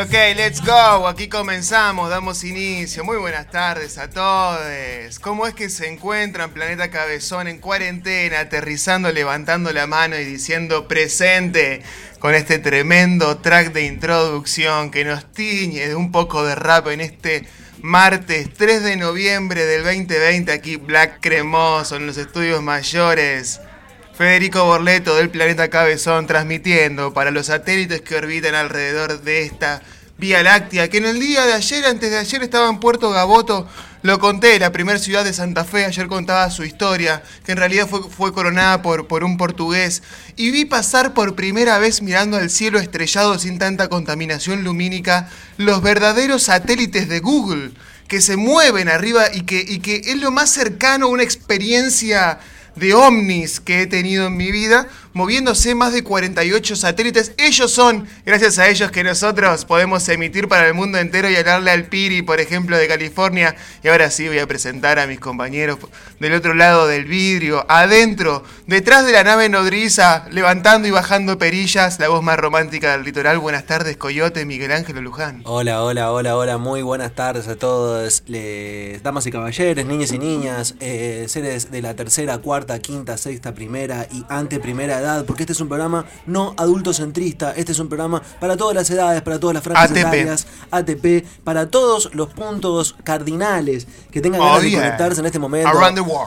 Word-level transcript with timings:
Ok, 0.00 0.12
let's 0.36 0.64
go. 0.64 1.08
Aquí 1.08 1.28
comenzamos, 1.28 2.08
damos 2.08 2.44
inicio. 2.44 3.02
Muy 3.04 3.16
buenas 3.16 3.50
tardes 3.50 3.98
a 3.98 4.08
todos. 4.08 5.18
¿Cómo 5.20 5.44
es 5.44 5.54
que 5.54 5.68
se 5.68 5.88
encuentran 5.88 6.52
Planeta 6.52 6.88
Cabezón 6.88 7.48
en 7.48 7.58
cuarentena, 7.58 8.40
aterrizando, 8.40 9.10
levantando 9.10 9.72
la 9.72 9.88
mano 9.88 10.16
y 10.16 10.24
diciendo 10.24 10.86
presente 10.86 11.82
con 12.20 12.36
este 12.36 12.60
tremendo 12.60 13.38
track 13.38 13.72
de 13.72 13.86
introducción 13.86 14.92
que 14.92 15.04
nos 15.04 15.32
tiñe 15.32 15.88
de 15.88 15.96
un 15.96 16.12
poco 16.12 16.44
de 16.44 16.54
rap 16.54 16.86
en 16.88 17.00
este 17.00 17.48
martes 17.82 18.54
3 18.54 18.84
de 18.84 18.96
noviembre 18.96 19.64
del 19.64 19.82
2020 19.82 20.52
aquí 20.52 20.76
Black 20.76 21.18
Cremoso 21.20 21.96
en 21.96 22.06
los 22.06 22.18
estudios 22.18 22.62
mayores? 22.62 23.60
Federico 24.18 24.64
Borleto 24.64 25.14
del 25.14 25.30
planeta 25.30 25.70
Cabezón 25.70 26.26
transmitiendo 26.26 27.14
para 27.14 27.30
los 27.30 27.46
satélites 27.46 28.00
que 28.00 28.16
orbitan 28.16 28.56
alrededor 28.56 29.22
de 29.22 29.42
esta 29.42 29.80
Vía 30.16 30.42
Láctea, 30.42 30.90
que 30.90 30.98
en 30.98 31.06
el 31.06 31.20
día 31.20 31.46
de 31.46 31.52
ayer, 31.52 31.86
antes 31.86 32.10
de 32.10 32.18
ayer, 32.18 32.42
estaba 32.42 32.68
en 32.68 32.80
Puerto 32.80 33.10
Gaboto. 33.10 33.68
Lo 34.02 34.18
conté, 34.18 34.58
la 34.58 34.72
primera 34.72 34.98
ciudad 34.98 35.24
de 35.24 35.32
Santa 35.32 35.64
Fe, 35.64 35.84
ayer 35.84 36.08
contaba 36.08 36.50
su 36.50 36.64
historia, 36.64 37.22
que 37.44 37.52
en 37.52 37.58
realidad 37.58 37.86
fue, 37.86 38.32
coronada 38.32 38.82
por, 38.82 39.06
por 39.06 39.22
un 39.22 39.36
portugués. 39.36 40.02
Y 40.34 40.50
vi 40.50 40.64
pasar 40.64 41.14
por 41.14 41.36
primera 41.36 41.78
vez 41.78 42.02
mirando 42.02 42.38
al 42.38 42.50
cielo 42.50 42.80
estrellado 42.80 43.38
sin 43.38 43.60
tanta 43.60 43.86
contaminación 43.86 44.64
lumínica 44.64 45.28
los 45.58 45.80
verdaderos 45.80 46.42
satélites 46.42 47.08
de 47.08 47.20
Google, 47.20 47.70
que 48.08 48.20
se 48.20 48.36
mueven 48.36 48.88
arriba 48.88 49.26
y 49.32 49.42
que, 49.42 49.60
y 49.60 49.78
que 49.78 50.02
es 50.06 50.16
lo 50.16 50.32
más 50.32 50.50
cercano 50.50 51.06
a 51.06 51.10
una 51.10 51.22
experiencia 51.22 52.40
de 52.78 52.94
ovnis 52.94 53.60
que 53.60 53.82
he 53.82 53.86
tenido 53.86 54.26
en 54.26 54.36
mi 54.36 54.50
vida, 54.50 54.88
moviéndose 55.18 55.74
más 55.74 55.92
de 55.92 56.04
48 56.04 56.76
satélites. 56.76 57.32
Ellos 57.38 57.72
son, 57.72 58.06
gracias 58.24 58.60
a 58.60 58.68
ellos, 58.68 58.92
que 58.92 59.02
nosotros 59.02 59.64
podemos 59.64 60.08
emitir 60.08 60.46
para 60.46 60.68
el 60.68 60.74
mundo 60.74 60.96
entero 60.96 61.28
y 61.28 61.34
hablarle 61.34 61.72
al 61.72 61.86
Piri, 61.86 62.22
por 62.22 62.38
ejemplo, 62.38 62.78
de 62.78 62.86
California. 62.86 63.56
Y 63.82 63.88
ahora 63.88 64.12
sí 64.12 64.28
voy 64.28 64.38
a 64.38 64.46
presentar 64.46 65.00
a 65.00 65.08
mis 65.08 65.18
compañeros 65.18 65.78
del 66.20 66.34
otro 66.34 66.54
lado 66.54 66.86
del 66.86 67.04
vidrio, 67.04 67.66
adentro, 67.68 68.44
detrás 68.68 69.06
de 69.06 69.12
la 69.12 69.24
nave 69.24 69.48
nodriza, 69.48 70.24
levantando 70.30 70.86
y 70.86 70.92
bajando 70.92 71.36
perillas, 71.36 71.98
la 71.98 72.08
voz 72.08 72.22
más 72.22 72.38
romántica 72.38 72.92
del 72.92 73.02
litoral. 73.02 73.40
Buenas 73.40 73.66
tardes, 73.66 73.96
Coyote, 73.96 74.44
Miguel 74.44 74.70
Ángel 74.70 75.00
Luján. 75.00 75.42
Hola, 75.44 75.82
hola, 75.82 76.12
hola, 76.12 76.36
hola, 76.36 76.58
muy 76.58 76.82
buenas 76.82 77.12
tardes 77.16 77.48
a 77.48 77.56
todos, 77.56 78.22
les, 78.28 79.02
damas 79.02 79.26
y 79.26 79.32
caballeros, 79.32 79.84
niños 79.84 80.12
y 80.12 80.18
niñas, 80.20 80.76
eh, 80.78 81.24
seres 81.26 81.72
de 81.72 81.82
la 81.82 81.94
tercera, 81.94 82.38
cuarta, 82.38 82.78
quinta, 82.78 83.16
sexta, 83.16 83.52
primera 83.52 84.06
y 84.12 84.24
anteprimera 84.28 85.00
edad, 85.00 85.07
porque 85.26 85.42
este 85.44 85.52
es 85.52 85.60
un 85.60 85.68
programa 85.68 86.04
no 86.26 86.54
adultocentrista, 86.56 87.52
este 87.52 87.72
es 87.72 87.78
un 87.78 87.88
programa 87.88 88.22
para 88.40 88.56
todas 88.56 88.74
las 88.74 88.88
edades, 88.90 89.22
para 89.22 89.38
todas 89.40 89.54
las 89.54 89.62
franjas 89.64 89.90
ATP. 89.90 89.98
etarias, 89.98 90.46
ATP, 90.70 91.24
para 91.44 91.68
todos 91.68 92.14
los 92.14 92.28
puntos 92.28 92.94
cardinales 93.04 93.86
que 94.10 94.20
tengan 94.20 94.40
Oh, 94.40 94.44
ganas 94.44 94.62
de 94.62 94.70
yeah. 94.70 94.80
conectarse 94.80 95.20
en 95.20 95.26
este 95.26 95.38
momento 95.38 95.68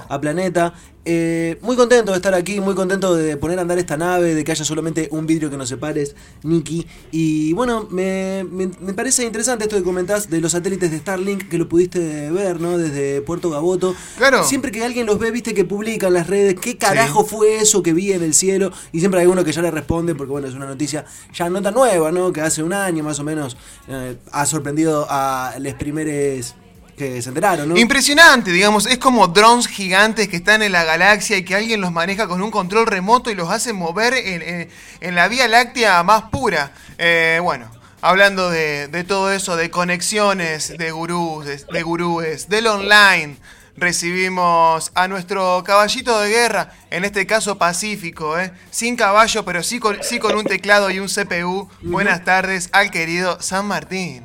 a 0.09 0.19
Planeta. 0.21 0.73
Eh, 1.03 1.57
muy 1.61 1.75
contento 1.75 2.11
de 2.11 2.17
estar 2.17 2.33
aquí, 2.35 2.59
muy 2.59 2.75
contento 2.75 3.15
de 3.15 3.35
poner 3.35 3.57
a 3.57 3.63
andar 3.63 3.79
esta 3.79 3.97
nave, 3.97 4.35
de 4.35 4.43
que 4.43 4.51
haya 4.51 4.63
solamente 4.63 5.07
un 5.11 5.25
vidrio 5.25 5.49
que 5.49 5.57
nos 5.57 5.67
separe, 5.67 6.07
Nicky. 6.43 6.85
Y 7.11 7.53
bueno, 7.53 7.87
me, 7.89 8.45
me- 8.51 8.69
me 8.79 8.93
parece 8.93 9.23
interesante 9.25 9.63
esto 9.63 9.77
que 9.77 9.83
comentás 9.83 10.29
de 10.29 10.39
los 10.39 10.51
satélites 10.51 10.91
de 10.91 10.99
Starlink, 10.99 11.49
que 11.49 11.57
lo 11.57 11.67
pudiste 11.67 12.29
ver, 12.29 12.61
¿no? 12.61 12.77
Desde 12.77 13.21
Puerto 13.23 13.49
Gaboto. 13.49 13.95
Claro. 14.17 14.43
Siempre 14.43 14.71
que 14.71 14.83
alguien 14.85 15.07
los 15.07 15.17
ve, 15.17 15.31
viste 15.31 15.55
que 15.55 15.65
publica 15.65 16.07
en 16.07 16.13
las 16.13 16.27
redes, 16.27 16.55
¿qué 16.61 16.77
carajo 16.77 17.25
fue 17.25 17.57
eso 17.57 17.81
que 17.81 17.93
vi 17.93 18.11
en 18.13 18.21
el 18.23 18.35
cielo? 18.35 18.71
Y 18.91 18.99
siempre 18.99 19.21
hay 19.21 19.27
uno 19.27 19.43
que 19.43 19.51
ya 19.53 19.63
le 19.63 19.71
responde, 19.71 20.13
porque 20.13 20.31
bueno, 20.31 20.47
es 20.47 20.53
una 20.53 20.67
noticia 20.67 21.05
ya 21.33 21.49
no 21.49 21.63
tan 21.63 21.73
nueva, 21.73 22.11
¿no? 22.11 22.31
Que 22.31 22.41
hace 22.41 22.61
un 22.61 22.73
año 22.73 23.03
más 23.03 23.19
o 23.19 23.23
menos 23.23 23.57
eh, 23.87 24.17
ha 24.31 24.45
sorprendido 24.45 25.07
a 25.09 25.55
los 25.59 25.73
primeros 25.73 26.53
que 26.97 27.21
se 27.21 27.29
enteraron, 27.29 27.69
¿no? 27.69 27.77
Impresionante, 27.77 28.51
digamos, 28.51 28.85
es 28.85 28.97
como 28.97 29.27
drones 29.27 29.67
gigantes 29.67 30.27
que 30.27 30.35
están 30.37 30.61
en 30.61 30.71
la 30.71 30.83
galaxia 30.83 31.37
y 31.37 31.43
que 31.45 31.55
alguien 31.55 31.81
los 31.81 31.91
maneja 31.91 32.27
con 32.27 32.41
un 32.41 32.51
control 32.51 32.85
remoto 32.87 33.31
y 33.31 33.35
los 33.35 33.49
hace 33.49 33.73
mover 33.73 34.13
en, 34.13 34.41
en- 34.41 34.69
en 34.99 35.15
la 35.15 35.27
Vía 35.27 35.47
Láctea 35.47 36.03
más 36.03 36.23
pura. 36.31 36.71
Eh, 36.97 37.39
bueno, 37.41 37.69
hablando 38.01 38.49
de, 38.49 38.87
de 38.87 39.03
todo 39.03 39.31
eso, 39.31 39.55
de 39.55 39.69
conexiones, 39.71 40.77
de 40.77 40.91
gurús, 40.91 41.45
de, 41.45 41.57
de 41.71 41.83
gurúes, 41.83 42.49
del 42.49 42.67
online, 42.67 43.37
recibimos 43.77 44.91
a 44.95 45.07
nuestro 45.07 45.63
caballito 45.65 46.19
de 46.19 46.29
guerra, 46.29 46.73
en 46.89 47.05
este 47.05 47.25
caso 47.25 47.57
pacífico, 47.57 48.37
¿eh? 48.39 48.51
sin 48.69 48.95
caballo, 48.95 49.45
pero 49.45 49.63
sí 49.63 49.79
con, 49.79 49.97
sí 50.03 50.19
con 50.19 50.35
un 50.35 50.43
teclado 50.45 50.89
y 50.91 50.99
un 50.99 51.07
CPU. 51.07 51.69
Buenas 51.81 52.23
tardes 52.25 52.69
al 52.73 52.91
querido 52.91 53.41
San 53.41 53.65
Martín. 53.67 54.23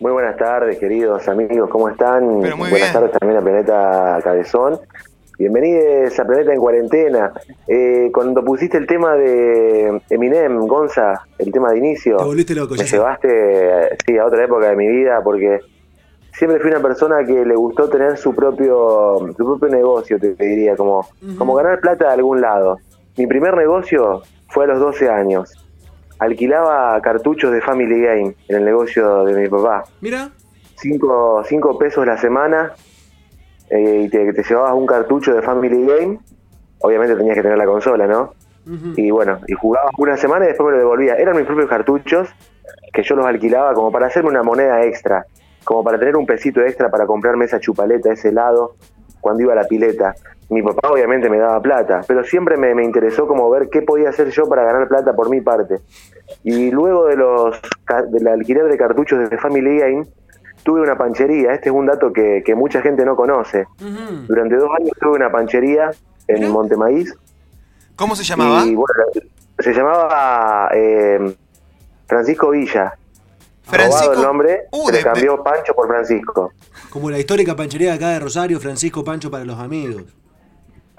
Muy 0.00 0.12
buenas 0.12 0.36
tardes, 0.36 0.78
queridos 0.78 1.26
amigos, 1.26 1.68
¿cómo 1.70 1.88
están? 1.88 2.40
Pero 2.40 2.56
muy 2.56 2.70
buenas 2.70 2.88
bien. 2.88 2.92
tardes 2.92 3.18
también 3.18 3.40
a 3.40 3.42
Planeta 3.42 4.20
Cabezón. 4.22 4.78
Bienvenidos 5.36 6.16
a 6.20 6.24
Planeta 6.24 6.52
en 6.52 6.60
Cuarentena. 6.60 7.32
Eh, 7.66 8.08
cuando 8.14 8.44
pusiste 8.44 8.78
el 8.78 8.86
tema 8.86 9.16
de 9.16 10.00
Eminem, 10.08 10.68
Gonza, 10.68 11.26
el 11.38 11.50
tema 11.50 11.72
de 11.72 11.78
inicio, 11.78 12.16
Te 12.16 12.24
volviste 12.24 12.54
loco, 12.54 12.74
me 12.74 12.84
ya 12.84 12.96
llevaste 12.96 13.96
sí, 14.06 14.16
a 14.16 14.26
otra 14.26 14.44
época 14.44 14.70
de 14.70 14.76
mi 14.76 14.86
vida 14.86 15.20
porque 15.22 15.58
siempre 16.32 16.60
fui 16.60 16.70
una 16.70 16.80
persona 16.80 17.24
que 17.24 17.44
le 17.44 17.56
gustó 17.56 17.88
tener 17.88 18.16
su 18.18 18.32
propio 18.36 19.18
su 19.36 19.44
propio 19.44 19.68
negocio, 19.68 20.20
te, 20.20 20.34
te 20.34 20.44
diría, 20.44 20.76
como, 20.76 21.08
como 21.36 21.56
ganar 21.56 21.80
plata 21.80 22.06
de 22.06 22.14
algún 22.14 22.40
lado. 22.40 22.78
Mi 23.16 23.26
primer 23.26 23.56
negocio 23.56 24.22
fue 24.48 24.64
a 24.64 24.68
los 24.68 24.78
12 24.78 25.08
años. 25.08 25.67
Alquilaba 26.18 27.00
cartuchos 27.00 27.52
de 27.52 27.60
Family 27.60 28.00
Game 28.00 28.34
en 28.48 28.56
el 28.56 28.64
negocio 28.64 29.24
de 29.24 29.40
mi 29.40 29.48
papá. 29.48 29.84
Mira, 30.00 30.30
Cinco, 30.76 31.42
cinco 31.44 31.76
pesos 31.76 32.06
la 32.06 32.16
semana 32.16 32.72
eh, 33.68 34.02
y 34.04 34.08
te, 34.08 34.32
te 34.32 34.42
llevabas 34.44 34.74
un 34.74 34.86
cartucho 34.86 35.34
de 35.34 35.42
Family 35.42 35.84
Game. 35.84 36.18
Obviamente 36.80 37.16
tenías 37.16 37.34
que 37.34 37.42
tener 37.42 37.58
la 37.58 37.66
consola, 37.66 38.06
¿no? 38.06 38.34
Y 38.96 39.10
bueno, 39.10 39.40
y 39.46 39.54
jugabas 39.54 39.92
una 39.96 40.16
semana 40.18 40.44
y 40.44 40.48
después 40.48 40.66
me 40.66 40.72
lo 40.72 40.78
devolvía. 40.78 41.14
Eran 41.14 41.36
mis 41.36 41.46
propios 41.46 41.70
cartuchos 41.70 42.28
que 42.92 43.02
yo 43.02 43.16
los 43.16 43.24
alquilaba 43.24 43.72
como 43.72 43.90
para 43.90 44.06
hacerme 44.08 44.28
una 44.28 44.42
moneda 44.42 44.84
extra, 44.84 45.24
como 45.64 45.82
para 45.82 45.98
tener 45.98 46.16
un 46.16 46.26
pesito 46.26 46.60
extra 46.60 46.90
para 46.90 47.06
comprarme 47.06 47.46
esa 47.46 47.58
chupaleta, 47.60 48.12
ese 48.12 48.28
helado, 48.28 48.76
cuando 49.20 49.42
iba 49.42 49.54
a 49.54 49.56
la 49.56 49.64
pileta. 49.64 50.14
Mi 50.50 50.62
papá 50.62 50.90
obviamente 50.90 51.28
me 51.28 51.36
daba 51.38 51.60
plata, 51.60 52.00
pero 52.08 52.24
siempre 52.24 52.56
me, 52.56 52.74
me 52.74 52.82
interesó 52.82 53.26
como 53.26 53.50
ver 53.50 53.68
qué 53.68 53.82
podía 53.82 54.08
hacer 54.08 54.30
yo 54.30 54.48
para 54.48 54.64
ganar 54.64 54.88
plata 54.88 55.14
por 55.14 55.28
mi 55.28 55.40
parte. 55.42 55.80
Y 56.42 56.70
luego 56.70 57.06
de 57.06 57.16
los 57.16 57.60
del 58.10 58.28
alquiler 58.28 58.64
de 58.64 58.78
cartuchos 58.78 59.28
de 59.28 59.36
Family 59.36 59.78
Game, 59.78 60.06
tuve 60.62 60.80
una 60.80 60.96
panchería. 60.96 61.52
Este 61.52 61.68
es 61.68 61.74
un 61.74 61.86
dato 61.86 62.12
que, 62.12 62.42
que 62.44 62.54
mucha 62.54 62.80
gente 62.80 63.04
no 63.04 63.14
conoce. 63.14 63.66
Durante 64.26 64.56
dos 64.56 64.70
años 64.78 64.92
tuve 65.00 65.16
una 65.16 65.30
panchería 65.30 65.90
en 66.26 66.40
Mirá. 66.40 66.50
Montemaíz. 66.50 67.14
¿Cómo 67.96 68.16
se 68.16 68.24
llamaba? 68.24 68.64
Y 68.64 68.74
bueno, 68.74 69.04
se 69.58 69.72
llamaba 69.74 70.70
eh, 70.74 71.34
Francisco 72.06 72.50
Villa. 72.50 72.94
Robado 73.70 74.14
el 74.14 74.22
nombre, 74.22 74.62
Uh, 74.72 74.86
se 74.86 74.92
le 74.92 75.02
cambió 75.02 75.42
Pancho 75.42 75.74
por 75.74 75.88
Francisco. 75.88 76.52
como 76.88 77.10
la 77.10 77.18
histórica 77.18 77.54
panchería 77.54 77.90
de 77.90 77.96
acá 77.96 78.08
de 78.10 78.18
Rosario, 78.20 78.58
Francisco 78.60 79.04
Pancho 79.04 79.30
para 79.30 79.44
los 79.44 79.58
amigos. 79.58 80.04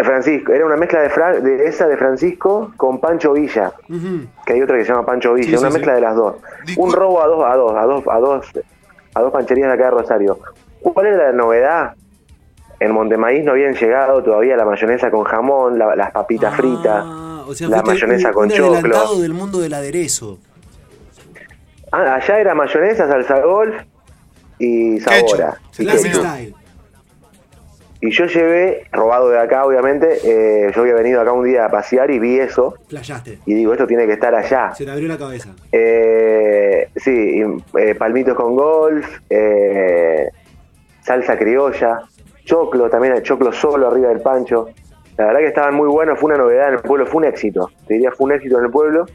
Francisco, 0.03 0.51
era 0.53 0.65
una 0.65 0.77
mezcla 0.77 1.01
de, 1.01 1.09
Fra- 1.09 1.39
de 1.39 1.65
esa 1.65 1.87
de 1.87 1.97
Francisco 1.97 2.71
con 2.77 2.99
Pancho 2.99 3.33
Villa, 3.33 3.73
que 4.45 4.53
hay 4.53 4.61
otra 4.61 4.77
que 4.77 4.85
se 4.85 4.91
llama 4.91 5.05
Pancho 5.05 5.33
Villa, 5.33 5.49
Sí, 5.49 5.55
una 5.57 5.69
sí. 5.69 5.73
mezcla 5.77 5.95
de 5.95 6.01
las 6.01 6.15
dos. 6.15 6.35
Discul- 6.65 6.77
Un 6.85 6.93
robo 6.93 7.21
a 7.21 7.27
dos, 7.27 7.45
a 7.45 7.55
dos, 7.55 7.73
a 7.77 7.81
dos, 7.83 8.03
a 8.07 8.19
dos, 8.19 8.45
a 9.15 9.21
dos 9.21 9.31
pancherías 9.33 9.67
de 9.67 9.73
acá 9.73 9.85
de 9.85 9.91
Rosario. 9.91 10.39
¿Cuál 10.81 11.05
era 11.07 11.25
la 11.27 11.31
novedad? 11.33 11.95
En 12.79 12.93
Montemaíz 12.93 13.43
no 13.43 13.51
habían 13.51 13.73
llegado 13.75 14.23
todavía 14.23 14.55
la 14.55 14.63
mayonesa 14.63 15.11
con 15.11 15.23
jamón, 15.25 15.77
la- 15.77 15.95
las 15.97 16.11
papitas 16.11 16.53
Ah, 16.53 16.55
fritas, 16.55 17.03
o 17.05 17.53
sea, 17.53 17.67
la 17.67 17.81
mayonesa 17.83 18.29
un, 18.29 18.33
con 18.33 18.43
un 18.45 18.49
choclo. 18.51 19.15
del 19.19 19.33
mundo 19.33 19.59
del 19.59 19.73
aderezo. 19.73 20.39
Ah, 21.91 22.15
allá 22.15 22.39
era 22.39 22.55
mayonesa, 22.55 23.07
salsa 23.07 23.39
golf 23.41 23.75
y 24.59 24.99
sabora. 24.99 25.57
Ketchup. 25.75 26.25
Y. 26.39 26.55
Y 28.01 28.11
yo 28.11 28.25
llevé, 28.27 28.85
robado 28.93 29.29
de 29.29 29.39
acá 29.39 29.65
obviamente, 29.65 30.19
eh, 30.23 30.71
yo 30.73 30.81
había 30.83 30.93
venido 30.93 31.19
acá 31.19 31.33
un 31.33 31.43
día 31.43 31.65
a 31.65 31.69
pasear 31.69 32.09
y 32.11 32.17
vi 32.19 32.39
eso 32.39 32.75
Playaste. 32.87 33.39
y 33.45 33.53
digo, 33.53 33.73
esto 33.73 33.85
tiene 33.87 34.05
que 34.05 34.13
estar 34.13 34.33
allá. 34.33 34.73
Se 34.73 34.85
te 34.85 34.91
abrió 34.91 35.07
la 35.09 35.17
cabeza. 35.17 35.49
Eh, 35.71 36.87
sí, 36.95 37.41
y, 37.41 37.77
eh, 37.79 37.95
palmitos 37.95 38.35
con 38.35 38.55
golf, 38.55 39.05
eh, 39.29 40.29
salsa 41.01 41.37
criolla, 41.37 41.99
choclo, 42.45 42.89
también 42.89 43.15
el 43.15 43.21
choclo 43.23 43.51
solo 43.51 43.87
arriba 43.89 44.07
del 44.09 44.21
pancho. 44.21 44.69
La 45.17 45.25
verdad 45.25 45.39
que 45.41 45.47
estaban 45.47 45.75
muy 45.75 45.89
buenos, 45.89 46.17
fue 46.17 46.29
una 46.33 46.37
novedad 46.41 46.69
en 46.69 46.75
el 46.75 46.79
pueblo, 46.81 47.05
fue 47.05 47.17
un 47.23 47.25
éxito. 47.25 47.69
Te 47.85 47.95
diría, 47.95 48.11
fue 48.11 48.27
un 48.27 48.31
éxito 48.31 48.59
en 48.59 48.65
el 48.65 48.71
pueblo. 48.71 49.05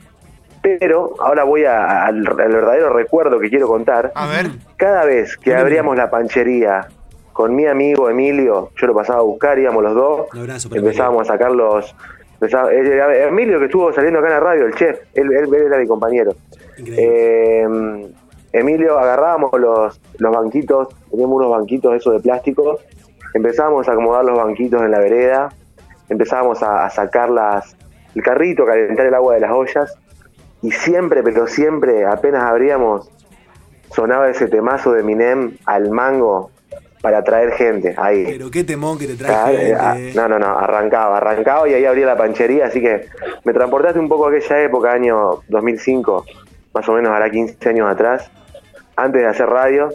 Pero 0.63 1.15
ahora 1.21 1.45
voy 1.45 1.65
a- 1.65 2.05
al, 2.07 2.19
al 2.27 2.35
verdadero 2.53 2.91
recuerdo 2.91 3.39
que 3.39 3.49
quiero 3.51 3.67
contar. 3.67 4.13
A 4.15 4.27
ver. 4.27 4.47
Cada 4.77 5.05
vez 5.05 5.37
que 5.39 5.55
abríamos 5.55 5.97
la 5.97 6.11
panchería 6.11 6.87
con 7.35 7.55
mi 7.55 7.67
amigo 7.67 8.09
Emilio, 8.09 8.71
yo 8.81 8.87
lo 8.87 8.95
pasaba 8.95 9.19
a 9.19 9.23
buscar, 9.23 9.59
íbamos 9.59 9.83
los 9.83 9.95
dos, 9.95 10.21
Un 10.33 10.39
abrazo 10.41 10.69
para 10.71 10.81
empezábamos 10.81 11.29
a 11.29 11.33
sacar 11.35 11.51
los, 11.53 11.95
Empezaba- 12.41 12.73
Emilio, 12.73 13.59
que 13.59 13.67
estuvo 13.67 13.93
saliendo 13.93 14.19
acá 14.21 14.29
en 14.29 14.35
la 14.35 14.41
radio, 14.41 14.67
el 14.67 14.75
chef, 14.75 14.99
él, 15.15 15.33
él- 15.33 15.55
él 15.55 15.63
era 15.67 15.79
mi 15.79 15.87
compañero. 15.87 16.33
Eh, 16.79 17.67
Emilio, 18.53 18.99
agarrábamos 18.99 19.51
los, 19.59 20.01
los 20.19 20.33
banquitos, 20.37 20.89
teníamos 21.11 21.37
unos 21.37 21.51
banquitos 21.51 21.95
esos 21.95 22.13
de 22.15 22.21
plástico, 22.21 22.79
empezábamos 23.35 23.89
a 23.89 23.93
acomodar 23.93 24.25
los 24.25 24.37
banquitos 24.37 24.81
en 24.83 24.91
la 24.93 24.99
vereda, 25.01 25.49
empezábamos 26.09 26.63
a, 26.63 26.85
a 26.85 26.91
sacar 26.91 27.31
las, 27.31 27.77
el 28.15 28.23
carrito, 28.23 28.63
a 28.65 28.67
calentar 28.67 29.07
el 29.07 29.15
agua 29.15 29.35
de 29.35 29.41
las 29.41 29.51
ollas, 29.53 29.95
y 30.63 30.71
siempre, 30.71 31.23
pero 31.23 31.47
siempre, 31.47 32.05
apenas 32.07 32.45
abríamos, 32.45 33.11
sonaba 33.91 34.29
ese 34.29 34.47
temazo 34.49 34.93
de 34.93 35.03
Minem 35.03 35.57
al 35.67 35.91
mango 35.91 36.51
para 37.05 37.19
atraer 37.19 37.53
gente 37.53 37.95
ahí. 37.99 38.25
Pero 38.25 38.51
qué 38.51 38.65
temón 38.65 38.99
que 38.99 39.07
te 39.07 39.13
Ah, 39.13 39.17
trae 39.45 39.69
eh, 39.69 39.75
ah, 39.79 39.93
gente. 39.95 40.15
no, 40.19 40.27
no, 40.27 40.39
no, 40.39 40.59
arrancaba, 40.59 41.19
arrancaba 41.19 41.69
y 41.69 41.75
ahí 41.75 41.85
abría 41.85 42.07
la 42.07 42.17
panchería, 42.17 42.65
así 42.65 42.81
que 42.81 43.09
me 43.45 43.53
transportaste 43.53 43.99
un 43.99 44.09
poco 44.09 44.25
a 44.27 44.31
aquella 44.31 44.63
época, 44.63 44.91
año 44.91 45.43
2005, 45.49 46.25
más 46.73 46.89
o 46.89 46.93
menos 46.95 47.13
hará 47.13 47.29
15 47.29 47.69
años 47.69 47.91
atrás. 47.91 48.31
Antes 48.97 49.21
de 49.21 49.29
hacer 49.29 49.47
radio, 49.47 49.91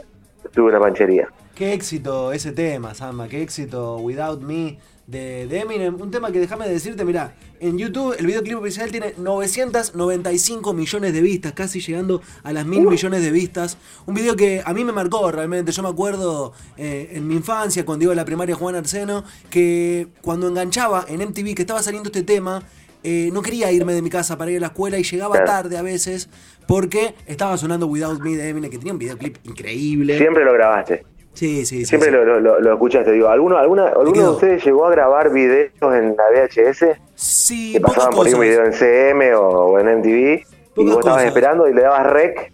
tuve 0.54 0.70
una 0.70 0.80
panchería. 0.80 1.28
Qué 1.60 1.74
éxito 1.74 2.32
ese 2.32 2.54
tema, 2.54 2.96
Samba, 2.96 3.28
qué 3.28 3.42
éxito 3.42 3.98
Without 3.98 4.42
Me 4.42 4.78
de, 5.08 5.46
de 5.46 5.60
Eminem. 5.60 5.94
Un 6.00 6.10
tema 6.10 6.32
que 6.32 6.40
déjame 6.40 6.66
decirte, 6.70 7.04
mira, 7.04 7.36
en 7.60 7.78
YouTube 7.78 8.16
el 8.18 8.26
videoclip 8.26 8.60
oficial 8.60 8.90
tiene 8.92 9.14
995 9.18 10.74
millones 10.74 11.12
de 11.12 11.20
vistas, 11.20 11.52
casi 11.52 11.82
llegando 11.82 12.22
a 12.44 12.54
las 12.54 12.66
mil 12.66 12.88
millones 12.88 13.22
de 13.22 13.32
vistas. 13.32 13.78
Un 14.06 14.16
video 14.16 14.38
que 14.38 14.62
a 14.64 14.74
mí 14.74 14.86
me 14.86 14.94
marcó 14.94 15.30
realmente. 15.34 15.74
Yo 15.74 15.84
me 15.84 15.90
acuerdo 15.90 16.54
eh, 16.78 17.10
en 17.12 17.28
mi 17.28 17.36
infancia, 17.36 17.84
cuando 17.84 18.04
iba 18.04 18.14
a 18.14 18.16
la 18.16 18.24
primaria 18.24 18.56
Juan 18.56 18.76
Arseno, 18.76 19.26
que 19.50 20.08
cuando 20.22 20.48
enganchaba 20.48 21.08
en 21.10 21.20
MTV 21.20 21.56
que 21.56 21.64
estaba 21.64 21.84
saliendo 21.84 22.08
este 22.08 22.24
tema, 22.24 22.64
eh, 23.04 23.32
no 23.34 23.42
quería 23.42 23.70
irme 23.70 23.94
de 23.94 24.02
mi 24.02 24.10
casa 24.10 24.38
para 24.38 24.50
ir 24.50 24.60
a 24.60 24.62
la 24.62 24.68
escuela 24.68 24.98
y 24.98 25.04
llegaba 25.04 25.44
tarde 25.44 25.78
a 25.78 25.82
veces 25.82 26.30
porque 26.70 27.16
estaba 27.26 27.58
sonando 27.58 27.86
Without 27.88 28.22
Me 28.22 28.38
de 28.38 28.48
Eminem, 28.48 28.72
que 28.72 28.78
tenía 28.78 28.94
un 28.94 29.00
videoclip 29.00 29.36
increíble. 29.44 30.18
Siempre 30.18 30.46
lo 30.46 30.54
grabaste, 30.54 31.04
Sí, 31.40 31.66
sí, 31.66 31.78
sí. 31.80 31.86
siempre 31.86 32.10
sí. 32.10 32.16
Lo, 32.16 32.26
lo- 32.26 32.40
lo- 32.42 32.60
lo 32.60 32.74
escuchaste. 32.74 33.12
Digo, 33.14 33.30
¿alguno, 33.30 33.58
alguna, 33.58 33.88
¿alguno 33.88 34.24
de 34.24 34.30
ustedes 34.30 34.66
llegó 34.66 34.86
a 34.86 34.92
grabar 34.92 35.32
videos 35.32 35.72
en 35.82 36.16
la 36.18 36.24
VHS? 36.30 36.86
Sí, 37.16 37.74
Que 37.74 37.80
pasaban 37.80 38.14
por 38.14 38.28
ahí 38.28 38.34
un 38.34 38.42
video 38.42 38.66
en 38.66 38.74
CM 38.74 39.34
o, 39.36 39.80
en 39.80 40.00
MTV 40.00 40.10
y 40.10 40.44
Pocas 40.44 40.46
vos 40.76 40.86
estabas 41.00 41.04
cosas. 41.04 41.24
esperando 41.28 41.68
y 41.70 41.74
le 41.74 41.82
dabas 41.82 42.12
rec. 42.12 42.52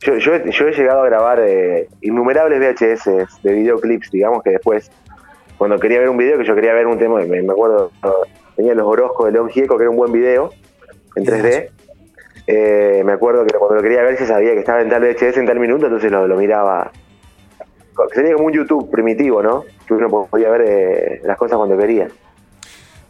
Yo, 0.00 0.16
yo, 0.16 0.34
he- 0.34 0.50
yo 0.50 0.68
he 0.68 0.72
llegado 0.72 1.00
a 1.02 1.06
grabar 1.06 1.40
eh, 1.42 1.88
innumerables 2.02 2.58
VHS 2.60 3.42
de 3.42 3.52
videoclips, 3.54 4.10
digamos 4.10 4.42
que 4.42 4.50
después, 4.50 4.90
cuando 5.56 5.78
quería 5.78 5.98
ver 6.00 6.10
un 6.10 6.16
video, 6.18 6.36
que 6.36 6.44
yo 6.44 6.54
quería 6.54 6.74
ver 6.74 6.86
un 6.86 6.98
tema, 6.98 7.20
me, 7.20 7.40
me 7.42 7.52
acuerdo, 7.52 7.90
tenía 8.54 8.74
Los 8.74 8.86
Orozcos 8.86 9.26
de 9.26 9.32
León 9.32 9.48
Gieco, 9.48 9.76
que 9.78 9.84
era 9.84 9.90
un 9.90 9.96
buen 9.96 10.12
video 10.12 10.50
en 11.16 11.24
3D. 11.24 11.70
Eh, 12.46 13.02
me 13.04 13.12
acuerdo 13.12 13.44
que 13.46 13.54
cuando 13.56 13.76
lo 13.76 13.82
quería 13.82 14.02
ver 14.02 14.16
se 14.18 14.26
sabía 14.26 14.52
que 14.52 14.58
estaba 14.60 14.80
en 14.82 14.88
tal 14.90 15.02
VHS 15.02 15.36
en 15.38 15.46
tal 15.46 15.58
minuto, 15.60 15.86
entonces 15.86 16.10
lo, 16.10 16.26
lo 16.26 16.36
miraba. 16.36 16.90
Sería 18.14 18.34
como 18.34 18.46
un 18.46 18.52
YouTube 18.52 18.90
primitivo, 18.90 19.42
¿no? 19.42 19.64
Que 19.86 19.94
uno 19.94 20.08
podía 20.30 20.48
ver 20.50 20.62
eh, 20.66 21.20
las 21.24 21.36
cosas 21.36 21.56
cuando 21.58 21.76
quería. 21.78 22.08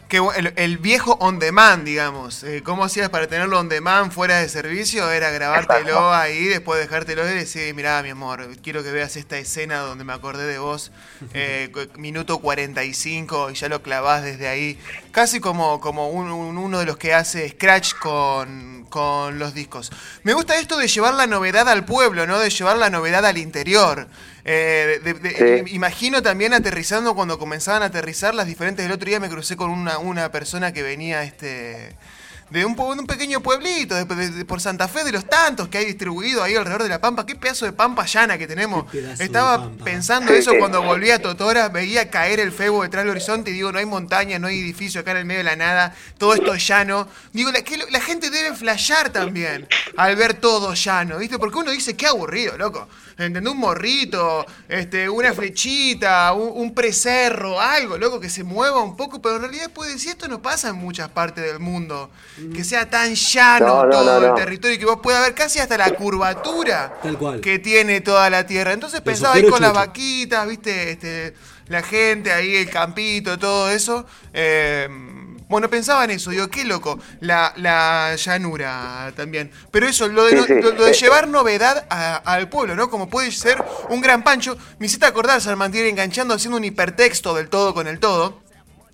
Que 0.09 0.17
el, 0.37 0.53
el 0.57 0.79
viejo 0.79 1.17
on 1.21 1.39
demand, 1.39 1.85
digamos. 1.85 2.43
Eh, 2.43 2.63
¿Cómo 2.65 2.83
hacías 2.83 3.11
para 3.11 3.29
tenerlo 3.29 3.61
on 3.61 3.69
demand 3.69 4.11
fuera 4.11 4.39
de 4.41 4.49
servicio? 4.49 5.09
Era 5.13 5.31
grabártelo 5.31 5.79
Exacto. 5.83 6.13
ahí, 6.13 6.47
después 6.49 6.81
dejártelo 6.81 7.25
y 7.31 7.33
decir, 7.33 7.73
mirá, 7.77 8.03
mi 8.03 8.09
amor, 8.09 8.45
quiero 8.61 8.83
que 8.83 8.91
veas 8.91 9.15
esta 9.15 9.39
escena 9.39 9.79
donde 9.79 10.03
me 10.03 10.13
acordé 10.13 10.47
de 10.49 10.59
vos. 10.59 10.91
eh, 11.33 11.71
minuto 11.97 12.39
45 12.39 13.51
y 13.53 13.55
ya 13.55 13.69
lo 13.69 13.83
clavás 13.83 14.25
desde 14.25 14.49
ahí. 14.49 14.81
Casi 15.13 15.39
como, 15.39 15.81
como 15.81 16.09
un- 16.11 16.33
un- 16.33 16.59
uno 16.59 16.81
de 16.81 16.87
los 16.87 16.97
que 16.97 17.15
hace 17.15 17.49
Scratch 17.51 17.95
con, 17.95 18.87
con 18.91 19.39
los 19.39 19.55
discos. 19.55 19.93
Me 20.25 20.33
gusta 20.33 20.59
esto 20.59 20.77
de 20.77 20.89
llevar 20.89 21.15
la 21.15 21.29
novedad 21.29 21.69
al 21.69 21.85
pueblo, 21.85 22.27
¿no? 22.27 22.41
De 22.41 22.51
llevar 22.51 22.79
la 22.79 22.91
novedad 22.91 23.25
al 23.25 23.39
interior. 23.39 24.09
Eh, 24.45 25.01
de- 25.05 25.15
de- 25.15 25.65
Sí. 25.67 25.75
Imagino 25.75 26.23
también 26.23 26.53
aterrizando 26.55 27.15
cuando 27.15 27.39
comenzaban 27.39 27.83
a 27.83 27.87
aterrizar 27.87 28.35
las 28.35 28.47
diferentes. 28.47 28.85
El 28.87 28.93
otro 28.93 29.09
día 29.09 29.21
me 29.21 29.29
crucé 29.29 29.57
con 29.57 29.71
una, 29.71 29.99
una 29.99 30.31
persona 30.33 30.73
que 30.73 30.83
venía 30.83 31.23
este 31.23 31.97
de 32.51 32.65
un, 32.65 32.75
de 32.75 32.83
un 32.83 33.07
pequeño 33.07 33.41
pueblito, 33.41 33.95
de- 33.95 34.05
de- 34.05 34.31
de- 34.31 34.45
por 34.45 34.61
Santa 34.61 34.89
Fe, 34.89 35.05
de 35.05 35.13
los 35.13 35.25
tantos 35.25 35.69
que 35.69 35.79
hay 35.79 35.85
distribuido 35.87 36.43
ahí 36.43 36.55
alrededor 36.57 36.83
de 36.83 36.89
la 36.89 37.01
Pampa. 37.01 37.25
Qué 37.25 37.37
pedazo 37.37 37.65
de 37.65 37.73
Pampa 37.73 38.07
llana 38.07 38.37
que 38.39 38.47
tenemos. 38.47 38.91
De 38.93 39.25
Estaba 39.25 39.57
pensando 39.85 40.33
eso 40.33 40.53
cuando 40.59 40.83
volví 40.83 41.11
a 41.11 41.23
Totora, 41.23 41.69
veía 41.69 42.11
caer 42.11 42.41
el 42.41 42.53
febo 42.53 42.83
detrás 42.83 43.05
del 43.05 43.11
horizonte 43.13 43.51
y 43.51 43.55
digo, 43.55 43.71
no 43.73 43.79
hay 43.79 43.87
montaña, 43.87 44.39
no 44.39 44.49
hay 44.49 44.59
edificio 44.61 45.01
acá 45.01 45.13
en 45.13 45.19
el 45.19 45.25
medio 45.25 45.39
de 45.41 45.45
la 45.45 45.57
nada, 45.57 45.95
todo 46.19 46.35
esto 46.35 46.53
es 46.53 46.67
llano. 46.67 47.09
Digo, 47.33 47.51
la, 47.53 47.63
que 47.63 47.77
lo- 47.79 47.89
la 47.91 48.01
gente 48.01 48.31
debe 48.31 48.55
flashear 48.57 49.11
también 49.11 49.69
al 49.97 50.17
ver 50.17 50.35
todo 50.35 50.75
llano, 50.75 51.19
¿viste? 51.19 51.39
Porque 51.39 51.59
uno 51.59 51.71
dice, 51.71 51.95
qué 51.97 52.07
aburrido, 52.07 52.59
loco. 52.59 52.89
¿Entendés? 53.19 53.53
Un 53.53 53.59
morrito, 53.61 54.47
este, 54.67 55.07
una 55.11 55.35
flechita, 55.35 56.33
un, 56.33 56.53
un 56.55 56.75
precerro, 56.75 57.61
algo, 57.61 57.99
loco, 57.99 58.19
que 58.19 58.31
se 58.31 58.45
mueva 58.45 58.81
un 58.83 58.97
poco, 58.97 59.21
pero 59.21 59.37
en 59.37 59.43
realidad 59.43 59.71
puede 59.71 59.93
decir, 59.93 60.11
esto 60.13 60.27
no 60.27 60.41
pasa 60.41 60.71
en 60.71 60.77
muchas 60.77 61.11
partes 61.11 61.45
del 61.45 61.59
mundo. 61.59 62.11
Que 62.55 62.65
sea 62.65 62.89
tan 62.89 63.15
llano 63.15 63.67
No, 63.67 63.85
no, 63.85 63.91
todo 63.91 64.05
no, 64.21 64.27
el 64.27 64.31
no. 64.33 64.35
territorio 64.35 64.77
y 64.77 64.79
que 64.79 64.87
vos 64.87 65.01
puedas 65.03 65.23
ver 65.23 65.35
casi 65.35 65.59
hasta 65.59 65.77
la 65.77 65.91
curvatura 65.91 66.95
Tal 67.03 67.19
cual. 67.19 67.41
que 67.41 67.59
tiene 67.59 68.01
toda 68.01 68.31
la 68.31 68.47
tierra. 68.47 68.73
Entonces 68.73 69.01
pensaba 69.01 69.35
ahí 69.35 69.45
con 69.49 69.61
las 69.61 69.73
vaquitas, 69.73 70.47
viste, 70.49 70.93
este, 70.93 71.35
la 71.69 71.83
gente 71.83 72.33
ahí, 72.33 72.57
el 72.57 72.71
campito, 72.71 73.39
todo 73.39 73.71
eso. 73.71 74.07
Eh, 74.33 74.89
bueno, 75.49 75.69
pensaba 75.69 76.05
en 76.05 76.13
eso, 76.13 76.31
digo, 76.31 76.47
qué 76.49 76.65
loco, 76.65 77.01
la, 77.21 77.53
la 77.57 78.15
llanura 78.15 79.13
también. 79.17 79.51
Pero 79.73 79.89
eso, 79.89 80.07
lo 80.07 80.25
de, 80.25 80.31
Sí, 80.31 80.37
lo- 80.37 80.45
sí. 80.45 80.55
lo- 80.63 80.71
lo 80.73 80.85
de 80.85 80.93
Eh, 80.93 80.95
llevar 80.95 81.27
novedad 81.27 81.87
a- 81.91 82.17
al 82.19 82.49
pueblo, 82.49 82.77
¿no? 82.77 82.89
Como 82.89 83.09
puede 83.11 83.33
ser 83.33 83.63
un 83.89 84.01
gran 84.01 84.23
pancho. 84.23 84.57
Me 84.79 84.87
hiciste 84.87 85.07
acordar, 85.07 85.41
San 85.41 85.59
Martín, 85.59 85.85
enganchando, 85.87 86.35
haciendo 86.35 86.57
un 86.57 86.65
hipertexto 86.65 87.35
del 87.35 87.49
todo 87.49 87.75
con 87.75 87.89
el 87.89 87.99
todo. 87.99 88.41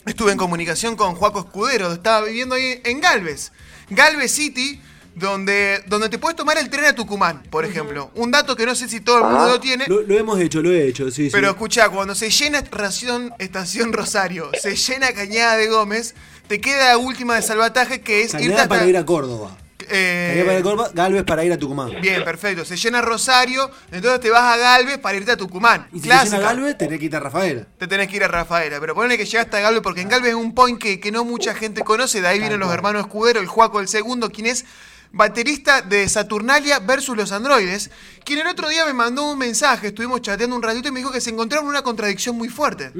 Estuve 0.07 0.33
en 0.33 0.39
comunicación 0.39 0.95
con 0.97 1.15
Juaco 1.17 1.41
Escudero, 1.41 1.93
estaba 1.93 2.25
viviendo 2.27 2.55
ahí 2.55 2.81
en 2.85 3.01
Galvez. 3.01 3.51
Galvez 3.91 4.31
City, 4.33 4.81
donde, 5.17 5.83
donde 5.89 6.09
te 6.09 6.19
puedes 6.19 6.37
tomar 6.37 6.59
el 6.59 6.71
tren 6.71 6.85
a 6.85 6.95
Tucumán, 6.95 7.43
por 7.51 7.65
ejemplo. 7.65 8.11
Un 8.15 8.31
dato 8.31 8.55
que 8.55 8.67
no 8.67 8.75
sé 8.77 8.89
si 8.89 9.01
todo 9.01 9.19
el 9.19 9.25
mundo 9.25 9.41
Ajá. 9.41 9.49
lo 9.49 9.61
tiene. 9.61 9.85
Lo, 9.89 10.03
lo 10.03 10.17
hemos 10.17 10.39
hecho, 10.41 10.63
lo 10.63 10.71
he 10.71 10.87
hecho, 10.87 11.11
sí, 11.11 11.29
Pero 11.33 11.49
sí. 11.49 11.51
escuchá, 11.53 11.89
cuando 11.89 12.15
se 12.15 12.31
llena 12.31 12.63
Ración 12.71 13.33
Estación 13.39 13.93
Rosario, 13.93 14.51
se 14.61 14.77
llena 14.77 15.13
Cañada 15.13 15.57
de 15.57 15.67
Gómez, 15.69 16.15
te 16.47 16.61
queda 16.61 16.91
la 16.91 16.99
última 16.99 17.35
de 17.35 17.43
salvataje 17.43 18.01
que 18.01 18.21
es 18.23 18.27
irte 18.35 18.39
Cañada 18.45 18.63
hasta- 18.63 18.69
para 18.77 18.87
ir 18.87 18.97
a 18.97 19.05
Córdoba. 19.05 19.57
Eh, 19.89 20.63
para 20.65 20.89
Galvez 20.93 21.25
para 21.25 21.45
ir 21.45 21.53
a 21.53 21.59
Tucumán. 21.59 22.01
Bien, 22.01 22.25
perfecto. 22.25 22.65
Se 22.65 22.77
llena 22.77 23.03
Rosario, 23.03 23.71
entonces 23.91 24.21
te 24.21 24.31
vas 24.31 24.43
a 24.43 24.57
Galvez 24.57 24.99
para 24.99 25.17
irte 25.17 25.33
a 25.33 25.37
Tucumán. 25.37 25.89
Y 25.93 26.01
si 26.01 26.09
Clásica. 26.09 26.39
llena 26.39 26.49
Galvez, 26.49 26.79
tenés 26.79 26.99
que 26.99 27.05
ir 27.05 27.17
a 27.17 27.21
Rafaela. 27.21 27.67
Te 27.79 27.87
tenés 27.87 28.09
que 28.09 28.17
ir 28.17 28.25
a 28.25 28.29
Rafaela, 28.29 28.81
pero 28.81 28.95
ponele 28.95 29.19
que 29.19 29.25
llegaste 29.25 29.57
a 29.57 29.61
Galvez 29.61 29.83
porque 29.83 30.01
en 30.01 30.09
Galvez 30.09 30.31
es 30.31 30.37
un 30.37 30.55
point 30.55 30.81
que, 30.81 31.01
que 31.01 31.13
no 31.13 31.25
mucha 31.25 31.55
gente 31.55 31.83
conoce, 31.83 32.21
de 32.21 32.29
ahí 32.29 32.39
vienen 32.39 32.61
los 32.61 32.73
hermanos 32.73 33.03
Escudero, 33.03 33.41
el 33.41 33.47
Juaco 33.47 33.81
el 33.81 33.89
segundo, 33.89 34.31
quien 34.31 34.47
es 34.47 34.65
baterista 35.13 35.83
de 35.83 36.09
Saturnalia 36.09 36.79
versus 36.79 37.17
los 37.17 37.33
androides, 37.33 37.91
quien 38.25 38.41
el 38.41 38.47
otro 38.47 38.69
día 38.69 38.85
me 38.87 38.93
mandó 38.93 39.31
un 39.31 39.39
mensaje, 39.39 39.89
estuvimos 39.89 40.21
chateando 40.21 40.57
un 40.57 40.63
ratito 40.63 40.89
y 40.89 40.93
me 40.93 41.01
dijo 41.01 41.13
que 41.13 41.21
se 41.21 41.31
encontraron 41.31 41.69
una 41.69 41.83
contradicción 41.83 42.37
muy 42.37 42.49
fuerte. 42.49 42.93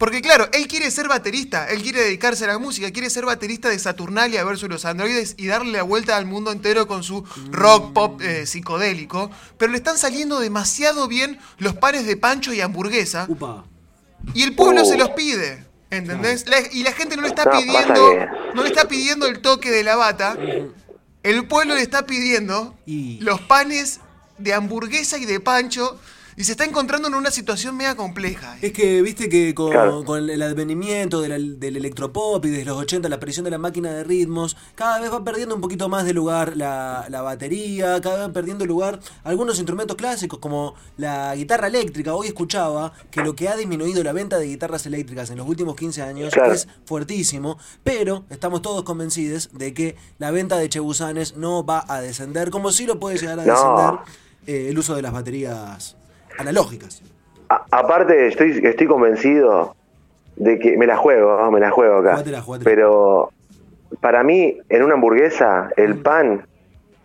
Porque 0.00 0.22
claro, 0.22 0.48
él 0.54 0.66
quiere 0.66 0.90
ser 0.90 1.08
baterista, 1.08 1.68
él 1.68 1.82
quiere 1.82 2.00
dedicarse 2.00 2.44
a 2.44 2.46
la 2.48 2.58
música, 2.58 2.90
quiere 2.90 3.10
ser 3.10 3.26
baterista 3.26 3.68
de 3.68 3.78
Saturnalia 3.78 4.42
versus 4.44 4.66
los 4.70 4.86
androides 4.86 5.34
y 5.36 5.46
darle 5.46 5.72
la 5.72 5.82
vuelta 5.82 6.16
al 6.16 6.24
mundo 6.24 6.50
entero 6.52 6.86
con 6.86 7.02
su 7.02 7.22
rock 7.50 7.92
pop 7.92 8.22
eh, 8.22 8.46
psicodélico, 8.46 9.30
pero 9.58 9.70
le 9.72 9.76
están 9.76 9.98
saliendo 9.98 10.40
demasiado 10.40 11.06
bien 11.06 11.38
los 11.58 11.74
panes 11.76 12.06
de 12.06 12.16
pancho 12.16 12.54
y 12.54 12.62
hamburguesa 12.62 13.26
Upa. 13.28 13.66
y 14.32 14.42
el 14.42 14.54
pueblo 14.54 14.80
Oh. 14.82 14.86
se 14.86 14.96
los 14.96 15.10
pide, 15.10 15.66
¿entendés? 15.90 16.48
La- 16.48 16.62
y 16.72 16.82
la 16.82 16.92
gente 16.92 17.16
no 17.16 17.20
le 17.22 17.28
está 17.28 17.50
pidiendo, 17.50 18.10
no 18.54 18.62
le 18.62 18.68
está 18.70 18.88
pidiendo 18.88 19.26
el 19.26 19.40
toque 19.42 19.70
de 19.70 19.84
la 19.84 19.96
bata, 19.96 20.34
el 21.22 21.46
pueblo 21.46 21.74
le 21.74 21.82
está 21.82 22.06
pidiendo 22.06 22.74
los 22.86 23.42
panes 23.42 24.00
de 24.38 24.54
hamburguesa 24.54 25.18
y 25.18 25.26
de 25.26 25.40
pancho 25.40 26.00
y 26.36 26.44
se 26.44 26.52
está 26.52 26.64
encontrando 26.64 27.08
en 27.08 27.14
una 27.14 27.30
situación 27.30 27.76
media 27.76 27.96
compleja. 27.96 28.56
Es 28.62 28.72
que, 28.72 29.02
viste 29.02 29.28
que 29.28 29.54
con, 29.54 29.70
Claro. 29.70 30.04
con 30.04 30.28
el 30.30 30.42
advenimiento 30.42 31.20
del, 31.20 31.58
del 31.60 31.76
electropop 31.76 32.44
y 32.46 32.50
desde 32.50 32.64
los 32.66 32.76
80 32.78 33.08
la 33.08 33.16
aparición 33.16 33.44
de 33.44 33.50
la 33.50 33.58
máquina 33.58 33.92
de 33.92 34.04
ritmos, 34.04 34.56
cada 34.74 35.00
vez 35.00 35.12
va 35.12 35.22
perdiendo 35.24 35.54
un 35.54 35.60
poquito 35.60 35.88
más 35.88 36.04
de 36.04 36.12
lugar 36.12 36.56
la, 36.56 37.06
la 37.08 37.22
batería, 37.22 38.00
cada 38.00 38.16
vez 38.18 38.28
va 38.28 38.32
perdiendo 38.32 38.66
lugar 38.66 39.00
algunos 39.24 39.58
instrumentos 39.58 39.96
clásicos 39.96 40.38
como 40.38 40.74
la 40.96 41.34
guitarra 41.34 41.66
eléctrica. 41.68 42.14
Hoy 42.14 42.28
escuchaba 42.28 42.92
que 43.10 43.22
lo 43.22 43.34
que 43.34 43.48
ha 43.48 43.56
disminuido 43.56 44.02
la 44.04 44.12
venta 44.12 44.38
de 44.38 44.46
guitarras 44.46 44.86
eléctricas 44.86 45.30
en 45.30 45.38
los 45.38 45.48
últimos 45.48 45.76
15 45.76 46.02
años 46.02 46.32
Claro. 46.32 46.52
es 46.52 46.68
fuertísimo, 46.84 47.58
pero 47.84 48.24
estamos 48.30 48.62
todos 48.62 48.84
convencidos 48.84 49.50
de 49.52 49.74
que 49.74 49.96
la 50.18 50.30
venta 50.30 50.56
de 50.58 50.68
Chebusanes 50.68 51.36
no 51.36 51.64
va 51.64 51.84
a 51.88 52.00
descender, 52.00 52.50
como 52.50 52.72
sí 52.72 52.86
lo 52.86 52.98
puede 53.00 53.18
llegar 53.18 53.40
a 53.40 53.44
No. 53.44 53.52
descender 53.52 54.14
eh, 54.46 54.68
el 54.70 54.78
uso 54.78 54.94
de 54.94 55.02
las 55.02 55.12
baterías 55.12 55.96
analógicas. 56.40 57.02
A- 57.48 57.64
aparte, 57.70 58.26
estoy, 58.28 58.60
estoy 58.64 58.86
convencido 58.86 59.74
de 60.36 60.58
que 60.58 60.76
me 60.76 60.86
la 60.86 60.96
juego, 60.96 61.50
me 61.50 61.60
la 61.60 61.70
juego 61.70 61.98
acá. 61.98 62.12
Jugátela, 62.12 62.40
jugátela. 62.42 62.70
Pero 62.70 63.30
para 64.00 64.22
mí, 64.22 64.56
en 64.68 64.82
una 64.82 64.94
hamburguesa, 64.94 65.70
el 65.76 65.96
Mm. 65.96 66.02
pan 66.02 66.46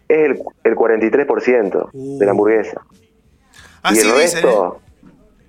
es 0.07 0.17
el, 0.31 0.39
el 0.63 0.75
43% 0.75 1.89
Uh. 1.93 2.17
de 2.19 2.25
la 2.25 2.31
hamburguesa. 2.31 2.81
Así 3.83 3.97
y 3.97 4.01
el 4.01 4.07
dicen, 4.19 4.43
resto, 4.43 4.77
¿eh? 4.77 4.81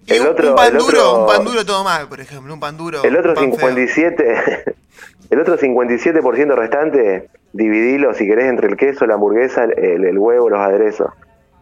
Y 0.09 0.13
el 0.15 0.21
un, 0.23 0.27
otro, 0.29 0.51
un 0.51 0.57
pan 0.57 0.67
el 0.69 0.73
duro, 0.79 0.87
otro- 0.87 1.21
un 1.21 1.27
pan 1.27 1.45
duro 1.45 1.67
todo 1.67 1.85
mal, 1.85 2.09
por 2.09 2.21
ejemplo, 2.21 2.55
un 2.55 2.61
pan 2.61 2.77
duro. 2.77 3.03
el 3.03 3.17
otro 3.17 3.35
pan 3.35 3.45
feo. 3.53 3.69
57, 3.69 4.65
el 5.31 5.41
otro 5.41 5.59
57% 5.59 6.55
restante, 6.55 7.29
dividilo 7.53 8.15
si 8.15 8.27
querés 8.27 8.47
entre 8.47 8.69
el 8.69 8.77
queso, 8.77 9.05
la 9.07 9.15
hamburguesa, 9.15 9.65
el, 9.65 10.05
el 10.05 10.19
huevo, 10.19 10.49
los 10.49 10.61
aderezos. 10.61 11.11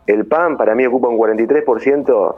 El 0.07 0.27
pan 0.27 0.57
para 0.57 0.75
mí 0.75 0.85
ocupa 0.87 1.09
un 1.09 1.19
43% 1.19 2.37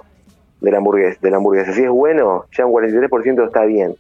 de 0.61 0.71
la 0.71 0.79
hamburguesa, 0.79 1.19
de 1.21 1.31
la 1.31 1.37
hamburguesa. 1.37 1.73
Si 1.73 1.83
es 1.83 1.91
bueno, 1.91 2.47
ya 2.57 2.67
un 2.67 2.73
43% 2.73 3.47
está 3.47 3.65
bien. 3.65 3.97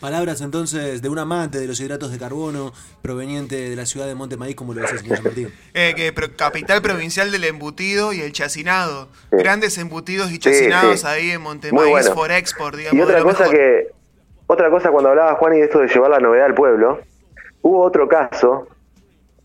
Palabras 0.00 0.40
entonces 0.40 1.00
de 1.00 1.08
un 1.08 1.18
amante 1.20 1.60
de 1.60 1.68
los 1.68 1.80
hidratos 1.80 2.10
de 2.10 2.18
carbono 2.18 2.72
proveniente 3.02 3.70
de 3.70 3.76
la 3.76 3.86
ciudad 3.86 4.08
de 4.08 4.16
Montemaíz, 4.16 4.56
como 4.56 4.74
lo 4.74 4.82
Martín. 5.22 5.48
Eh, 5.74 5.92
que 5.94 6.12
pro- 6.12 6.34
capital 6.36 6.82
provincial 6.82 7.30
del 7.30 7.44
embutido 7.44 8.12
y 8.12 8.20
el 8.20 8.32
chacinado. 8.32 9.08
Sí. 9.30 9.36
Grandes 9.36 9.78
embutidos 9.78 10.32
y 10.32 10.40
chacinados 10.40 11.00
sí. 11.02 11.06
ahí 11.06 11.30
en 11.30 11.40
Montemaíz 11.42 11.88
bueno. 11.88 12.14
for 12.14 12.32
export, 12.32 12.74
digamos. 12.76 12.94
Y 12.94 12.98
de 12.98 13.04
otra 13.04 13.22
cosa 13.22 13.44
mejor. 13.44 13.56
que 13.56 13.86
otra 14.48 14.70
cosa 14.70 14.90
cuando 14.90 15.10
hablaba 15.10 15.36
Juan 15.36 15.54
y 15.54 15.58
de 15.58 15.64
esto 15.66 15.78
de 15.78 15.86
llevar 15.86 16.10
la 16.10 16.18
novedad 16.18 16.46
al 16.46 16.54
pueblo, 16.54 17.00
hubo 17.62 17.82
otro 17.84 18.08
caso 18.08 18.66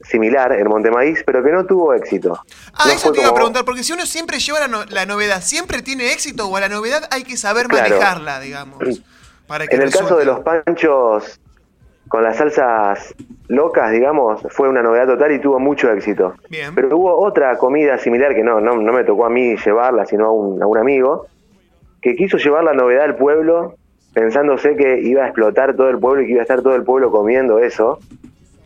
similar 0.02 0.52
en 0.54 0.68
Montemaíz, 0.68 1.24
pero 1.26 1.44
que 1.44 1.52
no 1.52 1.66
tuvo 1.66 1.94
éxito. 1.94 2.40
Ah, 2.74 2.84
No 2.86 2.92
eso 2.92 3.12
te 3.12 3.20
iba 3.22 3.30
a 3.30 3.34
preguntar, 3.34 3.66
porque 3.66 3.84
si 3.84 3.94
uno 3.94 4.06
siempre 4.06 4.40
lleva 4.40 4.60
la, 4.60 4.68
no- 4.68 4.86
la 4.86 5.06
novedad, 5.06 5.42
¿siempre 5.42 5.82
tiene 5.82 6.12
éxito 6.14 6.48
o 6.48 6.56
a 6.56 6.60
la 6.62 6.70
novedad 6.70 7.08
hay 7.12 7.24
que 7.24 7.36
saber 7.38 7.68
Claro. 7.68 7.90
manejarla, 7.90 8.40
digamos? 8.40 8.78
Para 9.48 9.66
que 9.68 9.76
En 9.76 9.82
el 9.82 9.92
caso 9.92 10.18
de 10.18 10.26
los 10.26 10.40
panchos 10.42 11.40
con 12.10 12.24
las 12.24 12.38
salsas 12.38 13.14
locas, 13.50 13.92
digamos, 13.92 14.42
fue 14.52 14.70
una 14.70 14.82
novedad 14.82 15.08
total 15.08 15.32
y 15.34 15.40
tuvo 15.40 15.60
mucho 15.60 15.92
éxito. 15.92 16.36
Bien. 16.50 16.74
Pero 16.76 16.96
hubo 16.98 17.18
otra 17.20 17.58
comida 17.58 17.98
similar 17.98 18.34
que 18.34 18.44
no, 18.44 18.62
no, 18.62 18.76
no 18.78 18.94
me 18.94 19.04
tocó 19.04 19.26
a 19.26 19.30
mí 19.30 19.56
llevarla, 19.58 20.06
sino 20.06 20.26
a 20.28 20.32
un, 20.32 20.62
a 20.64 20.68
un 20.68 20.78
amigo, 20.78 21.28
que 22.02 22.16
quiso 22.16 22.38
llevar 22.38 22.64
la 22.64 22.74
novedad 22.74 23.04
al 23.06 23.16
pueblo 23.18 23.76
pensándose 24.14 24.76
que 24.76 25.00
iba 25.02 25.24
a 25.24 25.28
explotar 25.28 25.76
todo 25.76 25.90
el 25.90 26.00
pueblo 26.00 26.22
y 26.22 26.26
que 26.28 26.32
iba 26.34 26.42
a 26.42 26.44
estar 26.44 26.62
todo 26.62 26.76
el 26.76 26.84
pueblo 26.84 27.12
comiendo 27.12 27.60
eso. 27.60 28.00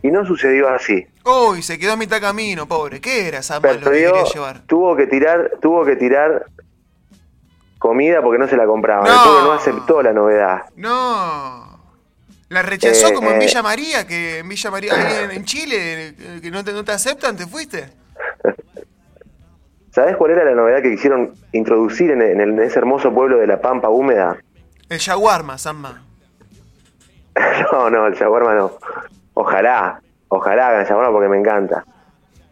Y 0.02 0.10
no 0.10 0.24
sucedió 0.26 0.68
así. 0.68 1.06
Uy, 1.24 1.62
se 1.62 1.78
quedó 1.78 1.92
a 1.92 1.96
mitad 1.96 2.20
camino, 2.20 2.66
pobre. 2.66 3.00
¿Qué 3.00 3.28
era 3.28 3.38
esa 3.38 3.56
lo 3.56 3.62
que 3.62 3.78
quería 3.80 4.24
llevar? 4.24 4.62
tuvo 4.66 4.96
que 4.96 5.06
tirar, 5.06 5.52
tuvo 5.60 5.84
que 5.84 5.96
tirar 5.96 6.46
comida 7.78 8.20
porque 8.22 8.38
no 8.38 8.48
se 8.48 8.56
la 8.56 8.66
compraban. 8.66 9.04
No. 9.04 9.38
El 9.38 9.44
no 9.44 9.52
aceptó 9.52 10.02
la 10.02 10.12
novedad. 10.12 10.62
No. 10.76 11.80
La 12.48 12.62
rechazó 12.62 13.08
Eh, 13.08 13.12
como 13.14 13.30
en 13.30 13.36
eh. 13.36 13.46
Villa 13.46 13.62
María, 13.62 14.06
que 14.06 14.38
en 14.40 14.48
Villa 14.48 14.70
María, 14.70 15.22
en, 15.24 15.30
en 15.30 15.44
Chile, 15.44 16.08
eh, 16.08 16.40
que 16.42 16.50
no 16.50 16.62
te, 16.64 16.72
no 16.72 16.84
te 16.84 16.92
aceptan, 16.92 17.36
te 17.36 17.46
fuiste. 17.46 17.88
¿Sabés 19.94 20.16
cuál 20.16 20.32
era 20.32 20.44
la 20.44 20.52
novedad 20.54 20.82
que 20.82 20.90
quisieron 20.90 21.34
introducir 21.52 22.10
en, 22.10 22.22
el- 22.22 22.40
en 22.40 22.60
ese 22.60 22.78
hermoso 22.78 23.12
pueblo 23.12 23.38
de 23.38 23.46
la 23.46 23.60
Pampa 23.60 23.88
húmeda? 23.90 24.36
El 24.88 24.98
shawarma, 24.98 25.56
Samma. 25.58 26.02
no, 27.72 27.90
no, 27.90 28.06
el 28.06 28.14
shawarma 28.14 28.54
no. 28.54 28.72
Ojalá, 29.34 30.00
ojalá 30.34 30.68
hagan 30.68 30.86
shawarma 30.86 31.12
porque 31.12 31.28
me 31.28 31.38
encanta. 31.38 31.84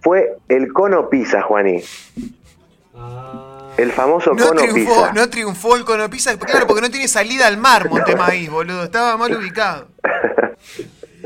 Fue 0.03 0.37
el 0.49 0.73
cono 0.73 1.09
pizza, 1.09 1.43
Juaní. 1.43 1.83
El 3.77 3.93
famoso 3.93 4.35
No 4.35 4.49
cono 4.49 4.61
triunfó, 4.61 4.95
pizza. 4.95 5.13
no 5.15 5.31
triunfó 5.31 5.77
el 5.77 5.85
cono 5.85 6.11
pizza, 6.11 6.39
claro, 6.39 6.67
porque 6.67 6.83
no 6.83 6.91
tiene 6.91 7.09
salida 7.09 7.47
al 7.47 7.57
mar 7.57 7.89
Montemaíz, 7.89 8.51
boludo. 8.51 8.85
Estaba 8.85 9.17
mal 9.17 9.35
ubicado. 9.35 9.89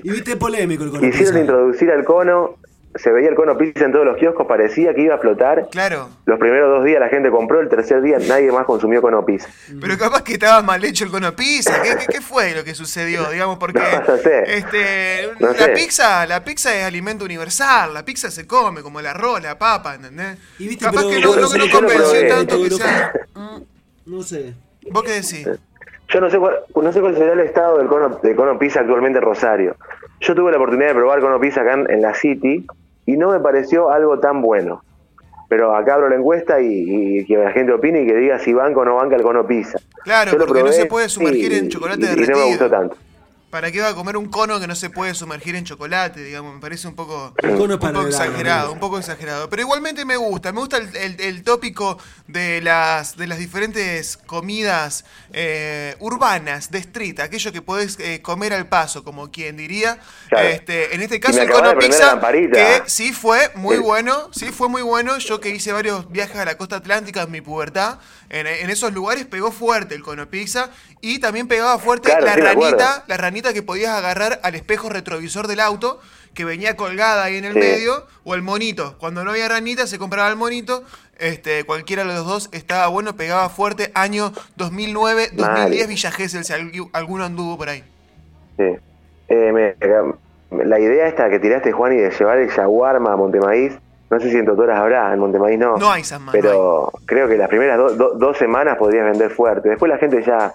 Y 0.03 0.11
viste 0.11 0.37
polémico 0.37 0.85
el 0.85 0.91
con 0.91 1.01
Quisieron 1.01 1.39
introducir 1.39 1.91
al 1.91 2.05
cono, 2.05 2.57
se 2.97 3.11
veía 3.13 3.29
el 3.29 3.35
cono 3.35 3.57
pizza 3.59 3.85
en 3.85 3.93
todos 3.93 4.05
los 4.05 4.17
kioscos, 4.17 4.47
parecía 4.47 4.95
que 4.95 5.03
iba 5.03 5.15
a 5.15 5.17
explotar. 5.17 5.69
Claro. 5.71 6.09
Los 6.27 6.39
primeros 6.39 6.71
dos 6.71 6.85
días 6.85 7.01
la 7.01 7.09
gente 7.09 7.31
compró, 7.31 7.61
el 7.61 7.69
tercer 7.69 8.03
día 8.03 8.19
nadie 8.27 8.51
más 8.53 8.65
consumió 8.67 9.03
cono 9.03 9.25
pizza. 9.25 9.49
Pero 9.81 9.99
capaz 9.99 10.23
que 10.23 10.35
estaba 10.35 10.63
mal 10.63 10.85
hecho 10.85 11.05
el 11.05 11.11
cono 11.11 11.35
pizza. 11.35 11.83
¿Qué, 11.83 11.97
qué, 11.97 12.07
qué 12.07 12.21
fue 12.21 12.55
lo 12.55 12.65
que 12.65 12.75
sucedió? 12.75 13.29
Digamos, 13.33 13.59
porque 13.59 13.81
No 13.81 14.17
sé. 14.17 14.57
este, 14.57 15.31
No 15.41 15.49
la 15.49 15.55
sé. 15.55 15.69
pizza, 15.71 16.27
la 16.27 16.45
pizza 16.45 16.75
es 16.75 16.85
alimento 16.85 17.25
universal. 17.25 17.93
La 17.95 18.05
pizza 18.05 18.31
se 18.31 18.47
come 18.47 18.83
como 18.83 19.01
el 19.01 19.07
arroz, 19.07 19.43
la 19.43 19.59
papa, 19.59 19.95
¿entendés? 19.97 20.39
Y 20.59 20.69
viste, 20.69 20.85
capaz 20.85 21.03
pero 21.03 21.11
que 21.11 21.21
no, 21.21 21.35
no 21.35 21.41
no, 21.43 21.49
sé, 21.49 21.59
no 21.59 21.65
convenció 21.71 22.29
tanto 22.29 22.63
que 22.63 22.71
sea. 22.71 23.13
No 24.07 24.23
sé. 24.23 24.53
¿Vos 24.91 25.03
qué 25.03 25.13
decís? 25.13 25.49
Yo 26.09 26.21
no 26.21 26.29
sé 26.29 26.39
cuál, 26.39 26.57
no 26.75 26.93
sé 26.93 27.01
cuál 27.01 27.17
será 27.17 27.33
el 27.33 27.41
estado 27.41 27.79
del 27.79 27.87
cono, 27.89 28.21
del 28.23 28.37
cono 28.37 28.59
pizza 28.59 28.81
actualmente 28.81 29.19
en 29.19 29.25
Rosario. 29.25 29.77
Yo 30.21 30.35
tuve 30.35 30.51
la 30.51 30.59
oportunidad 30.59 30.89
de 30.89 30.95
probar 30.95 31.21
cono 31.21 31.41
pizza 31.41 31.63
acá 31.63 31.73
en, 31.73 31.91
en 31.91 32.03
la 32.03 32.15
City 32.15 32.67
y 33.07 33.17
no 33.17 33.31
me 33.31 33.41
pareció 33.41 33.91
algo 33.91 34.19
tan 34.21 34.41
bueno. 34.43 34.83
Pero 35.49 35.77
acá 35.77 35.95
abro 35.95 36.09
la 36.09 36.17
encuesta 36.17 36.61
y, 36.61 37.19
y 37.19 37.25
que 37.27 37.37
la 37.37 37.51
gente 37.53 37.73
opine 37.73 38.03
y 38.03 38.07
que 38.07 38.15
diga 38.17 38.39
si 38.39 38.53
banca 38.53 38.81
o 38.81 38.85
no 38.85 38.97
banca 38.97 39.15
el 39.17 39.23
cono 39.23 39.47
pizza. 39.47 39.79
Claro, 40.03 40.33
Yo 40.33 40.39
porque 40.39 40.63
no 40.63 40.73
se 40.73 40.87
puede 40.87 41.09
sumergir 41.09 41.53
y- 41.53 41.57
en 41.59 41.69
chocolate 41.69 42.01
y- 42.01 42.05
y 42.05 42.09
derretido. 42.09 42.39
no 42.39 42.45
me 42.45 42.49
gustó 42.51 42.71
tanto. 42.71 42.97
¿Para 43.55 43.71
qué 43.71 43.81
va 43.81 43.91
a 43.91 43.95
comer 43.95 44.17
un 44.17 44.27
cono 44.27 44.59
que 44.59 44.67
no 44.67 44.75
se 44.75 44.91
puede 44.91 45.15
sumergir 45.15 45.55
en 45.55 45.65
chocolate? 45.65 46.25
Digamos, 46.25 46.57
me 46.57 46.61
parece 46.61 46.89
un 46.89 46.97
poco, 46.97 47.33
cono 47.41 47.75
un 47.75 47.79
para 47.79 48.03
exagerado, 48.03 48.73
un 48.73 48.81
poco 48.81 48.99
exagerado. 48.99 49.49
Pero 49.49 49.63
igualmente 49.63 50.05
me 50.05 50.17
gusta, 50.17 50.51
me 50.53 50.59
gusta 50.59 50.79
el, 50.79 50.97
el- 50.97 51.21
el 51.21 51.45
tópico 51.45 51.97
de 52.27 52.61
las, 52.63 53.17
de 53.17 53.29
las 53.29 53.39
diferentes 53.39 54.17
comidas 54.17 55.05
eh, 55.33 55.95
urbanas, 56.01 56.73
de 56.73 56.79
street, 56.79 57.21
aquello 57.21 57.53
que 57.53 57.63
podés 57.63 57.97
eh, 58.01 58.21
comer 58.23 58.53
al 58.55 58.67
paso, 58.67 59.05
como 59.05 59.31
quien 59.31 59.57
diría. 59.57 60.01
Claro. 60.31 60.49
Este, 60.49 60.93
en 60.97 61.03
este 61.03 61.21
caso 61.21 61.41
el 61.41 61.49
cono 61.49 61.79
pizza, 61.79 62.21
que 62.53 62.83
sí 62.87 63.13
fue 63.13 63.53
muy 63.55 63.77
Sí. 63.77 63.83
bueno, 63.83 64.31
sí 64.33 64.47
fue 64.47 64.69
muy 64.69 64.83
bueno. 64.83 65.17
Yo 65.19 65.39
que 65.41 65.51
hice 65.51 65.71
varios 65.71 66.11
viajes 66.11 66.39
a 66.39 66.45
la 66.45 66.57
costa 66.57 66.75
atlántica 66.75 67.23
en 67.23 67.31
mi 67.31 67.41
pubertad, 67.41 68.01
en, 68.41 68.47
en 68.47 68.71
esos 68.71 68.93
lugares 68.93 69.25
pegó 69.27 69.51
fuerte 69.53 69.95
el 69.95 70.03
cono 70.03 70.29
pizza 70.29 70.71
y 71.01 71.19
también 71.21 71.49
pegaba 71.49 71.79
fuerte 71.79 72.09
Claro, 72.11 72.27
la 72.27 72.35
sí, 72.35 72.41
ranita, 72.41 73.05
la 73.07 73.17
ranita 73.17 73.53
que 73.53 73.63
podías 73.63 73.93
agarrar 73.93 74.41
al 74.43 74.55
espejo 74.55 74.89
retrovisor 74.89 75.47
del 75.47 75.61
auto, 75.61 76.01
que 76.35 76.45
venía 76.45 76.77
colgada 76.77 77.23
ahí 77.25 77.37
en 77.37 77.45
el 77.45 77.53
Sí. 77.53 77.59
medio, 77.61 78.07
o 78.25 78.35
el 78.35 78.43
monito. 78.43 78.97
Cuando 78.99 79.23
no 79.25 79.31
había 79.31 79.49
ranita, 79.49 79.87
se 79.87 79.99
compraba 79.99 80.29
el 80.29 80.37
monito. 80.37 80.83
Este, 81.19 81.63
cualquiera 81.63 82.03
de 82.05 82.13
los 82.13 82.27
dos 82.27 82.49
estaba 82.51 82.89
bueno, 82.89 83.15
pegaba 83.15 83.49
fuerte. 83.49 83.93
Año 83.95 84.33
2009, 84.57 85.29
2010, 85.33 85.81
Mal. 85.83 85.89
Villa 85.89 86.11
Gesell, 86.11 86.45
si 86.45 86.53
algu- 86.53 86.91
alguno 86.93 87.25
anduvo 87.25 87.57
por 87.57 87.69
ahí. 87.69 87.85
Sí. 88.57 88.65
Eh, 89.29 89.53
me- 89.53 90.65
la 90.65 90.79
idea 90.81 91.07
esta 91.07 91.31
que 91.31 91.39
tiraste, 91.39 91.71
Juan, 91.73 91.93
y 91.93 91.97
de 91.97 92.11
llevar 92.11 92.39
el 92.39 92.49
shawarma 92.51 93.13
a 93.13 93.17
Montemaíz, 93.17 93.73
no 94.15 94.21
sé 94.21 94.31
si 94.31 94.37
en 94.39 94.47
Totoras 94.47 94.79
habrá, 94.79 95.13
en 95.13 95.19
Montemaíz 95.21 95.59
no. 95.59 95.77
No 95.77 95.91
hay 95.91 96.05
San 96.05 96.23
Juan, 96.23 96.33
Pero 96.33 96.91
creo 97.07 97.29
que 97.29 97.37
las 97.37 97.49
primeras 97.49 97.77
do- 97.79 97.91
do- 97.95 98.15
dos 98.15 98.37
semanas 98.39 98.77
podrías 98.79 99.05
vender 99.05 99.31
fuerte. 99.31 99.69
Después 99.69 99.91
la 99.91 99.99
gente 99.99 100.23
ya... 100.25 100.53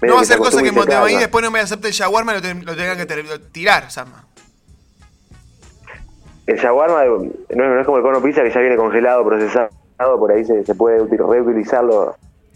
No 0.00 0.14
va 0.14 0.20
a 0.20 0.24
se 0.24 0.26
ser 0.34 0.38
cosa 0.38 0.62
que 0.62 0.68
en 0.68 0.74
calma. 1.10 1.20
después 1.22 1.44
no 1.44 1.50
me 1.50 1.58
acepte 1.60 1.88
el 1.88 1.92
shawarma 1.94 2.36
y 2.36 2.40
lo, 2.40 2.54
lo 2.62 2.76
tenga 2.76 2.96
que 2.96 3.06
tirar, 3.52 3.90
Sama. 3.90 4.24
El 6.46 6.56
shawarma 6.56 7.04
no 7.04 7.22
es, 7.24 7.56
no 7.56 7.80
es 7.80 7.84
como 7.86 7.98
el 7.98 8.02
cono 8.04 8.22
pizza 8.22 8.42
que 8.42 8.50
ya 8.50 8.60
viene 8.60 8.76
congelado, 8.76 9.24
procesado, 9.24 9.68
por 10.18 10.30
ahí 10.32 10.44
se, 10.44 10.64
se 10.64 10.74
puede 10.74 11.00
util- 11.02 11.28
reutilizar 11.28 11.84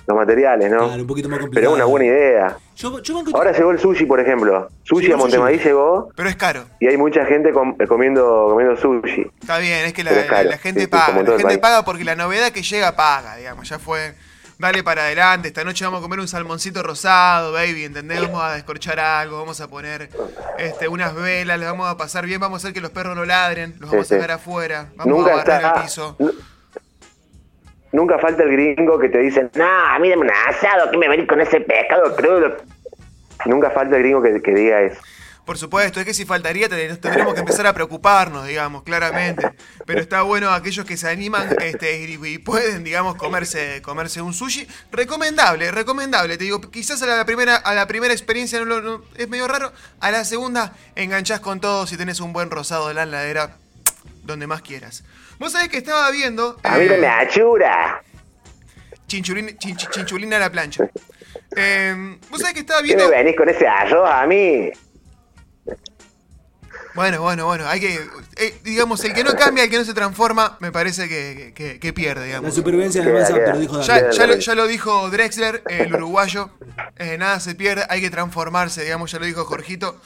los, 0.07 0.17
materiales, 0.17 0.71
¿no? 0.71 0.79
Claro, 0.87 1.01
un 1.03 1.07
poquito 1.07 1.29
más 1.29 1.37
Pero 1.39 1.47
complicado. 1.47 1.73
es 1.75 1.77
una 1.77 1.85
buena 1.85 2.07
idea. 2.07 2.57
Yo, 2.77 2.99
yo 3.01 3.15
banco- 3.15 3.37
Ahora 3.37 3.53
llegó 3.53 3.71
el 3.71 3.79
sushi, 3.79 4.07
por 4.07 4.21
ejemplo. 4.21 4.69
Sushi 4.83 5.03
Llegó 5.07 5.15
a 5.15 5.19
Montemaíz 5.19 5.59
sushi. 5.59 5.69
llegó 5.69 6.09
Pero 6.17 6.29
es 6.29 6.37
caro. 6.37 6.65
y 6.81 6.87
hay 6.89 6.97
mucha 6.97 7.25
gente 7.27 7.53
com- 7.53 7.77
eh, 7.79 7.87
comiendo 7.87 8.49
comiendo 8.51 8.77
sushi. 8.77 9.31
Está 9.41 9.59
bien, 9.59 9.85
es 9.87 9.93
que 9.93 10.03
la, 10.05 10.11
Pero 10.11 10.23
es 10.23 10.27
caro, 10.29 10.45
la- 10.45 10.51
la 10.51 10.59
gente 10.59 10.81
sí, 10.81 10.87
sí, 10.87 10.91
paga. 10.91 11.07
como 11.07 11.21
en 11.21 11.27
La 11.27 11.33
el 11.33 11.39
gente 11.39 11.49
país. 11.49 11.59
paga 11.59 11.85
porque 11.85 12.05
la 12.05 12.17
novedad 12.17 12.51
que 12.51 12.63
llega 12.63 12.97
paga, 12.97 13.37
digamos. 13.37 13.69
Ya 13.69 13.79
fue. 13.79 14.15
Dale 14.59 14.85
para 14.85 15.03
adelante. 15.03 15.49
Esta 15.49 15.65
noche 15.65 15.85
vamos 15.85 15.99
a 15.99 16.03
comer 16.03 16.21
un 16.21 16.29
salmoncito 16.29 16.85
rosado, 16.85 17.51
baby. 17.53 17.85
¿Entendés? 17.85 18.21
Vamos 18.21 18.43
a 18.45 18.53
descorchar 18.53 19.01
algo. 19.01 19.39
Vamos 19.39 19.61
a 19.61 19.67
poner 19.69 20.09
este, 20.57 20.87
unas 20.87 21.15
velas. 21.17 21.59
Les 21.59 21.69
vamos 21.69 21.89
a 21.89 21.97
pasar 21.97 22.27
bien. 22.27 22.39
Vamos 22.39 22.59
a 22.63 22.67
hacer 22.69 22.73
que 22.75 22.81
los 22.81 22.93
perros 22.93 23.17
no 23.17 23.25
ladren. 23.25 23.75
Los 23.81 23.91
vamos 23.91 24.07
Sí, 24.07 24.15
a 24.15 24.19
sí. 24.19 24.21
sacar 24.23 24.37
afuera. 24.37 24.87
Vamos 24.95 25.17
Nunca 25.19 25.33
a 25.33 25.37
barrer 25.37 25.55
está. 25.57 25.75
el 25.79 25.83
piso. 25.83 26.15
nu- 26.21 26.31
Nunca 27.93 28.19
falta 28.19 28.43
el 28.43 28.51
gringo 28.53 28.99
que 28.99 29.09
te 29.11 29.19
dice, 29.19 29.51
no, 29.55 29.65
a 29.65 29.99
mí 29.99 30.09
asado, 30.49 30.91
que 30.91 30.97
me 30.97 31.09
venís 31.09 31.29
con 31.29 31.41
ese 31.41 31.61
pescado 31.61 32.17
crudo. 32.17 32.57
Nunca 33.45 33.71
falta 33.71 33.97
el 33.97 34.03
gringo 34.03 34.23
que, 34.23 34.41
diga 34.55 34.81
eso. 34.81 34.99
Por 35.45 35.59
supuesto, 35.59 35.99
es 35.99 36.07
que 36.07 36.15
si 36.15 36.25
faltaría 36.25 36.69
ten- 36.69 36.97
tendremos 37.01 37.35
que 37.35 37.41
empezar 37.41 37.67
a 37.67 37.75
preocuparnos, 37.75 38.47
digamos, 38.47 38.85
claramente. 38.85 39.51
Pero 39.85 40.01
está 40.01 40.23
bueno 40.23 40.51
aquellos 40.51 40.87
que 40.87 40.97
se 40.97 41.09
animan 41.09 41.49
este, 41.61 42.01
y, 42.01 42.39
pueden, 42.39 42.85
digamos, 42.85 43.17
comerse, 43.17 43.83
comerse 43.83 44.23
un 44.23 44.33
sushi. 44.35 44.69
Recomendable, 44.93 45.73
recomendable. 45.73 46.39
Te 46.39 46.45
digo, 46.45 46.61
quizás 46.61 47.03
a 47.03 47.07
la 47.07 47.25
primera, 47.27 47.57
a 47.57 47.75
la 47.75 47.89
primera 47.89 48.15
experiencia 48.15 48.65
no 48.65 48.81
no- 48.81 49.03
es 49.17 49.29
medio 49.29 49.49
raro. 49.49 49.73
A 50.01 50.13
la 50.13 50.25
segunda 50.25 50.75
enganchás 50.95 51.41
con 51.41 51.61
todo 51.61 51.89
si 51.89 51.97
tenés 51.97 52.21
un 52.21 52.33
buen 52.33 52.49
rosado 52.49 52.87
de 52.87 52.95
la 52.95 53.03
heladera, 53.03 53.57
donde 54.23 54.47
más 54.47 54.63
quieras. 54.63 55.03
Vos 55.43 55.51
sabés 55.51 55.69
que 55.71 55.79
estaba 55.79 56.09
viendo... 56.13 56.57
A 56.63 56.77
mí 56.79 56.85
eh, 56.85 56.89
no 56.89 56.99
me 56.99 57.07
achura. 57.09 58.01
Chinchulín- 59.09 59.59
chinch- 59.59 59.91
chinchulina 59.91 60.37
a 60.37 60.39
la 60.39 60.53
plancha. 60.53 60.85
Eh, 61.57 62.17
Vos 62.31 62.39
sabés 62.41 62.55
que 62.55 62.61
estaba 62.61 62.81
¿Qué 62.81 62.89
me 62.91 62.95
viendo. 62.95 63.11
venís 63.11 63.37
con 63.37 63.49
ese 63.49 63.67
arroz 63.67 64.09
a 64.09 64.25
mí? 64.25 64.71
Bueno, 66.95 67.23
bueno, 67.23 67.47
bueno. 67.47 67.67
Hay 67.67 67.81
que. 67.81 67.99
eh, 68.37 68.55
digamos, 68.63 69.03
el 69.05 69.15
que 69.15 69.25
no 69.25 69.35
cambia, 69.35 69.65
el 69.65 69.71
que 69.71 69.79
no 69.79 69.85
se 69.85 69.95
transforma, 69.95 70.59
me 70.61 70.71
parece 70.71 71.09
que, 71.09 71.53
que- 71.57 71.81
que 71.81 71.93
pierde, 71.93 72.21
La 72.21 72.27
digamos. 72.27 72.55
supervivencia 72.55 73.03
de 73.03 73.11
queda. 73.13 73.53
lo 73.55 73.59
dijo 73.59 73.81
Ya, 73.83 74.11
ya 74.11 74.27
lo, 74.29 74.37
ya 74.37 74.55
lo 74.55 74.67
dijo 74.69 75.11
Drexler, 75.11 75.65
el 75.69 75.93
uruguayo. 75.95 76.51
Eh, 76.99 77.17
nada 77.19 77.41
se 77.41 77.57
pierde, 77.57 77.85
hay 77.89 78.01
que 78.01 78.11
transformarse, 78.11 78.85
digamos, 78.85 79.11
ya 79.11 79.19
lo 79.19 79.25
dijo 79.27 79.45
Jorgito. 79.45 80.01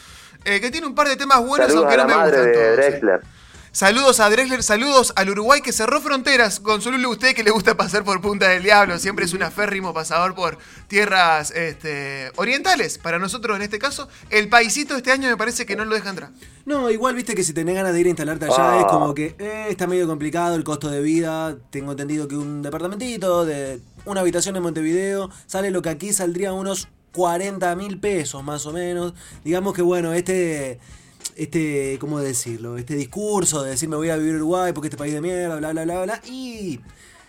Eh, 0.46 0.60
que 0.62 0.70
tiene 0.70 0.86
un 0.86 0.94
par 0.94 1.08
de 1.08 1.16
temas 1.16 1.40
buenos, 1.44 1.66
Saludos 1.68 1.84
aunque 1.92 1.94
a 2.00 2.04
no 2.04 2.08
la 2.08 2.08
me 2.08 2.22
madre 2.22 2.36
gustan 2.38 2.46
de 2.46 2.52
todos. 2.54 2.66
eh. 2.68 2.76
Drexler. 2.90 3.20
Saludos 3.76 4.21
a 4.21 4.30
Drexler, 4.30 4.62
saludos 4.62 5.12
al 5.16 5.28
Uruguay 5.28 5.61
que 5.61 5.71
cerró 5.71 6.00
fronteras. 6.00 6.61
Consuelo, 6.61 7.11
usted 7.11 7.35
que 7.35 7.42
le 7.42 7.50
gusta 7.50 7.76
pasar 7.76 8.04
por 8.04 8.23
Punta 8.23 8.49
del 8.49 8.62
Diablo, 8.62 8.99
siempre 8.99 9.26
es 9.26 9.35
un 9.35 9.42
aférrimo 9.42 9.92
pasador 9.92 10.35
por 10.35 10.56
tierras 10.88 11.50
este, 11.50 12.33
orientales. 12.37 12.97
Para 12.97 13.18
nosotros, 13.18 13.54
en 13.54 13.61
este 13.61 13.78
caso, 13.78 14.09
el 14.30 14.49
paisito 14.49 14.97
este 14.97 15.12
año 15.12 15.28
me 15.28 15.37
parece 15.37 15.66
que 15.66 15.76
no 15.76 15.85
lo 15.85 15.95
deja 15.95 16.09
entrar. 16.09 16.30
No, 16.64 16.88
igual 16.88 17.14
viste 17.14 17.35
que 17.35 17.45
si 17.45 17.52
tenés 17.52 17.75
ganas 17.75 17.92
de 17.92 18.00
ir 18.00 18.06
a 18.06 18.09
instalarte 18.09 18.47
allá 18.47 18.56
Ah. 18.56 18.80
es 18.80 18.87
como 18.87 19.12
que 19.12 19.37
eh, 19.38 19.66
está 19.68 19.87
medio 19.87 20.06
complicado 20.06 20.54
el 20.56 20.64
costo 20.64 20.88
de 20.88 21.02
vida. 21.02 21.59
Tengo 21.68 21.90
entendido 21.90 22.28
que 22.28 22.37
un 22.37 22.62
departamentito 22.62 23.45
de 23.45 23.83
una 24.06 24.23
habitación 24.23 24.56
en 24.56 24.62
Montevideo 24.62 25.28
sale 25.47 25.71
lo 25.71 25.83
que 25.83 25.90
aquí 25.90 26.14
saldría 26.14 26.54
unos 26.54 26.88
40 27.12 27.76
mil 27.76 28.00
pesos 28.00 28.42
más 28.42 28.64
o 28.64 28.73
menos. 28.73 29.12
Digamos 29.45 29.75
que 29.75 29.83
bueno, 29.83 30.14
este, 30.14 30.80
este, 31.37 31.99
¿cómo 32.00 32.21
decirlo? 32.21 32.78
Este 32.78 32.95
discurso 32.95 33.62
de 33.62 33.71
decir 33.71 33.88
me 33.88 33.97
voy 33.97 34.11
a 34.11 34.16
vivir 34.16 34.37
Uruguay 34.37 34.73
porque 34.73 34.88
este 34.88 34.97
país 34.97 35.12
de 35.12 35.21
mierda, 35.21 35.56
bla, 35.56 35.73
bla, 35.73 35.85
bla, 35.85 36.02
bla. 36.02 36.23
Y 36.26 36.80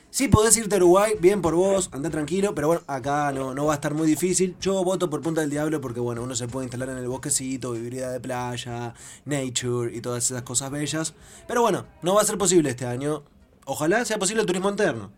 sí, 0.10 0.28
podés 0.28 0.56
irte 0.58 0.76
a 0.76 0.78
Uruguay, 0.78 1.14
bien 1.20 1.42
por 1.42 1.56
vos, 1.56 1.90
anda 1.92 2.10
tranquilo, 2.10 2.54
pero 2.54 2.68
bueno, 2.68 2.84
acá 2.88 3.32
no, 3.32 3.54
no 3.54 3.66
va 3.66 3.74
a 3.74 3.76
estar 3.76 3.94
muy 3.94 4.08
difícil. 4.08 4.56
Yo 4.62 4.84
voto 4.84 5.10
por 5.10 5.22
Punta 5.22 5.42
del 5.42 5.50
Diablo 5.50 5.82
porque 5.82 6.00
bueno, 6.00 6.24
uno 6.24 6.36
se 6.36 6.48
puede 6.48 6.66
instalar 6.66 6.90
en 6.90 6.98
el 6.98 7.08
bosquecito, 7.08 7.72
vivir 7.72 7.96
de 7.96 8.20
playa, 8.20 8.94
nature 9.26 9.96
y 9.96 10.02
todas 10.02 10.30
esas 10.30 10.44
cosas 10.44 10.72
bellas. 10.72 11.14
Pero 11.48 11.62
bueno, 11.62 11.86
no 12.02 12.16
va 12.16 12.22
a 12.22 12.26
ser 12.26 12.38
posible 12.38 12.70
este 12.70 12.86
año. 12.86 13.24
Ojalá 13.66 14.06
sea 14.06 14.20
posible 14.20 14.42
el 14.42 14.48
turismo 14.48 14.70
interno. 14.70 15.12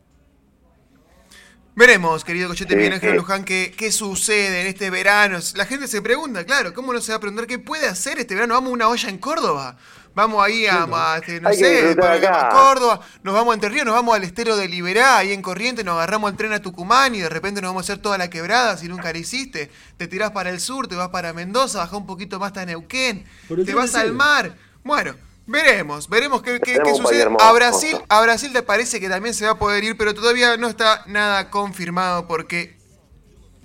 Veremos, 1.76 2.26
querido 2.26 2.50
Cochete 2.50 2.72
Sí, 2.74 2.76
Miguel 2.76 2.94
Ángel 2.94 3.12
sí. 3.12 3.16
Luján, 3.18 3.46
qué, 3.46 3.74
qué 3.78 3.92
sucede 3.92 4.62
en 4.62 4.68
este 4.68 4.90
verano. 4.90 5.40
La 5.56 5.66
gente 5.66 5.88
se 5.88 6.02
pregunta, 6.02 6.44
claro, 6.46 6.74
¿cómo 6.74 6.92
no 6.92 7.00
se 7.00 7.12
va 7.14 7.18
a 7.18 7.22
preguntar 7.22 7.48
qué 7.48 7.58
puede 7.58 7.88
hacer 7.88 8.20
este 8.20 8.36
verano? 8.36 8.56
Vamos 8.56 8.72
a 8.72 8.74
una 8.74 8.88
olla 8.90 9.10
en 9.10 9.18
Córdoba. 9.18 9.78
Vamos 10.14 10.44
ahí 10.44 10.66
a, 10.66 10.84
a, 10.92 11.18
este, 11.20 11.40
no 11.40 11.48
Hay 11.48 11.58
que 11.58 11.64
sé, 11.90 11.96
para- 11.96 12.16
acá. 12.16 12.48
a 12.48 12.50
Córdoba, 12.50 13.00
nos 13.24 13.34
vamos 13.34 13.52
a 13.52 13.54
Entre 13.54 13.70
Ríos, 13.70 13.86
nos 13.86 13.94
vamos 13.96 14.14
al 14.16 14.24
estero 14.24 14.58
de 14.58 14.68
Liberá, 14.68 15.18
ahí 15.20 15.32
en 15.32 15.42
Corriente, 15.42 15.84
nos 15.86 15.94
agarramos 15.94 16.32
el 16.32 16.36
tren 16.36 16.52
a 16.52 16.60
Tucumán 16.62 17.16
y 17.16 17.20
de 17.20 17.30
repente 17.30 17.62
nos 17.62 17.70
vamos 17.70 17.84
a 17.88 17.94
hacer 17.94 18.02
toda 18.02 18.18
la 18.18 18.30
quebrada 18.30 18.76
si 18.76 18.88
nunca 18.90 19.14
la 19.14 19.20
hiciste. 19.20 19.72
Te 19.98 20.08
tirás 20.08 20.32
para 20.32 20.50
el 20.50 20.60
sur, 20.60 20.88
te 20.88 20.96
vas 20.96 21.10
para 21.10 21.32
Mendoza, 21.32 21.78
bajás 21.78 21.94
un 21.94 22.08
poquito 22.08 22.40
más 22.40 22.48
hasta 22.48 22.66
Neuquén, 22.66 23.24
te 23.66 23.74
vas 23.74 23.96
al 23.96 24.12
mar. 24.14 24.58
Bueno, 24.84 25.16
veremos, 25.50 26.08
veremos 26.10 26.42
qué, 26.42 26.60
sucede. 26.96 27.28
A 27.40 27.52
Brasil, 27.52 27.98
a 28.08 28.22
Brasil 28.22 28.54
te 28.54 28.64
parece 28.64 29.00
que 29.00 29.10
también 29.10 29.34
se 29.34 29.46
va 29.46 29.52
a 29.52 29.60
poder 29.60 29.84
ir, 29.84 29.98
pero 29.98 30.14
todavía 30.14 30.56
no 30.58 30.68
está 30.68 31.04
nada 31.08 31.50
confirmado 31.50 32.28
porque 32.28 32.78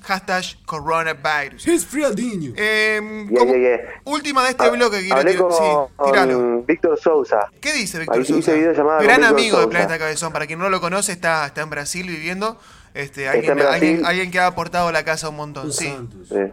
hashtag 0.03 0.45
coronavirus. 0.67 1.67
Es 1.67 1.87
Frialdinho. 1.87 2.55
Yeah, 2.55 2.99
como 3.01 3.55
yeah, 3.55 3.59
yeah. 3.59 3.79
última 4.05 4.45
de 4.45 4.51
este 4.51 4.65
Ha- 4.65 4.69
bloque, 4.71 5.01
quiero 5.01 5.17
Hablé 5.17 5.33
tirar- 5.33 5.49
con, 5.49 5.53
sí, 5.53 5.93
con 5.97 6.67
Víctor 6.67 6.99
Sousa. 7.01 7.49
¿Qué 7.61 7.73
dice 7.73 7.99
Víctor 7.99 8.19
Ahí 8.19 8.25
Sousa? 8.25 8.53
Gran 9.01 9.25
amigo 9.25 9.61
de. 9.61 9.69
Planeta 9.69 9.99
Cabezón. 9.99 10.33
Para 10.33 10.47
quien 10.47 10.59
no 10.59 10.69
lo 10.69 10.81
conoce, 10.81 11.13
está, 11.13 11.47
está 11.47 11.63
en 11.63 11.71
Brasil 11.71 12.07
viviendo. 12.07 12.59
Este, 12.93 13.29
alguien, 13.29 13.53
en 13.53 13.59
Brasil. 13.59 13.75
alguien, 13.75 14.07
alguien 14.07 14.31
que 14.31 14.39
ha 14.41 14.47
aportado 14.47 14.89
a 14.89 14.93
la 14.93 15.05
casa 15.05 15.29
un 15.31 15.37
montón. 15.37 15.67
Los 15.69 15.77
Sí. 15.77 15.89
Santos. 15.89 16.29
Sí. 16.29 16.53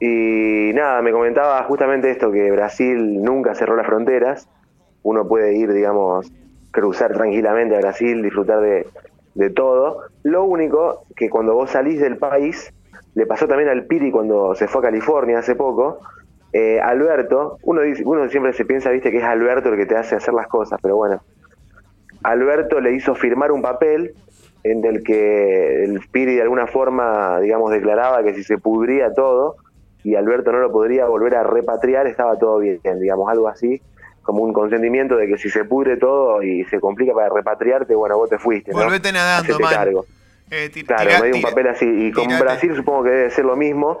Y 0.00 0.72
nada, 0.74 1.02
me 1.02 1.12
comentaba 1.12 1.62
justamente 1.64 2.10
esto, 2.10 2.32
que 2.32 2.50
Brasil 2.50 3.22
nunca 3.22 3.54
cerró 3.54 3.76
las 3.76 3.86
fronteras. 3.86 4.48
Uno 5.02 5.28
puede 5.28 5.56
ir, 5.56 5.72
digamos, 5.72 6.32
cruzar 6.70 7.12
tranquilamente 7.12 7.76
a 7.76 7.80
Brasil, 7.80 8.22
disfrutar 8.22 8.60
de, 8.60 8.86
de 9.34 9.50
todo. 9.50 10.04
Lo 10.22 10.44
único 10.44 11.04
que 11.14 11.28
cuando 11.28 11.54
vos 11.54 11.70
salís 11.70 12.00
del 12.00 12.16
país, 12.16 12.72
le 13.14 13.26
pasó 13.26 13.46
también 13.46 13.68
al 13.68 13.84
Piri 13.84 14.10
cuando 14.10 14.54
se 14.54 14.68
fue 14.68 14.80
a 14.80 14.84
California 14.84 15.38
hace 15.38 15.54
poco, 15.54 15.98
eh, 16.52 16.80
Alberto, 16.80 17.58
uno, 17.62 17.82
dice, 17.82 18.02
uno 18.04 18.28
siempre 18.28 18.52
se 18.52 18.64
piensa, 18.64 18.90
viste, 18.90 19.10
que 19.10 19.18
es 19.18 19.24
Alberto 19.24 19.68
el 19.68 19.76
que 19.76 19.86
te 19.86 19.96
hace 19.96 20.16
hacer 20.16 20.34
las 20.34 20.48
cosas, 20.48 20.80
pero 20.82 20.96
bueno, 20.96 21.22
Alberto 22.22 22.80
le 22.80 22.92
hizo 22.92 23.14
firmar 23.14 23.52
un 23.52 23.62
papel 23.62 24.14
en 24.64 24.84
el 24.84 25.02
que 25.02 25.84
el 25.84 26.00
Piri 26.10 26.34
de 26.34 26.42
alguna 26.42 26.66
forma, 26.66 27.40
digamos, 27.40 27.70
declaraba 27.70 28.22
que 28.22 28.34
si 28.34 28.42
se 28.42 28.58
pudría 28.58 29.12
todo 29.14 29.56
y 30.04 30.14
Alberto 30.14 30.52
no 30.52 30.58
lo 30.58 30.72
podría 30.72 31.06
volver 31.06 31.34
a 31.34 31.42
repatriar, 31.42 32.06
estaba 32.06 32.38
todo 32.38 32.58
bien, 32.58 32.80
digamos, 33.00 33.30
algo 33.30 33.48
así, 33.48 33.80
como 34.22 34.42
un 34.42 34.52
consentimiento 34.52 35.16
de 35.16 35.26
que 35.26 35.38
si 35.38 35.50
se 35.50 35.64
pudre 35.64 35.96
todo 35.96 36.42
y 36.42 36.64
se 36.64 36.80
complica 36.80 37.12
para 37.12 37.28
repatriarte, 37.28 37.94
bueno, 37.94 38.16
vos 38.16 38.30
te 38.30 38.38
fuiste, 38.38 38.72
¿no? 38.72 38.78
Volvete 38.78 39.12
nadando, 39.12 39.54
Hacete 39.54 39.62
man. 39.62 39.74
cargo. 39.74 40.06
Eh, 40.50 40.70
Claro, 40.86 41.10
me 41.20 41.26
dio 41.28 41.36
un 41.36 41.42
papel 41.42 41.68
así. 41.68 41.86
Y 41.86 42.12
con 42.12 42.26
tirate. 42.26 42.42
Brasil 42.42 42.74
supongo 42.74 43.04
que 43.04 43.10
debe 43.10 43.30
ser 43.30 43.44
lo 43.44 43.56
mismo. 43.56 43.98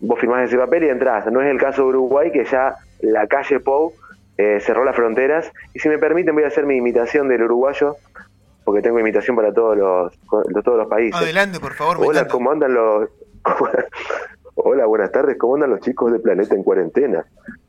Vos 0.00 0.20
firmás 0.20 0.46
ese 0.46 0.56
papel 0.56 0.84
y 0.84 0.88
entras. 0.90 1.26
No 1.32 1.42
es 1.42 1.48
el 1.48 1.58
caso 1.58 1.82
de 1.82 1.88
Uruguay, 1.88 2.30
que 2.30 2.44
ya 2.44 2.76
la 3.00 3.26
calle 3.26 3.58
Pou 3.58 3.92
eh, 4.36 4.60
cerró 4.60 4.84
las 4.84 4.94
fronteras. 4.94 5.50
Y 5.74 5.80
si 5.80 5.88
me 5.88 5.98
permiten, 5.98 6.34
voy 6.34 6.44
a 6.44 6.48
hacer 6.48 6.66
mi 6.66 6.76
imitación 6.76 7.28
del 7.28 7.42
uruguayo, 7.42 7.96
porque 8.64 8.80
tengo 8.80 9.00
imitación 9.00 9.34
para 9.34 9.52
todos 9.52 9.76
los, 9.76 10.12
todos 10.62 10.78
los 10.78 10.86
países. 10.86 11.20
Adelante, 11.20 11.58
por 11.58 11.74
favor. 11.74 11.96
Hola. 12.00 12.28
¿cómo 12.28 12.52
andan 12.52 12.74
los...? 12.74 13.08
Hola, 14.60 14.86
buenas 14.86 15.12
tardes. 15.12 15.38
¿Cómo 15.38 15.54
andan 15.54 15.70
los 15.70 15.80
chicos 15.80 16.10
de 16.10 16.18
Planeta 16.18 16.52
en 16.56 16.64
Cuarentena? 16.64 17.24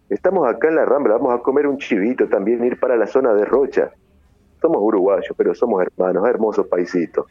Estamos 0.09 0.47
acá 0.47 0.69
en 0.69 0.75
la 0.75 0.85
Rambla, 0.85 1.17
vamos 1.17 1.39
a 1.39 1.43
comer 1.43 1.67
un 1.67 1.77
chivito, 1.77 2.27
también 2.27 2.63
ir 2.65 2.79
para 2.79 2.97
la 2.97 3.05
zona 3.05 3.31
de 3.35 3.45
Rocha. 3.45 3.91
Somos 4.59 4.81
uruguayos, 4.81 5.31
pero 5.37 5.53
somos 5.53 5.83
hermanos, 5.83 6.27
hermosos 6.27 6.65
paisitos. 6.65 7.27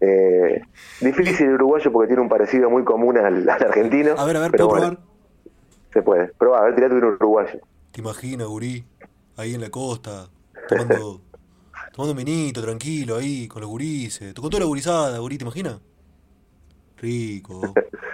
Eh, 0.00 0.62
difícil 1.02 1.48
el 1.48 1.54
uruguayo 1.56 1.92
porque 1.92 2.06
tiene 2.08 2.22
un 2.22 2.30
parecido 2.30 2.70
muy 2.70 2.82
común 2.82 3.18
al, 3.18 3.46
al 3.46 3.62
argentino. 3.62 4.14
A 4.16 4.24
ver, 4.24 4.38
a 4.38 4.40
ver, 4.40 4.52
¿puedo 4.52 4.68
bueno, 4.68 4.86
probar? 4.86 5.04
Se 5.92 6.02
puede. 6.02 6.28
Probá, 6.38 6.60
a 6.60 6.64
ver, 6.64 6.74
tirate 6.74 6.94
un 6.94 7.04
uruguayo. 7.04 7.60
¿Te 7.92 8.00
imaginas, 8.00 8.46
gurí? 8.46 8.86
Ahí 9.36 9.54
en 9.54 9.60
la 9.60 9.68
costa, 9.68 10.30
tomando, 10.66 11.20
tomando 11.92 12.12
un 12.12 12.16
vinito, 12.16 12.62
tranquilo, 12.62 13.16
ahí, 13.16 13.46
con 13.48 13.60
los 13.60 13.70
gurises. 13.70 14.32
Con 14.32 14.48
toda 14.48 14.60
la 14.60 14.66
gurizada, 14.66 15.18
gurí, 15.18 15.36
¿te 15.36 15.44
imaginas? 15.44 15.78
Rico. 16.96 17.74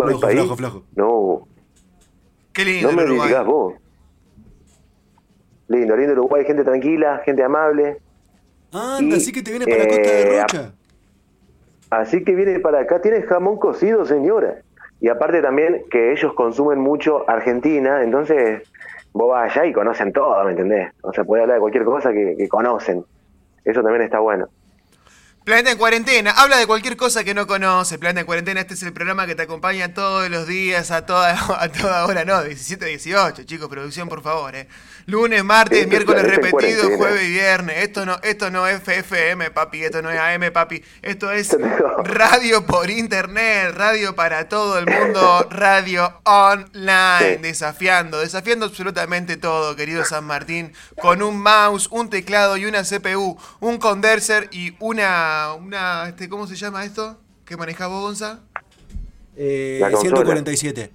¿Va 0.00 0.06
Flojo, 0.06 0.20
país? 0.20 0.38
flojo, 0.40 0.56
flojo. 0.56 0.82
No, 0.94 1.48
Qué 2.52 2.64
lindo 2.64 2.90
no 2.90 2.96
me 2.96 3.04
Uruguay. 3.04 3.28
digas 3.28 3.46
vos. 3.46 3.74
Lindo, 5.68 5.96
lindo 5.96 6.12
Uruguay, 6.12 6.44
gente 6.44 6.64
tranquila, 6.64 7.20
gente 7.24 7.42
amable. 7.42 7.98
Anda, 8.72 9.16
Y, 9.16 9.18
así 9.18 9.32
que 9.32 9.42
te 9.42 9.50
viene 9.50 9.66
para 9.66 9.78
la 9.78 9.88
costa 9.88 10.02
de 10.10 10.36
eh, 10.36 10.40
Rocha. 10.42 10.72
Así 11.90 12.24
que 12.24 12.34
viene 12.34 12.60
para 12.60 12.80
acá, 12.80 13.00
tiene 13.00 13.22
jamón 13.22 13.58
cocido, 13.58 14.04
señora. 14.06 14.62
Y 15.00 15.08
aparte 15.08 15.42
también 15.42 15.84
que 15.90 16.12
ellos 16.12 16.32
consumen 16.34 16.80
mucho 16.80 17.28
Argentina, 17.28 18.02
entonces 18.02 18.62
vos 19.12 19.28
vas 19.30 19.50
allá 19.56 19.66
y 19.66 19.72
conocen 19.72 20.12
todo, 20.12 20.42
¿me 20.44 20.50
entendés? 20.52 20.92
O 21.02 21.12
sea, 21.12 21.24
puede 21.24 21.42
hablar 21.42 21.56
de 21.56 21.60
cualquier 21.60 21.84
cosa 21.84 22.12
que, 22.12 22.34
que 22.36 22.48
conocen. 22.48 23.04
Eso 23.64 23.82
también 23.82 24.02
está 24.02 24.20
bueno. 24.20 24.48
Planeta 25.46 25.70
en 25.70 25.78
Cuarentena, 25.78 26.32
habla 26.32 26.56
de 26.56 26.66
cualquier 26.66 26.96
cosa 26.96 27.22
que 27.22 27.32
no 27.32 27.46
conoce. 27.46 28.00
Planeta 28.00 28.18
en 28.18 28.26
Cuarentena, 28.26 28.62
este 28.62 28.74
es 28.74 28.82
el 28.82 28.92
programa 28.92 29.28
que 29.28 29.36
te 29.36 29.42
acompaña 29.42 29.94
todos 29.94 30.28
los 30.28 30.48
días, 30.48 30.90
a 30.90 31.06
toda, 31.06 31.38
a 31.62 31.68
toda 31.68 32.04
hora, 32.04 32.24
no, 32.24 32.42
17 32.42 32.84
a 32.84 32.88
18, 32.88 33.44
chicos, 33.44 33.68
producción, 33.68 34.08
por 34.08 34.24
favor, 34.24 34.56
eh. 34.56 34.66
Lunes, 35.08 35.44
martes, 35.44 35.78
Esto 35.78 35.88
miércoles 35.88 36.24
repetido, 36.24 36.90
jueves 36.96 37.22
y 37.22 37.30
viernes. 37.30 37.76
Esto 37.84 38.04
no, 38.04 38.18
esto 38.24 38.50
no 38.50 38.66
es 38.66 38.80
FFM, 38.82 39.52
papi, 39.52 39.84
esto 39.84 40.02
no 40.02 40.10
es 40.10 40.18
AM, 40.18 40.50
papi. 40.52 40.82
Esto 41.00 41.30
es 41.30 41.56
radio 42.02 42.66
por 42.66 42.90
internet, 42.90 43.72
radio 43.76 44.16
para 44.16 44.48
todo 44.48 44.78
el 44.78 44.86
mundo, 44.86 45.46
radio 45.48 46.20
online, 46.24 47.36
Sí. 47.36 47.40
desafiando, 47.40 48.18
desafiando 48.18 48.66
absolutamente 48.66 49.36
todo, 49.36 49.76
querido 49.76 50.04
San 50.04 50.24
Martín, 50.24 50.72
con 51.00 51.22
un 51.22 51.38
mouse, 51.40 51.86
un 51.92 52.10
teclado 52.10 52.56
y 52.56 52.64
una 52.66 52.82
CPU, 52.82 53.38
un 53.60 53.78
condenser 53.78 54.48
y 54.50 54.74
una, 54.80 55.54
una, 55.54 56.08
este, 56.08 56.28
¿cómo 56.28 56.48
se 56.48 56.56
llama 56.56 56.84
esto? 56.84 57.16
¿Qué 57.44 57.56
maneja 57.56 57.86
vos, 57.86 58.02
Gonza? 58.02 58.40
Eh, 59.36 59.78
la 59.80 59.92
consola. 59.92 60.16
147. 60.16 60.90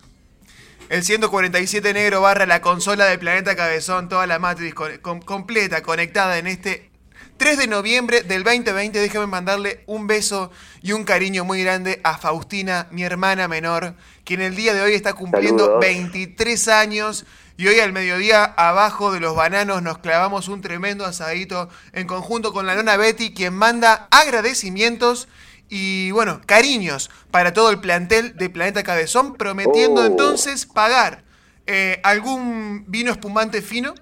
El 0.91 1.05
147 1.05 1.93
negro 1.93 2.19
barra 2.19 2.45
la 2.45 2.59
consola 2.61 3.05
del 3.05 3.17
planeta 3.17 3.55
Cabezón, 3.55 4.09
toda 4.09 4.27
la 4.27 4.39
matriz 4.39 4.73
con- 4.73 5.21
completa, 5.21 5.81
conectada 5.81 6.37
en 6.37 6.47
este 6.47 6.91
3 7.37 7.59
de 7.59 7.67
noviembre 7.67 8.23
del 8.23 8.43
2020. 8.43 8.99
Déjame 8.99 9.25
mandarle 9.25 9.85
un 9.87 10.05
beso 10.05 10.51
y 10.81 10.91
un 10.91 11.05
cariño 11.05 11.45
muy 11.45 11.63
grande 11.63 12.01
a 12.03 12.17
Faustina, 12.17 12.87
mi 12.91 13.03
hermana 13.03 13.47
menor, 13.47 13.95
que 14.25 14.33
en 14.33 14.41
el 14.41 14.53
día 14.57 14.73
de 14.73 14.81
hoy 14.81 14.93
está 14.93 15.13
cumpliendo 15.13 15.63
Saludos. 15.63 15.79
23 15.79 16.67
años. 16.67 17.25
Y 17.55 17.67
hoy 17.69 17.79
al 17.79 17.93
mediodía, 17.93 18.43
abajo 18.43 19.13
de 19.13 19.21
los 19.21 19.33
bananos, 19.33 19.81
nos 19.81 19.99
clavamos 19.99 20.49
un 20.49 20.59
tremendo 20.59 21.05
asadito 21.05 21.69
en 21.93 22.05
conjunto 22.05 22.51
con 22.51 22.65
la 22.65 22.75
nona 22.75 22.97
Betty, 22.97 23.33
quien 23.33 23.53
manda 23.53 24.09
agradecimientos 24.11 25.29
y 25.73 26.11
bueno, 26.11 26.41
cariños 26.45 27.09
para 27.31 27.53
todo 27.53 27.71
el 27.71 27.79
plantel 27.79 28.35
de 28.35 28.49
Planeta 28.49 28.83
Cabezón, 28.83 29.35
prometiendo 29.35 30.01
Oh. 30.01 30.05
entonces 30.05 30.65
pagar 30.65 31.23
eh, 31.65 32.01
algún 32.03 32.83
vino 32.87 33.09
espumante 33.09 33.61
fino, 33.61 33.93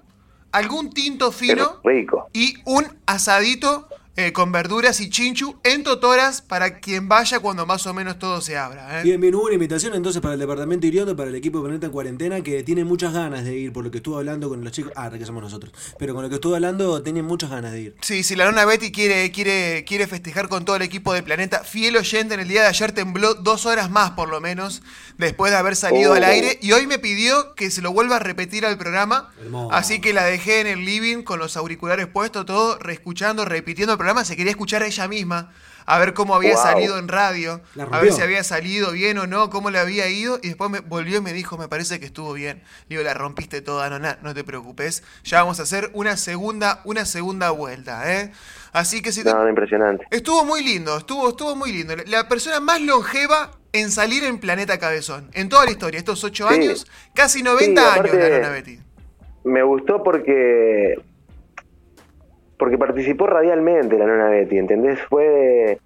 algún 0.50 0.90
tinto 0.90 1.30
fino 1.30 1.80
rico. 1.84 2.28
y 2.32 2.56
un 2.64 2.84
asadito 3.06 3.88
eh, 4.20 4.32
con 4.32 4.52
verduras 4.52 5.00
y 5.00 5.08
chinchu 5.10 5.56
en 5.64 5.82
Totoras 5.82 6.42
para 6.42 6.78
quien 6.80 7.08
vaya 7.08 7.38
cuando 7.40 7.66
más 7.66 7.86
o 7.86 7.94
menos 7.94 8.18
todo 8.18 8.40
se 8.40 8.56
abra. 8.56 9.00
¿eh? 9.00 9.02
Bien, 9.02 9.20
bien, 9.20 9.34
hubo 9.34 9.44
una 9.44 9.54
invitación 9.54 9.94
entonces 9.94 10.20
para 10.20 10.34
el 10.34 10.40
departamento 10.40 10.86
Iriondo, 10.86 11.16
para 11.16 11.28
el 11.30 11.34
equipo 11.34 11.58
de 11.58 11.64
Planeta 11.64 11.86
en 11.86 11.92
Cuarentena, 11.92 12.40
que 12.42 12.62
tiene 12.62 12.84
muchas 12.84 13.12
ganas 13.12 13.44
de 13.44 13.56
ir, 13.56 13.72
por 13.72 13.84
lo 13.84 13.90
que 13.90 13.98
estuve 13.98 14.16
hablando 14.16 14.48
con 14.48 14.62
los 14.62 14.72
chicos. 14.72 14.92
Ah, 14.96 15.10
que 15.10 15.24
somos 15.24 15.42
nosotros. 15.42 15.72
Pero 15.98 16.14
con 16.14 16.22
lo 16.22 16.28
que 16.28 16.36
estuve 16.36 16.56
hablando, 16.56 17.02
tienen 17.02 17.24
muchas 17.24 17.50
ganas 17.50 17.72
de 17.72 17.80
ir. 17.80 17.96
Sí, 18.02 18.22
si 18.22 18.36
la 18.36 18.44
nona 18.44 18.64
Betty 18.64 18.92
quiere, 18.92 19.30
quiere, 19.32 19.84
quiere 19.86 20.06
festejar 20.06 20.48
con 20.48 20.64
todo 20.64 20.76
el 20.76 20.82
equipo 20.82 21.12
de 21.14 21.22
Planeta, 21.22 21.64
fiel 21.64 21.96
oyente 21.96 22.34
en 22.34 22.40
el 22.40 22.48
día 22.48 22.62
de 22.62 22.68
ayer 22.68 22.92
tembló 22.92 23.34
dos 23.34 23.66
horas 23.66 23.90
más 23.90 24.10
por 24.12 24.28
lo 24.28 24.40
menos, 24.40 24.82
después 25.18 25.50
de 25.52 25.58
haber 25.58 25.76
salido 25.76 26.12
Oh. 26.12 26.14
al 26.14 26.24
aire, 26.24 26.58
y 26.60 26.72
hoy 26.72 26.86
me 26.86 26.98
pidió 26.98 27.54
que 27.54 27.70
se 27.70 27.82
lo 27.82 27.92
vuelva 27.92 28.16
a 28.16 28.18
repetir 28.18 28.66
al 28.66 28.76
programa, 28.78 29.30
Hermoso. 29.40 29.72
así 29.72 30.00
que 30.00 30.12
la 30.12 30.24
dejé 30.24 30.60
en 30.60 30.66
el 30.66 30.84
living 30.84 31.22
con 31.22 31.38
los 31.38 31.56
auriculares 31.56 32.06
puestos, 32.06 32.46
todo, 32.46 32.78
reescuchando, 32.78 33.44
repitiendo 33.44 33.92
el 33.92 33.98
programa, 33.98 34.09
se 34.24 34.36
quería 34.36 34.50
escuchar 34.50 34.82
a 34.82 34.86
ella 34.86 35.08
misma, 35.08 35.52
a 35.86 35.98
ver 35.98 36.14
cómo 36.14 36.34
había 36.34 36.54
Wow. 36.54 36.62
salido 36.62 36.98
en 36.98 37.08
radio, 37.08 37.60
a 37.90 37.98
ver 38.00 38.12
si 38.12 38.20
había 38.22 38.44
salido 38.44 38.92
bien 38.92 39.18
o 39.18 39.26
no, 39.26 39.50
cómo 39.50 39.70
le 39.70 39.78
había 39.78 40.08
ido, 40.08 40.38
y 40.42 40.48
después 40.48 40.70
me 40.70 40.80
volvió 40.80 41.18
y 41.18 41.20
me 41.20 41.32
dijo, 41.32 41.56
me 41.58 41.68
parece 41.68 41.98
que 41.98 42.06
estuvo 42.06 42.32
bien. 42.32 42.62
Digo, 42.88 43.02
la 43.02 43.14
rompiste 43.14 43.60
toda, 43.62 43.88
nona, 43.90 44.18
no 44.22 44.34
te 44.34 44.44
preocupes, 44.44 45.02
ya 45.24 45.40
vamos 45.40 45.58
a 45.58 45.64
hacer 45.64 45.90
una 45.94 46.16
segunda, 46.16 46.80
una 46.84 47.04
segunda 47.06 47.50
vuelta, 47.50 48.12
¿eh? 48.20 48.30
Así 48.72 49.02
que 49.02 49.10
si 49.10 49.24
te 49.24 49.30
No, 49.32 49.42
no, 49.42 49.48
impresionante. 49.48 50.06
Estuvo 50.10 50.44
muy 50.44 50.62
lindo, 50.62 50.96
estuvo, 50.98 51.28
estuvo 51.30 51.56
muy 51.56 51.72
lindo. 51.72 51.94
La- 52.06 52.28
persona 52.28 52.60
más 52.60 52.80
longeva 52.80 53.50
en 53.72 53.90
salir 53.90 54.22
en 54.24 54.38
Planeta 54.38 54.78
Cabezón. 54.78 55.28
En 55.32 55.48
toda 55.48 55.64
la 55.64 55.72
historia, 55.72 55.98
estos 55.98 56.22
ocho 56.22 56.46
Sí. 56.48 56.54
años, 56.54 56.86
casi 57.14 57.42
90 57.42 57.82
Sí, 57.94 57.98
años 58.00 58.14
nona 58.14 58.48
Betty. 58.50 58.78
Me 59.42 59.62
gustó 59.64 60.02
porque 60.04 60.94
porque 62.60 62.78
participó 62.78 63.26
radialmente 63.26 63.98
la 63.98 64.06
nona 64.06 64.28
Betty, 64.28 64.58
¿entendés? 64.58 65.00
Fue 65.08 65.80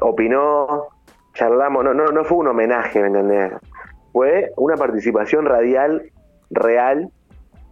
opinó, 0.00 0.88
charlamos, 1.34 1.84
no, 1.84 1.94
no, 1.94 2.06
no 2.06 2.24
fue 2.24 2.38
un 2.38 2.48
homenaje, 2.48 3.00
¿me 3.00 3.08
entendés? 3.08 3.52
Fue 4.12 4.50
una 4.56 4.76
participación 4.76 5.44
radial, 5.44 6.10
real, 6.50 7.10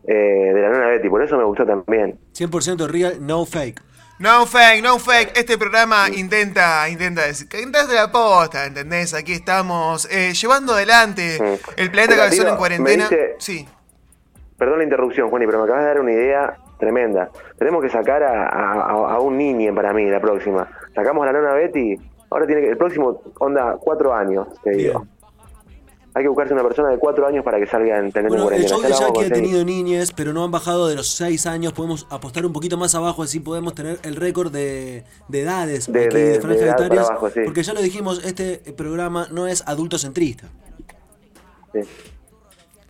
eh, 0.07 0.15
de 0.55 0.61
la 0.61 0.69
nona 0.69 0.87
Betty, 0.89 1.09
por 1.09 1.23
eso 1.23 1.37
me 1.39 1.45
gustó 1.45 1.65
también. 1.67 2.19
100% 2.35 2.87
real, 2.89 3.15
no 3.21 3.47
fake. 3.47 3.81
No 4.19 4.47
fake, 4.47 4.83
no 4.85 4.99
fake. 5.01 5.37
Este 5.37 5.59
programa 5.59 6.07
intenta, 6.15 6.89
intenta 6.89 7.23
decir, 7.27 7.49
que 7.49 7.61
intenta 7.63 7.87
de 7.89 7.95
la 7.97 8.13
posta, 8.13 8.67
¿entendés? 8.67 9.13
Aquí 9.15 9.33
estamos 9.33 10.07
eh, 10.13 10.33
llevando 10.35 10.75
adelante 10.75 11.37
el 11.77 11.91
Planeta 11.91 12.13
Pero, 12.13 12.17
Cabezón 12.23 12.45
tío, 12.45 12.49
en 12.53 12.57
cuarentena. 12.59 13.09
me 13.11 13.17
dice- 13.17 13.35
Sí. 13.39 13.69
Perdón 14.57 14.79
la 14.79 14.85
interrupción, 14.85 15.31
Juani, 15.31 15.47
pero 15.47 15.59
me 15.59 15.65
acabas 15.65 15.83
de 15.83 15.89
dar 15.89 16.01
una 16.01 16.13
idea 16.13 16.57
tremenda. 16.79 17.31
Tenemos 17.59 17.83
que 17.83 17.89
sacar 17.91 18.23
a, 18.23 18.49
a- 18.49 19.15
a 19.15 19.21
un 19.21 19.37
niño 19.39 19.75
para 19.75 19.93
mí 19.93 20.07
la 20.11 20.21
próxima. 20.21 20.69
Sacamos 20.95 21.23
a 21.23 21.33
la 21.33 21.39
nona 21.41 21.55
Betty, 21.55 21.97
ahora 22.31 22.47
tiene 22.47 22.63
que, 22.63 22.69
el 22.71 22.77
próximo, 22.77 23.21
onda, 23.41 23.77
cuatro 23.81 24.13
años, 24.15 24.49
te 24.63 24.71
digo. 24.71 25.07
Hay 26.17 26.23
que 26.23 26.29
buscarse 26.29 26.55
una 26.55 26.63
persona 26.63 26.91
de 26.91 26.99
cuatro 26.99 27.27
años 27.27 27.45
para 27.45 27.59
que 27.59 27.67
salga 27.67 27.99
en 27.99 28.13
Planeta 28.13 28.37
Bueno, 28.37 28.51
el 28.57 28.65
show 28.67 28.81
Ya 28.81 28.87
de 28.89 28.95
Jackie 28.95 29.25
ha 29.25 29.31
tenido 29.31 29.65
niñes, 29.65 30.13
pero 30.13 30.33
no 30.33 30.45
han 30.45 30.51
bajado 30.53 30.87
de 30.87 30.95
los 30.95 31.09
6 31.17 31.45
años. 31.47 31.73
Podemos 31.73 32.07
apostar 32.09 32.47
un 32.47 32.53
poquito 32.53 32.77
más 32.77 32.95
abajo, 32.95 33.25
así 33.25 33.41
podemos 33.41 33.75
tener 33.75 33.99
el 34.05 34.15
récord 34.15 34.53
de, 34.53 35.03
de 35.27 35.41
edades 35.41 35.93
De- 35.93 36.05
aquí 36.05 36.17
de- 36.17 36.41
franjas 36.41 36.69
etarias, 36.69 37.11
abajo, 37.11 37.31
sí. 37.31 37.41
Porque 37.45 37.65
ya 37.65 37.73
lo 37.75 37.83
dijimos, 37.83 38.25
este 38.25 38.59
programa 38.77 39.27
no 39.33 39.49
es 39.49 39.67
adultocentrista. 39.67 40.47
Sí. 41.73 41.81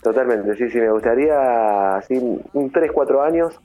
Totalmente, 0.03 0.55
sí, 0.57 0.69
sí, 0.69 0.79
me 0.79 0.91
gustaría, 0.91 1.97
así, 1.97 2.15
un 2.53 2.71
3, 2.71 2.93
4 2.93 3.23
años, 3.23 3.59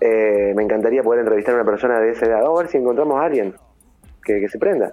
eh, 0.00 0.52
me 0.56 0.62
encantaría 0.62 1.02
poder 1.02 1.20
entrevistar 1.20 1.54
a 1.54 1.58
una 1.58 1.64
persona 1.64 2.00
de 2.00 2.10
esa 2.10 2.26
edad. 2.26 2.44
A 2.44 2.58
ver 2.58 2.68
si 2.68 2.78
encontramos 2.78 3.20
a 3.20 3.24
alguien 3.24 3.54
que, 4.24 4.40
que 4.40 4.48
se 4.48 4.58
prenda. 4.58 4.92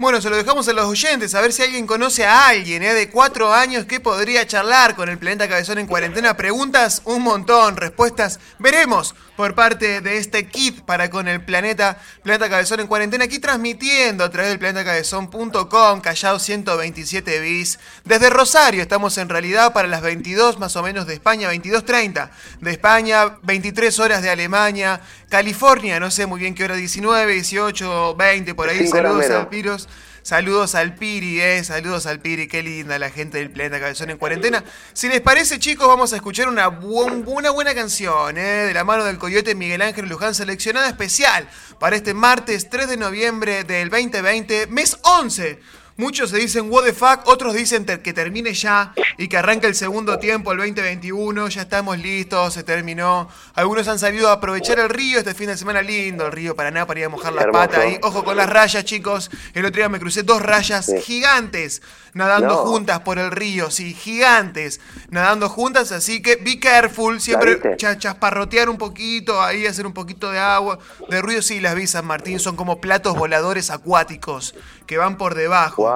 Bueno, 0.00 0.22
se 0.22 0.30
lo 0.30 0.36
dejamos 0.36 0.66
a 0.66 0.72
los 0.72 0.86
oyentes, 0.86 1.34
a 1.34 1.42
ver 1.42 1.52
si 1.52 1.62
alguien 1.62 1.86
conoce 1.86 2.24
a 2.24 2.48
alguien 2.48 2.82
¿eh? 2.82 2.94
de 2.94 3.10
cuatro 3.10 3.52
años 3.52 3.84
que 3.84 4.00
podría 4.00 4.46
charlar 4.46 4.96
con 4.96 5.10
el 5.10 5.18
Planeta 5.18 5.46
Cabezón 5.46 5.76
en 5.76 5.86
cuarentena. 5.86 6.38
Preguntas, 6.38 7.02
un 7.04 7.22
montón, 7.22 7.76
respuestas, 7.76 8.40
veremos 8.58 9.14
por 9.36 9.54
parte 9.54 10.00
de 10.00 10.16
este 10.16 10.46
kit 10.46 10.80
para 10.82 11.10
con 11.10 11.28
el 11.28 11.44
Planeta, 11.44 11.98
Planeta 12.22 12.48
Cabezón 12.48 12.80
en 12.80 12.86
cuarentena, 12.86 13.24
aquí 13.24 13.40
transmitiendo 13.40 14.24
a 14.24 14.30
través 14.30 14.50
del 14.50 14.58
planetacabezón.com, 14.58 16.00
Callao 16.00 16.38
127 16.38 17.40
bis. 17.40 17.78
Desde 18.04 18.30
Rosario 18.30 18.80
estamos 18.80 19.18
en 19.18 19.28
realidad 19.28 19.74
para 19.74 19.86
las 19.86 20.00
22 20.00 20.58
más 20.58 20.76
o 20.76 20.82
menos 20.82 21.06
de 21.06 21.12
España, 21.12 21.52
22.30 21.52 22.30
de 22.60 22.70
España, 22.70 23.36
23 23.42 23.98
horas 23.98 24.22
de 24.22 24.30
Alemania, 24.30 25.02
California, 25.28 26.00
no 26.00 26.10
sé 26.10 26.24
muy 26.24 26.40
bien 26.40 26.54
qué 26.54 26.64
hora, 26.64 26.74
19, 26.74 27.34
18, 27.34 28.16
20, 28.16 28.54
por 28.54 28.70
ahí, 28.70 28.86
saludos 28.86 29.26
menos. 29.50 29.89
Saludos 30.30 30.76
al 30.76 30.94
Piri, 30.94 31.40
eh. 31.40 31.64
Saludos 31.64 32.06
al 32.06 32.20
Piri. 32.20 32.46
Qué 32.46 32.62
linda 32.62 33.00
la 33.00 33.10
gente 33.10 33.38
del 33.38 33.50
Planeta 33.50 33.80
Cabezón 33.80 34.10
en 34.10 34.16
cuarentena. 34.16 34.62
Si 34.92 35.08
les 35.08 35.20
parece, 35.20 35.58
chicos, 35.58 35.88
vamos 35.88 36.12
a 36.12 36.16
escuchar 36.16 36.48
una 36.48 36.68
buena 36.68 37.74
canción, 37.74 38.38
eh. 38.38 38.66
De 38.66 38.72
la 38.72 38.84
mano 38.84 39.02
del 39.02 39.18
Coyote 39.18 39.56
Miguel 39.56 39.82
Ángel 39.82 40.08
Luján, 40.08 40.36
seleccionada 40.36 40.86
especial 40.86 41.48
para 41.80 41.96
este 41.96 42.14
martes 42.14 42.70
3 42.70 42.90
de 42.90 42.96
noviembre 42.96 43.64
del 43.64 43.90
2020, 43.90 44.68
mes 44.68 44.98
11. 45.02 45.58
Muchos 46.00 46.30
se 46.30 46.38
dicen 46.38 46.70
what 46.70 46.84
the 46.84 46.94
fuck, 46.94 47.26
otros 47.28 47.52
dicen 47.54 47.84
que 47.84 48.12
termine 48.14 48.54
ya 48.54 48.94
y 49.18 49.28
que 49.28 49.36
arranque 49.36 49.66
el 49.66 49.74
segundo 49.74 50.18
tiempo, 50.18 50.50
el 50.52 50.56
2021, 50.56 51.48
ya 51.50 51.60
estamos 51.60 51.98
listos, 51.98 52.54
se 52.54 52.62
terminó. 52.64 53.28
Algunos 53.54 53.86
han 53.86 53.98
salido 53.98 54.30
a 54.30 54.32
aprovechar 54.32 54.78
el 54.78 54.88
río 54.88 55.18
este 55.18 55.34
fin 55.34 55.48
de 55.48 55.58
semana 55.58 55.82
lindo, 55.82 56.24
el 56.24 56.32
río 56.32 56.56
Paraná 56.56 56.86
para 56.86 57.00
ir 57.00 57.06
a 57.06 57.08
mojar 57.10 57.34
la 57.34 57.42
Hermoso. 57.42 57.58
pata 57.68 57.80
ahí. 57.82 57.98
Ojo 58.02 58.24
con 58.24 58.34
las 58.34 58.48
rayas, 58.48 58.82
chicos. 58.86 59.30
El 59.52 59.66
otro 59.66 59.76
día 59.76 59.90
me 59.90 60.00
crucé 60.00 60.22
dos 60.22 60.40
rayas 60.40 60.86
Sí. 60.86 61.02
gigantes 61.02 61.82
nadando 62.14 62.48
No. 62.48 62.56
juntas 62.64 63.00
por 63.00 63.18
el 63.18 63.30
río, 63.30 63.70
sí, 63.70 63.92
gigantes 63.94 64.80
nadando 65.10 65.48
juntas, 65.50 65.92
así 65.92 66.22
que 66.22 66.36
be 66.36 66.58
careful, 66.58 67.20
siempre 67.20 67.60
cha- 67.76 67.98
chasparrotear 67.98 68.68
un 68.70 68.78
poquito, 68.78 69.42
ahí 69.42 69.66
hacer 69.66 69.86
un 69.86 69.92
poquito 69.92 70.30
de 70.32 70.38
agua, 70.38 70.78
de 71.08 71.20
ruido, 71.20 71.42
sí, 71.42 71.60
las 71.60 71.74
vi 71.74 71.86
San 71.86 72.06
Martín, 72.06 72.40
son 72.40 72.56
como 72.56 72.80
platos 72.80 73.16
voladores 73.16 73.70
acuáticos 73.70 74.54
que 74.86 74.96
van 74.98 75.18
por 75.18 75.34
debajo. 75.36 75.82
Wow. 75.82 75.89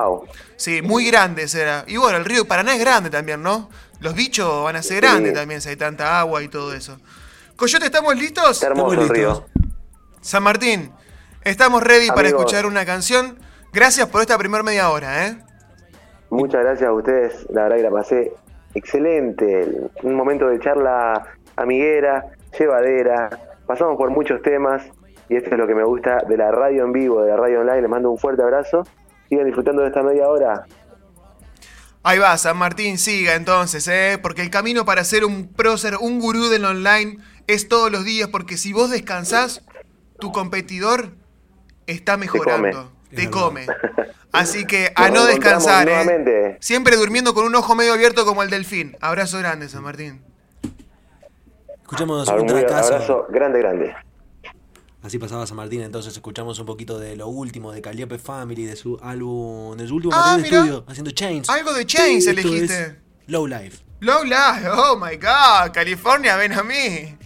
Sí, 0.57 0.83
muy 0.83 1.07
grandes 1.07 1.54
era. 1.54 1.85
Y 1.87 1.96
bueno, 1.96 2.18
el 2.18 2.24
río 2.24 2.46
Paraná 2.46 2.74
es 2.74 2.80
grande 2.80 3.11
también, 3.11 3.42
¿no? 3.42 3.68
Los 4.00 4.14
bichos 4.14 4.64
van 4.64 4.76
a 4.76 4.83
ser 4.83 4.96
Sí. 4.96 5.00
grandes 5.00 5.35
también 5.35 5.61
si 5.61 5.68
hay 5.70 5.76
tanta 5.76 6.18
agua 6.20 6.42
y 6.42 6.48
todo 6.48 6.74
eso. 6.74 6.98
Coyote, 7.57 7.87
¿estamos 7.87 8.16
listos? 8.16 8.50
Está 8.50 8.66
hermoso 8.66 8.92
Estamos 8.92 9.11
el 9.11 9.14
río. 9.16 9.28
listos. 9.30 9.50
San 10.20 10.42
Martín, 10.42 10.90
estamos 11.42 11.83
ready 11.83 12.09
para 12.09 12.28
escuchar 12.28 12.66
una 12.66 12.85
canción. 12.85 13.38
Gracias 13.72 14.09
por 14.09 14.20
esta 14.20 14.37
primera 14.38 14.62
media 14.62 14.90
hora, 14.90 15.26
¿eh? 15.26 15.38
Muchas 16.30 16.62
gracias 16.62 16.88
a 16.88 16.92
ustedes, 16.92 17.46
la 17.50 17.62
verdad 17.64 17.76
que 17.76 17.83
la 17.83 17.90
pasé 17.90 18.33
excelente. 18.74 19.68
Un 20.02 20.14
momento 20.14 20.46
de 20.48 20.59
charla 20.61 21.26
amiguera, 21.57 22.24
llevadera. 22.59 23.30
Pasamos 23.66 23.96
por 23.96 24.11
muchos 24.11 24.42
temas 24.42 24.83
y 25.28 25.37
esto 25.37 25.50
es 25.50 25.59
lo 25.59 25.66
que 25.66 25.74
me 25.74 25.85
gusta 25.85 26.18
de 26.28 26.37
la 26.37 26.50
radio 26.50 26.85
en 26.85 26.92
vivo, 26.92 27.22
de 27.22 27.30
la 27.30 27.37
radio 27.37 27.61
online. 27.61 27.80
Les 27.83 27.90
mando 27.90 28.11
un 28.11 28.18
fuerte 28.18 28.42
abrazo. 28.42 28.83
Sigan 29.35 29.47
disfrutando 29.47 29.83
de 29.83 29.88
esta 29.88 30.03
media 30.03 30.29
hora. 30.29 30.64
Ahí 32.05 32.18
va, 32.18 32.38
San 32.38 32.57
Martín, 32.57 32.99
siga 32.99 33.35
entonces, 33.35 33.88
¿eh? 33.88 34.18
Porque 34.23 34.42
el 34.42 34.51
camino 34.51 34.85
para 34.85 35.03
ser 35.03 35.25
un 35.25 35.49
prócer, 35.49 35.97
un 36.01 36.20
gurú 36.20 36.49
del 36.49 36.64
online, 36.64 37.18
es 37.49 37.66
todos 37.66 37.90
los 37.90 38.05
días, 38.05 38.29
porque 38.29 38.57
si 38.57 38.73
vos 38.73 38.90
descansás, 38.90 39.62
tu 40.20 40.31
competidor 40.31 41.09
está 41.88 42.16
mejorando. 42.16 42.92
Te 43.12 43.29
come. 43.29 43.66
Así 44.33 44.66
que 44.66 44.92
a 44.94 45.09
Nos 45.09 45.20
no 45.20 45.27
descansar, 45.27 45.88
¿eh? 45.88 46.59
Siempre 46.61 46.97
durmiendo 46.97 47.35
con 47.35 47.44
un 47.44 47.55
ojo 47.57 47.75
medio 47.75 47.92
abierto 47.92 48.25
como 48.25 48.44
el 48.44 48.51
delfín. 48.51 48.97
Abrazo 49.01 49.38
grande, 49.38 49.68
San 49.68 49.83
Martín. 49.83 50.23
Escuchamos 51.83 52.29
Un 52.29 52.51
abrazo 52.51 53.27
grande, 53.31 53.59
grande. 53.59 53.97
Así 55.05 55.19
pasaba 55.19 55.47
San 55.47 55.59
Martín, 55.59 55.83
entonces 55.83 56.14
escuchamos 56.14 56.59
un 56.59 56.64
poquito 56.64 56.99
de 56.99 57.14
lo 57.14 57.29
último 57.29 57.71
de 57.73 57.83
Calliope 57.83 58.17
Family, 58.19 58.64
de 58.64 58.75
su 58.75 58.99
álbum, 59.03 59.77
de 59.77 59.87
su 59.87 59.97
último 59.97 60.14
Ah, 60.17 60.38
material 60.38 60.43
de 60.43 60.57
estudio, 60.57 60.85
haciendo 60.88 61.11
Chains. 61.11 61.51
Algo 61.51 61.75
de 61.75 61.85
Chains 61.85 62.25
Sí, 62.25 62.31
elegiste. 62.31 63.01
Low 63.27 63.47
Life. 63.47 63.85
Low 64.01 64.25
Life, 64.25 64.67
oh 64.73 64.97
my 64.97 65.17
god, 65.17 65.73
California, 65.75 66.37
ven 66.37 66.55
a 66.55 66.62
mí. 66.62 67.19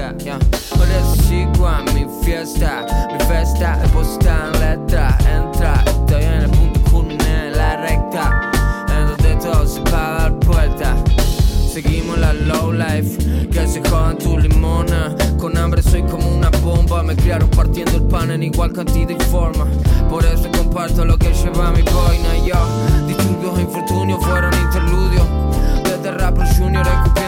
Merezca. 0.00 0.24
yeah. 0.24 0.38
Por 0.76 0.88
eso 0.88 1.14
sigo 1.28 1.66
a 1.66 1.82
mi 1.92 2.06
fiesta. 2.22 2.86
Mi 3.12 3.24
fiesta, 3.26 3.80
el 3.82 3.90
posta 3.90 4.50
en 4.52 4.60
letra. 4.60 5.18
Entra, 5.20 5.82
estoy 5.86 6.24
en 6.24 6.32
el 6.32 6.50
punto 6.50 6.80
culmine 6.90 7.48
en 7.48 7.56
la 7.56 7.76
recta. 7.76 8.50
En 8.88 9.06
donde 9.08 9.34
todo 9.36 9.66
se 9.66 9.80
va 9.90 10.24
a 10.24 10.28
dar. 10.28 10.40
Seguimos 11.72 12.18
la 12.18 12.32
low 12.32 12.72
life, 12.72 13.16
que 13.48 13.66
se 13.66 13.80
jodan 13.88 14.18
tu 14.18 14.36
limona. 14.36 15.14
Con 15.38 15.56
hambre 15.56 15.82
soy 15.82 16.02
como 16.02 16.28
una 16.28 16.50
bomba. 16.62 17.02
Me 17.02 17.14
criaron 17.14 17.48
partiendo 17.50 17.96
el 17.96 18.02
pan 18.02 18.30
en 18.32 18.42
igual 18.42 18.72
cantidad 18.72 19.10
y 19.10 19.24
forma. 19.24 19.66
Por 20.08 20.24
eso 20.24 20.50
comparto 20.56 21.04
lo 21.04 21.16
que 21.16 21.32
lleva 21.32 21.70
mi 21.70 21.82
boina. 21.82 22.36
Yo, 22.44 23.06
disturbios 23.06 23.58
e 23.58 23.62
infortunios 23.62 24.24
fueron 24.24 24.52
interludios. 24.52 25.26
Desde 25.84 26.10
rapper 26.10 26.48
junior. 26.56 27.19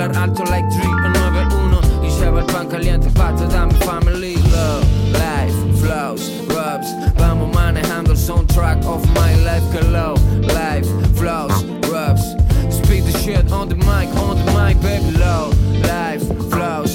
Volar 0.00 0.16
alto 0.16 0.44
like 0.44 0.66
3 0.70 0.86
o 0.86 1.08
9-1. 1.12 2.04
Y 2.06 2.08
lleva 2.18 2.40
el 2.40 2.46
pan 2.46 2.68
caliente 2.68 3.10
para 3.10 3.36
toda 3.36 3.66
mi 3.66 3.74
family. 3.74 4.36
Love, 4.36 4.84
life, 5.12 5.54
flows, 5.78 6.30
rubs. 6.48 6.88
Vamos 7.18 7.54
manejando 7.54 8.12
el 8.12 8.16
soundtrack 8.16 8.82
of 8.86 9.04
my 9.08 9.34
life. 9.44 9.62
Que 9.70 9.82
low, 9.82 10.14
life, 10.40 10.88
flows, 11.16 11.52
rubs. 11.90 12.34
Speak 12.70 13.04
the 13.04 13.18
shit 13.18 13.52
on 13.52 13.68
the 13.68 13.76
mic, 13.76 14.08
on 14.16 14.38
the 14.42 14.52
mic, 14.52 14.80
baby. 14.80 15.10
Low, 15.18 15.50
life, 15.82 16.24
flows, 16.48 16.89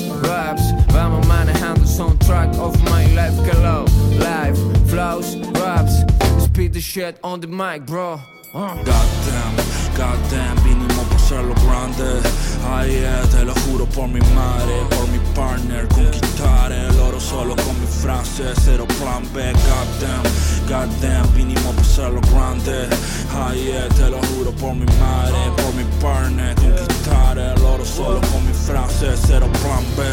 the 6.75 6.81
shit 6.81 7.17
on 7.23 7.39
the 7.39 7.47
mic, 7.47 7.85
bro. 7.85 8.19
Uh. 8.53 8.75
Goddamn, 8.83 9.55
goddamn, 9.95 10.57
vinimos 10.57 11.05
por 11.07 11.19
ser 11.19 11.41
lo 11.41 11.55
grande. 11.63 12.21
Ay, 12.67 12.95
eh, 12.95 13.23
te 13.31 13.45
lo 13.45 13.53
juro 13.63 13.85
por 13.85 14.09
mi 14.09 14.19
madre, 14.35 14.83
por 14.89 15.07
mi 15.07 15.19
partner. 15.33 15.87
Conquistar 15.87 16.73
el 16.73 16.99
oro 16.99 17.17
solo 17.17 17.55
con 17.55 17.79
mi 17.79 17.87
frase, 17.87 18.53
cero 18.65 18.85
plan 18.99 19.23
B. 19.33 19.53
Goddamn, 19.53 20.23
goddamn, 20.67 21.33
vinimos 21.33 21.73
por 21.75 21.85
ser 21.85 22.11
lo 22.11 22.19
grande. 22.19 22.89
Ay, 23.33 23.69
eh, 23.71 23.87
te 23.95 24.09
lo 24.09 24.19
juro 24.27 24.51
por 24.51 24.75
mi 24.75 24.85
madre, 24.99 25.39
por 25.55 25.73
mi 25.75 25.85
partner. 26.01 26.55
Conquistar 26.55 27.37
el 27.37 27.63
oro 27.63 27.85
solo 27.85 28.19
con 28.33 28.45
mi 28.45 28.53
frase, 28.53 29.15
cero 29.15 29.47
plan 29.61 29.85
B. 29.95 30.03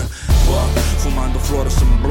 Fumando 0.98 1.38
flores 1.40 1.76
en 1.80 2.01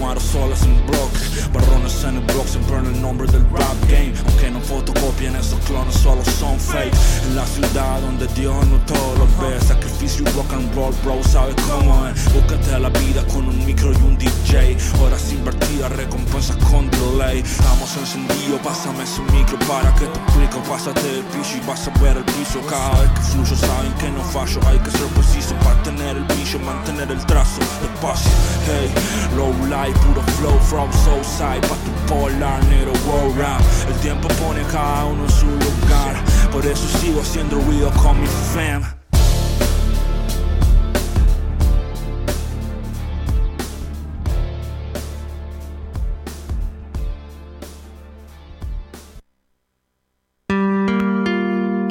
como 0.00 0.08
aerosoles 0.08 0.62
en 0.62 0.86
bloque 0.86 1.20
Barrones 1.52 2.04
en 2.04 2.16
el 2.16 2.24
blog 2.24 2.46
siempre 2.46 2.76
en 2.76 2.86
el 2.86 3.02
nombre 3.02 3.26
del 3.26 3.42
rap 3.50 3.76
game. 3.88 4.12
Aunque 4.26 4.50
no 4.50 4.60
fotocopien 4.60 5.34
esos 5.36 5.58
clones 5.66 5.94
solo 5.94 6.22
son 6.24 6.58
fake. 6.58 6.94
En 7.28 7.36
la 7.36 7.46
ciudad 7.46 8.00
donde 8.00 8.26
Dios 8.28 8.54
no 8.68 8.78
todo 8.86 9.16
lo 9.16 9.26
ve. 9.42 9.60
Sacrificio 9.60 10.22
y 10.22 10.30
rock 10.32 10.52
and 10.52 10.74
roll 10.74 10.94
bro 11.02 11.22
sabes 11.24 11.56
cómo 11.68 12.06
es 12.06 12.32
Búscate 12.32 12.78
la 12.78 12.88
vida 12.88 13.24
con 13.26 13.46
un 13.46 13.66
micro 13.66 13.92
y 13.92 13.96
un 13.96 14.16
DJ 14.16 14.76
Horas 15.00 15.32
invertidas 15.32 15.90
recompensas 15.92 16.56
con 16.70 16.88
delay. 16.90 17.40
Estamos 17.40 17.96
encendidos 17.96 18.60
pásame 18.62 19.02
ese 19.04 19.20
micro 19.32 19.58
para 19.66 19.92
que 19.96 20.06
te 20.06 20.18
explico. 20.18 20.62
Pásate 20.70 21.18
el 21.18 21.24
piso 21.24 21.56
y 21.56 21.66
vas 21.66 21.88
a 21.88 21.90
ver 22.00 22.16
el 22.16 22.24
piso. 22.24 22.60
Cada 22.68 23.00
vez 23.00 23.10
que 23.10 23.20
fluyo 23.32 23.56
saben 23.56 23.92
que 23.94 24.08
no 24.10 24.22
fallo. 24.24 24.60
Hay 24.68 24.78
que 24.78 24.90
ser 24.92 25.06
preciso 25.18 25.54
para 25.64 25.82
tener 25.82 26.16
el 26.16 26.24
brillo 26.24 26.58
Mantener 26.60 27.10
el 27.10 27.24
trazo 27.26 27.60
despacio. 27.82 28.30
Hey, 28.66 28.90
low 29.36 29.52
light, 29.68 29.89
puro 29.92 30.22
flow 30.38 30.58
from 30.60 30.90
Southside 30.92 31.60
Pa' 31.68 31.76
tu 31.84 31.90
polar, 32.06 32.62
negro 32.66 32.92
world 33.06 33.36
rap. 33.38 33.60
El 33.88 33.94
tiempo 34.00 34.28
pone 34.40 34.62
cada 34.70 35.04
uno 35.06 35.24
en 35.24 35.30
su 35.30 35.46
lugar. 35.46 36.14
Por 36.52 36.64
eso 36.66 36.86
sigo 36.98 37.20
haciendo 37.20 37.56
ruido 37.60 37.90
con 38.02 38.20
mi 38.20 38.26
fam. 38.26 38.82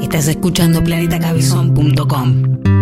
Estás 0.01 0.27
escuchando 0.27 0.83
planetacabezón.com. 0.83 2.78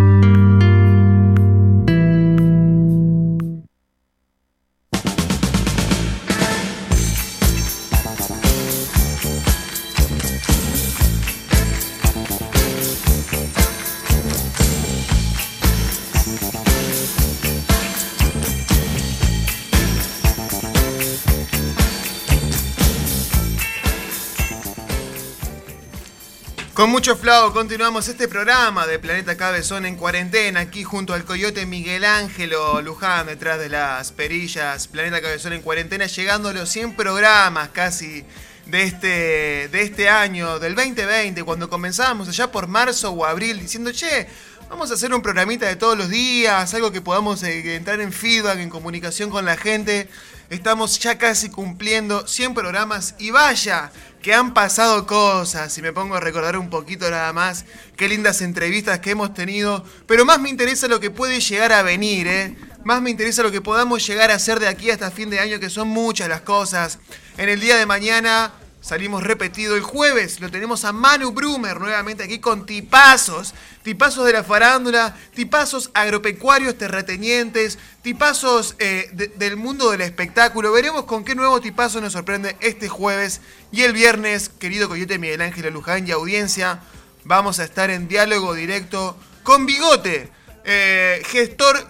Con 26.78 26.90
mucho 26.90 27.16
flow 27.16 27.52
continuamos 27.52 28.06
este 28.06 28.28
programa 28.28 28.86
de 28.86 29.00
Planeta 29.00 29.36
Cabezón 29.36 29.84
en 29.84 29.96
cuarentena, 29.96 30.60
aquí 30.60 30.84
junto 30.84 31.12
al 31.12 31.24
coyote 31.24 31.66
Miguel 31.66 32.04
Ángelo 32.04 32.80
Luján 32.82 33.26
detrás 33.26 33.58
de 33.58 33.68
las 33.68 34.12
perillas. 34.12 34.86
Planeta 34.86 35.20
Cabezón 35.20 35.54
en 35.54 35.62
cuarentena, 35.62 36.06
llegando 36.06 36.50
a 36.50 36.52
los 36.52 36.68
100 36.68 36.94
programas 36.94 37.70
casi 37.70 38.24
de 38.66 38.84
este, 38.84 39.68
de 39.72 39.82
este 39.82 40.08
año, 40.08 40.60
del 40.60 40.76
2020, 40.76 41.42
cuando 41.42 41.68
comenzábamos 41.68 42.28
allá 42.28 42.52
por 42.52 42.68
marzo 42.68 43.10
o 43.10 43.24
abril, 43.24 43.58
diciendo, 43.58 43.90
che, 43.90 44.28
vamos 44.70 44.92
a 44.92 44.94
hacer 44.94 45.12
un 45.12 45.20
programita 45.20 45.66
de 45.66 45.74
todos 45.74 45.98
los 45.98 46.08
días, 46.08 46.72
algo 46.74 46.92
que 46.92 47.00
podamos 47.00 47.42
eh, 47.42 47.74
entrar 47.74 48.00
en 48.00 48.12
feedback, 48.12 48.60
en 48.60 48.70
comunicación 48.70 49.30
con 49.30 49.44
la 49.44 49.56
gente. 49.56 50.08
Estamos 50.48 50.98
ya 51.00 51.18
casi 51.18 51.50
cumpliendo 51.50 52.26
100 52.26 52.54
programas 52.54 53.16
y 53.18 53.32
vaya 53.32 53.90
que 54.22 54.34
han 54.34 54.54
pasado 54.54 55.06
cosas. 55.06 55.76
Y 55.78 55.82
me 55.82 55.92
pongo 55.92 56.16
a 56.16 56.20
recordar 56.20 56.56
un 56.56 56.70
poquito 56.70 57.10
nada 57.10 57.32
más 57.32 57.64
qué 57.96 58.08
lindas 58.08 58.42
entrevistas 58.42 58.98
que 59.00 59.10
hemos 59.10 59.34
tenido. 59.34 59.84
Pero 60.06 60.24
más 60.24 60.40
me 60.40 60.50
interesa 60.50 60.88
lo 60.88 61.00
que 61.00 61.10
puede 61.10 61.40
llegar 61.40 61.72
a 61.72 61.82
venir, 61.82 62.26
¿eh? 62.26 62.56
Más 62.84 63.02
me 63.02 63.10
interesa 63.10 63.42
lo 63.42 63.50
que 63.50 63.60
podamos 63.60 64.06
llegar 64.06 64.30
a 64.30 64.34
hacer 64.34 64.60
de 64.60 64.68
aquí 64.68 64.90
hasta 64.90 65.10
fin 65.10 65.30
de 65.30 65.40
año, 65.40 65.60
que 65.60 65.70
son 65.70 65.88
muchas 65.88 66.28
las 66.28 66.42
cosas. 66.42 66.98
En 67.36 67.48
el 67.48 67.60
día 67.60 67.76
de 67.76 67.86
mañana 67.86 68.52
salimos 68.88 69.22
repetido. 69.22 69.76
El 69.76 69.82
jueves 69.82 70.40
lo 70.40 70.50
tenemos 70.50 70.84
a 70.86 70.92
Manu 70.92 71.32
Brumer 71.32 71.78
nuevamente 71.78 72.24
aquí 72.24 72.38
con 72.38 72.64
tipazos. 72.64 73.54
Tipazos 73.82 74.26
de 74.26 74.32
la 74.32 74.42
farándula, 74.44 75.14
tipazos 75.34 75.90
agropecuarios 75.94 76.76
terratenientes, 76.76 77.78
tipazos 78.02 78.74
eh, 78.78 79.08
de- 79.12 79.28
del 79.28 79.56
mundo 79.56 79.90
del 79.90 80.00
espectáculo. 80.00 80.72
Veremos 80.72 81.04
con 81.04 81.24
qué 81.24 81.34
nuevo 81.34 81.60
tipazo 81.60 82.00
nos 82.00 82.14
sorprende 82.14 82.56
este 82.60 82.88
jueves. 82.88 83.40
Y 83.70 83.82
el 83.82 83.92
viernes, 83.92 84.48
querido 84.48 84.88
Coyote 84.88 85.18
Miguel 85.18 85.42
Ángel 85.42 85.72
Luján 85.72 86.08
y 86.08 86.10
audiencia, 86.10 86.80
vamos 87.24 87.58
a 87.60 87.64
estar 87.64 87.90
en 87.90 88.08
diálogo 88.08 88.54
directo 88.54 89.16
con 89.42 89.66
Bigote, 89.66 90.30
eh, 90.64 91.22
gestor 91.26 91.86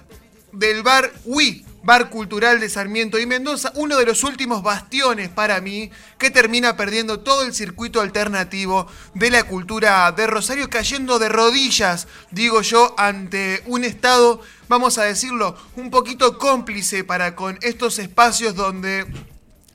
del 0.53 0.83
bar 0.83 1.13
Wii, 1.25 1.65
Bar 1.89 2.11
Cultural 2.11 2.61
de 2.61 2.69
Sarmiento 2.69 3.19
y 3.19 3.25
Mendoza, 3.25 3.73
uno 3.75 3.97
de 3.97 4.05
los 4.05 4.23
últimos 4.23 4.63
bastiones 4.63 5.31
para 5.31 5.63
mí 5.63 5.91
que 6.19 6.31
termina 6.31 6.77
perdiendo 6.77 7.21
todo 7.21 7.47
el 7.47 7.55
circuito 7.55 8.03
alternativo 8.03 8.87
de 9.15 9.31
la 9.31 9.45
cultura 9.45 10.13
de 10.13 10.27
Rosario, 10.27 10.69
cayendo 10.69 11.19
de 11.19 11.31
rodillas, 11.31 12.07
digo 12.31 12.61
yo, 12.61 12.95
ante 12.99 13.63
un 13.65 13.85
estado, 13.85 14.43
vamos 14.69 14.99
a 14.99 15.05
decirlo, 15.05 15.57
un 15.77 15.91
poquito 15.91 16.37
cómplice 16.37 17.05
para 17.05 17.35
con 17.35 17.59
estos 17.63 17.99
espacios 17.99 18.55
donde 18.55 19.07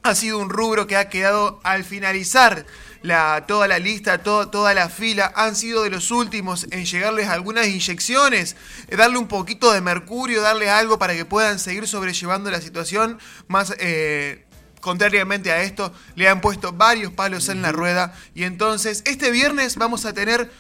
ha 0.04 0.13
sido 0.13 0.38
un 0.38 0.52
rubro 0.52 0.86
que 0.86 0.97
ha 0.97 1.10
quedado 1.10 1.62
al 1.63 1.84
finalizar 1.84 2.67
la, 3.04 3.46
toda 3.48 3.68
la 3.68 3.78
lista, 3.78 4.24
todo- 4.24 4.50
toda 4.50 4.74
la 4.74 4.89
fila, 4.89 5.32
han 5.36 5.56
sido 5.56 5.84
de 5.84 5.92
los 5.92 6.10
últimos 6.10 6.66
en 6.72 6.86
llegarles 6.86 7.28
algunas 7.28 7.68
inyecciones, 7.68 8.56
eh, 8.88 8.96
darle 8.96 9.20
un 9.20 9.28
poquito 9.28 9.72
de 9.72 9.82
mercurio, 9.82 10.42
darle 10.42 10.72
algo 10.72 10.98
para 10.98 11.13
que 11.13 11.26
puedan 11.26 11.60
seguir 11.60 11.88
sobrellevando 11.88 12.50
la 12.50 12.60
situación 12.62 13.20
más... 13.48 13.76
eh, 13.78 14.48
contrariamente 14.82 15.50
a 15.50 15.62
esto, 15.63 15.94
le 16.16 16.28
han 16.28 16.42
puesto 16.42 16.74
varios 16.74 17.13
palos 17.13 17.48
en 17.48 17.62
la 17.62 17.72
rueda. 17.72 18.13
Y 18.36 18.44
entonces, 18.44 19.02
este 19.06 19.32
viernes 19.32 19.78
vamos 19.78 20.04
a 20.04 20.12
tener 20.12 20.52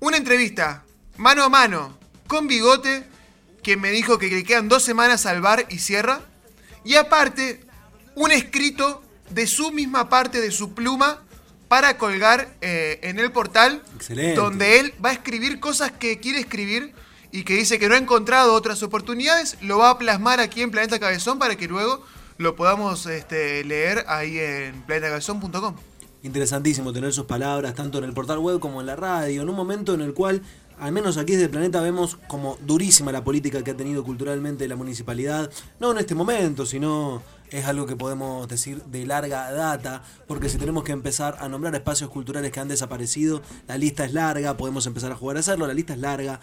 una 0.00 0.16
entrevista 0.16 0.82
mano 1.18 1.44
a 1.44 1.48
mano 1.48 1.96
con 2.26 2.48
Bigote, 2.48 3.06
quien 3.62 3.80
me 3.80 3.92
dijo 3.92 4.18
que 4.18 4.26
le 4.26 4.42
quedan 4.42 4.68
dos 4.68 4.82
semanas 4.82 5.24
al 5.26 5.40
bar 5.40 5.66
y 5.68 5.78
cierra. 5.78 6.20
Y 6.84 6.96
aparte, 6.96 7.64
un 8.16 8.32
escrito 8.32 9.04
de 9.30 9.46
su 9.46 9.70
misma 9.70 10.08
parte, 10.08 10.40
de 10.40 10.50
su 10.50 10.74
pluma, 10.74 11.22
para 11.72 11.96
colgar 11.96 12.54
eh, 12.60 13.00
en 13.02 13.18
el 13.18 13.32
portal, 13.32 13.80
Excelente. 13.96 14.38
donde 14.38 14.78
él 14.78 14.92
va 15.02 15.08
a 15.08 15.12
escribir 15.14 15.58
cosas 15.58 15.90
que 15.90 16.20
quiere 16.20 16.38
escribir 16.38 16.92
y 17.30 17.44
que 17.44 17.54
dice 17.54 17.78
que 17.78 17.88
no 17.88 17.94
ha 17.94 17.96
encontrado 17.96 18.52
otras 18.52 18.82
oportunidades, 18.82 19.56
lo 19.62 19.78
va 19.78 19.88
a 19.88 19.96
plasmar 19.96 20.38
aquí 20.38 20.60
en 20.60 20.70
Planeta 20.70 20.98
Cabezón 20.98 21.38
para 21.38 21.56
que 21.56 21.68
luego 21.68 22.04
lo 22.36 22.56
podamos 22.56 23.06
este, 23.06 23.64
leer 23.64 24.04
ahí 24.06 24.38
en 24.38 24.82
planetacabezón.com. 24.82 25.74
Interesantísimo 26.22 26.92
tener 26.92 27.10
sus 27.10 27.24
palabras 27.24 27.74
tanto 27.74 27.96
en 27.96 28.04
el 28.04 28.12
portal 28.12 28.40
web 28.40 28.60
como 28.60 28.82
en 28.82 28.86
la 28.86 28.96
radio, 28.96 29.40
en 29.40 29.48
un 29.48 29.56
momento 29.56 29.94
en 29.94 30.02
el 30.02 30.12
cual, 30.12 30.42
al 30.78 30.92
menos 30.92 31.16
aquí 31.16 31.32
desde 31.32 31.44
el 31.44 31.50
planeta, 31.52 31.80
vemos 31.80 32.18
como 32.28 32.58
durísima 32.60 33.12
la 33.12 33.24
política 33.24 33.64
que 33.64 33.70
ha 33.70 33.76
tenido 33.78 34.04
culturalmente 34.04 34.68
la 34.68 34.76
municipalidad, 34.76 35.50
no 35.80 35.92
en 35.92 35.96
este 35.96 36.14
momento, 36.14 36.66
sino 36.66 37.22
es 37.52 37.66
algo 37.66 37.86
que 37.86 37.96
podemos 37.96 38.48
decir 38.48 38.82
de 38.84 39.06
larga 39.06 39.52
data, 39.52 40.02
porque 40.26 40.48
si 40.48 40.58
tenemos 40.58 40.84
que 40.84 40.92
empezar 40.92 41.36
a 41.40 41.48
nombrar 41.48 41.74
espacios 41.74 42.10
culturales 42.10 42.50
que 42.50 42.60
han 42.60 42.68
desaparecido, 42.68 43.42
la 43.68 43.76
lista 43.76 44.04
es 44.04 44.12
larga, 44.12 44.56
podemos 44.56 44.86
empezar 44.86 45.12
a 45.12 45.16
jugar 45.16 45.36
a 45.36 45.40
hacerlo, 45.40 45.66
la 45.66 45.74
lista 45.74 45.92
es 45.92 45.98
larga. 45.98 46.40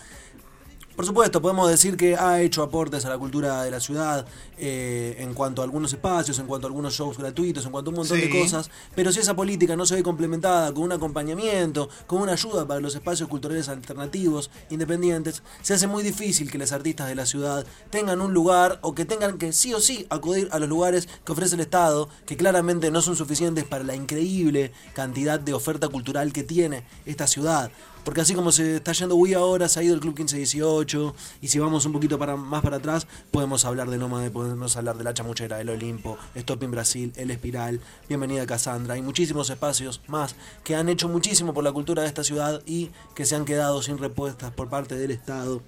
Por 0.99 1.05
supuesto, 1.05 1.41
podemos 1.41 1.69
decir 1.69 1.95
que 1.95 2.17
ha 2.17 2.41
hecho 2.41 2.61
aportes 2.61 3.05
a 3.05 3.09
la 3.09 3.17
cultura 3.17 3.63
de 3.63 3.71
la 3.71 3.79
ciudad 3.79 4.25
eh, 4.57 5.15
en 5.19 5.33
cuanto 5.33 5.61
a 5.61 5.63
algunos 5.63 5.93
espacios, 5.93 6.37
en 6.39 6.45
cuanto 6.45 6.67
a 6.67 6.69
algunos 6.69 6.93
shows 6.93 7.17
gratuitos, 7.17 7.65
en 7.65 7.71
cuanto 7.71 7.89
a 7.89 7.91
un 7.93 7.99
montón 7.99 8.19
de 8.19 8.29
cosas, 8.29 8.69
pero 8.95 9.09
si 9.13 9.21
esa 9.21 9.33
política 9.33 9.77
no 9.77 9.85
se 9.85 9.95
ve 9.95 10.03
complementada 10.03 10.73
con 10.73 10.83
un 10.83 10.91
acompañamiento, 10.91 11.87
con 12.05 12.21
una 12.21 12.33
ayuda 12.33 12.67
para 12.67 12.81
los 12.81 12.95
espacios 12.95 13.29
culturales 13.29 13.69
alternativos, 13.69 14.51
independientes, 14.69 15.41
se 15.61 15.73
hace 15.73 15.87
muy 15.87 16.03
difícil 16.03 16.51
que 16.51 16.57
los 16.57 16.73
artistas 16.73 17.07
de 17.07 17.15
la 17.15 17.25
ciudad 17.25 17.65
tengan 17.91 18.19
un 18.19 18.33
lugar 18.33 18.79
o 18.81 18.93
que 18.93 19.05
tengan 19.05 19.37
que 19.37 19.53
sí 19.53 19.73
o 19.73 19.79
sí 19.79 20.05
acudir 20.09 20.49
a 20.51 20.59
los 20.59 20.67
lugares 20.67 21.07
que 21.23 21.31
ofrece 21.31 21.55
el 21.55 21.61
Estado, 21.61 22.09
que 22.25 22.35
claramente 22.35 22.91
no 22.91 23.01
son 23.01 23.15
suficientes 23.15 23.63
para 23.63 23.85
la 23.85 23.95
increíble 23.95 24.73
cantidad 24.93 25.39
de 25.39 25.53
oferta 25.53 25.87
cultural 25.87 26.33
que 26.33 26.43
tiene 26.43 26.83
esta 27.05 27.25
ciudad. 27.25 27.71
Porque 28.03 28.21
así 28.21 28.33
como 28.33 28.51
se 28.51 28.77
está 28.77 28.91
yendo 28.91 29.15
Wii 29.15 29.33
ahora, 29.33 29.67
se 29.67 29.79
ha 29.79 29.83
ido 29.83 29.93
el 29.93 29.99
Club 29.99 30.15
1518, 30.17 31.15
y 31.41 31.47
si 31.47 31.59
vamos 31.59 31.85
un 31.85 31.93
poquito 31.93 32.17
para, 32.17 32.35
más 32.35 32.61
para 32.61 32.77
atrás, 32.77 33.07
podemos 33.31 33.65
hablar 33.65 33.89
de 33.89 33.97
Nómade, 33.97 34.31
podemos 34.31 34.75
hablar 34.77 34.97
de 34.97 35.03
La 35.03 35.13
Chamuchera, 35.13 35.59
El 35.61 35.69
Olimpo, 35.69 36.17
Stop 36.35 36.63
in 36.63 36.71
Brasil, 36.71 37.13
El 37.15 37.31
Espiral, 37.31 37.81
Bienvenida 38.07 38.45
Cassandra, 38.45 38.97
y 38.97 39.01
muchísimos 39.01 39.49
espacios 39.49 40.01
más 40.07 40.35
que 40.63 40.75
han 40.75 40.89
hecho 40.89 41.09
muchísimo 41.09 41.53
por 41.53 41.63
la 41.63 41.71
cultura 41.71 42.03
de 42.03 42.07
esta 42.07 42.23
ciudad 42.23 42.61
y 42.65 42.91
que 43.15 43.25
se 43.25 43.35
han 43.35 43.45
quedado 43.45 43.81
sin 43.81 43.97
respuestas 43.97 44.51
por 44.51 44.69
parte 44.69 44.95
del 44.95 45.11
Estado. 45.11 45.61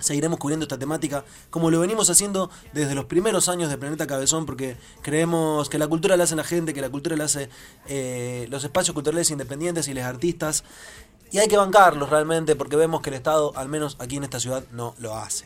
Seguiremos 0.00 0.38
cubriendo 0.38 0.62
esta 0.62 0.78
temática 0.78 1.24
como 1.50 1.72
lo 1.72 1.80
venimos 1.80 2.08
haciendo 2.08 2.50
desde 2.72 2.94
los 2.94 3.06
primeros 3.06 3.48
años 3.48 3.68
de 3.68 3.76
Planeta 3.78 4.06
Cabezón 4.06 4.46
porque 4.46 4.76
creemos 5.02 5.68
que 5.68 5.76
la 5.76 5.88
cultura 5.88 6.16
la 6.16 6.22
hace 6.22 6.36
la 6.36 6.44
gente, 6.44 6.72
que 6.72 6.80
la 6.80 6.88
cultura 6.88 7.16
la 7.16 7.24
hace 7.24 7.48
eh, 7.88 8.46
los 8.48 8.62
espacios 8.62 8.94
culturales 8.94 9.30
independientes 9.32 9.88
y 9.88 9.94
los 9.94 10.04
artistas. 10.04 10.62
Y 11.30 11.38
hay 11.38 11.48
que 11.48 11.56
bancarlos 11.56 12.08
realmente 12.08 12.56
porque 12.56 12.76
vemos 12.76 13.02
que 13.02 13.10
el 13.10 13.16
Estado, 13.16 13.52
al 13.56 13.68
menos 13.68 13.96
aquí 13.98 14.16
en 14.16 14.24
esta 14.24 14.40
ciudad, 14.40 14.64
no 14.72 14.94
lo 14.98 15.16
hace. 15.16 15.44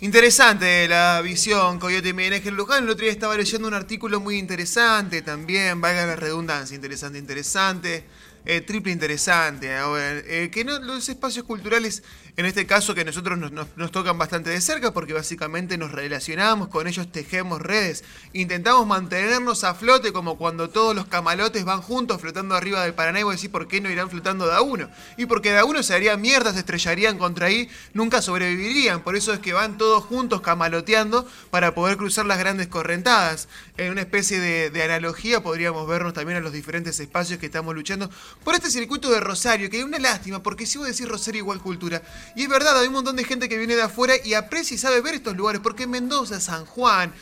Interesante 0.00 0.88
la 0.88 1.20
visión, 1.22 1.78
Coyote 1.78 2.12
Miguel 2.12 2.34
Ángel 2.34 2.54
Luján. 2.54 2.82
El 2.82 2.90
otro 2.90 3.04
día 3.04 3.12
estaba 3.12 3.36
leyendo 3.36 3.68
un 3.68 3.74
artículo 3.74 4.18
muy 4.18 4.36
interesante 4.36 5.22
también, 5.22 5.80
valga 5.80 6.04
la 6.04 6.16
redundancia, 6.16 6.74
interesante, 6.74 7.18
interesante, 7.18 8.04
eh, 8.44 8.62
triple 8.62 8.90
interesante. 8.90 9.68
Eh, 9.70 10.50
que 10.50 10.64
no, 10.64 10.80
los 10.80 11.08
espacios 11.08 11.44
culturales, 11.44 12.02
en 12.36 12.46
este 12.46 12.66
caso 12.66 12.94
que 12.94 13.04
nosotros 13.04 13.38
nos, 13.38 13.92
tocan 13.92 14.16
bastante 14.16 14.48
de 14.48 14.60
cerca, 14.62 14.92
porque 14.92 15.12
básicamente 15.12 15.76
nos 15.76 15.92
relacionamos 15.92 16.68
con 16.68 16.86
ellos, 16.86 17.12
tejemos 17.12 17.60
redes, 17.60 18.04
intentamos 18.32 18.86
mantenernos 18.86 19.64
a 19.64 19.74
flote 19.74 20.14
como 20.14 20.38
cuando 20.38 20.70
todos 20.70 20.96
los 20.96 21.06
camalotes 21.06 21.64
van 21.66 21.82
juntos 21.82 22.22
flotando 22.22 22.54
arriba 22.54 22.82
del 22.84 22.94
Paraná 22.94 23.20
y 23.20 23.22
vos 23.24 23.36
decís 23.36 23.50
por 23.50 23.68
qué 23.68 23.82
no 23.82 23.90
irán 23.90 24.08
flotando 24.08 24.46
de 24.46 24.54
a 24.54 24.62
uno. 24.62 24.88
Y 25.18 25.26
porque 25.26 25.52
de 25.52 25.58
a 25.58 25.66
uno 25.66 25.82
se 25.82 25.94
haría 25.94 26.16
mierda, 26.16 26.54
se 26.54 26.60
estrellarían 26.60 27.18
contra 27.18 27.48
ahí, 27.48 27.68
nunca 27.92 28.22
sobrevivirían. 28.22 29.02
Por 29.02 29.14
eso 29.14 29.34
es 29.34 29.38
que 29.38 29.52
van 29.52 29.76
todos 29.76 30.02
juntos 30.04 30.40
camaloteando 30.40 31.28
para 31.50 31.74
poder 31.74 31.98
cruzar 31.98 32.24
las 32.24 32.38
grandes 32.38 32.68
correntadas. 32.68 33.48
En 33.76 33.92
una 33.92 34.00
especie 34.00 34.40
de, 34.40 34.70
de 34.70 34.82
analogía 34.82 35.42
podríamos 35.42 35.86
vernos 35.86 36.14
también 36.14 36.38
a 36.38 36.40
los 36.40 36.52
diferentes 36.52 36.98
espacios 36.98 37.38
que 37.38 37.46
estamos 37.46 37.74
luchando 37.74 38.10
por 38.42 38.54
este 38.54 38.70
circuito 38.70 39.10
de 39.10 39.20
Rosario, 39.20 39.68
que 39.68 39.80
es 39.80 39.84
una 39.84 39.98
lástima, 39.98 40.42
porque 40.42 40.64
si 40.64 40.78
vos 40.78 40.86
decís 40.86 41.06
Rosario 41.06 41.40
igual 41.40 41.60
cultura, 41.60 42.00
y 42.34 42.42
es 42.42 42.48
verdad, 42.48 42.78
hay 42.78 42.86
un 42.86 42.94
montón 42.94 43.16
de 43.16 43.24
gente 43.24 43.48
que 43.48 43.58
viene 43.58 43.76
de 43.76 43.82
afuera 43.82 44.14
y 44.24 44.34
aprecia 44.34 44.74
y 44.74 44.78
sabe 44.78 45.00
ver 45.00 45.14
estos 45.14 45.36
lugares, 45.36 45.60
porque 45.62 45.84
en 45.84 45.90
Mendoza, 45.90 46.40
San 46.40 46.64
Juan, 46.64 47.12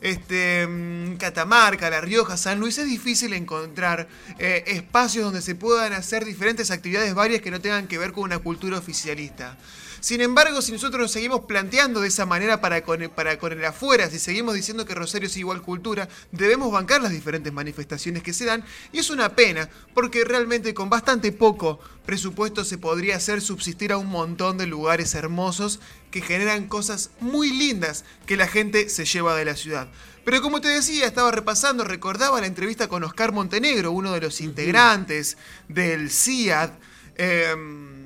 este, 0.00 0.66
mm, 0.66 1.16
Catamarca, 1.16 1.90
La 1.90 2.00
Rioja, 2.00 2.36
San 2.36 2.60
Luis, 2.60 2.78
es 2.78 2.86
difícil 2.86 3.32
encontrar 3.32 4.08
eh, 4.38 4.64
espacios 4.66 5.24
donde 5.24 5.42
se 5.42 5.54
puedan 5.54 5.92
hacer 5.92 6.24
diferentes 6.24 6.70
actividades 6.70 7.14
varias 7.14 7.40
que 7.42 7.50
no 7.50 7.60
tengan 7.60 7.88
que 7.88 7.98
ver 7.98 8.12
con 8.12 8.24
una 8.24 8.38
cultura 8.38 8.78
oficialista. 8.78 9.56
Sin 10.00 10.20
embargo, 10.20 10.62
si 10.62 10.72
nosotros 10.72 11.00
nos 11.00 11.10
seguimos 11.10 11.46
planteando 11.46 12.00
de 12.00 12.08
esa 12.08 12.26
manera 12.26 12.60
para 12.60 12.82
con, 12.82 13.02
el, 13.02 13.10
para 13.10 13.38
con 13.38 13.52
el 13.52 13.64
afuera, 13.64 14.08
si 14.10 14.18
seguimos 14.18 14.54
diciendo 14.54 14.86
que 14.86 14.94
Rosario 14.94 15.26
es 15.26 15.36
igual 15.36 15.62
cultura, 15.62 16.08
debemos 16.32 16.70
bancar 16.70 17.02
las 17.02 17.12
diferentes 17.12 17.52
manifestaciones 17.52 18.22
que 18.22 18.32
se 18.32 18.44
dan. 18.44 18.64
Y 18.92 18.98
es 18.98 19.10
una 19.10 19.34
pena, 19.34 19.68
porque 19.94 20.24
realmente 20.24 20.74
con 20.74 20.88
bastante 20.88 21.32
poco 21.32 21.80
presupuesto 22.06 22.64
se 22.64 22.78
podría 22.78 23.16
hacer 23.16 23.40
subsistir 23.40 23.92
a 23.92 23.98
un 23.98 24.06
montón 24.06 24.56
de 24.56 24.66
lugares 24.66 25.14
hermosos 25.14 25.80
que 26.10 26.22
generan 26.22 26.68
cosas 26.68 27.10
muy 27.20 27.50
lindas 27.50 28.04
que 28.26 28.36
la 28.36 28.48
gente 28.48 28.88
se 28.88 29.04
lleva 29.04 29.36
de 29.36 29.44
la 29.44 29.56
ciudad. 29.56 29.88
Pero 30.24 30.42
como 30.42 30.60
te 30.60 30.68
decía, 30.68 31.06
estaba 31.06 31.30
repasando, 31.30 31.84
recordaba 31.84 32.40
la 32.40 32.46
entrevista 32.46 32.88
con 32.88 33.02
Oscar 33.02 33.32
Montenegro, 33.32 33.92
uno 33.92 34.12
de 34.12 34.20
los 34.20 34.40
integrantes 34.40 35.38
del 35.68 36.10
CIAD. 36.10 36.70
em, 37.16 37.97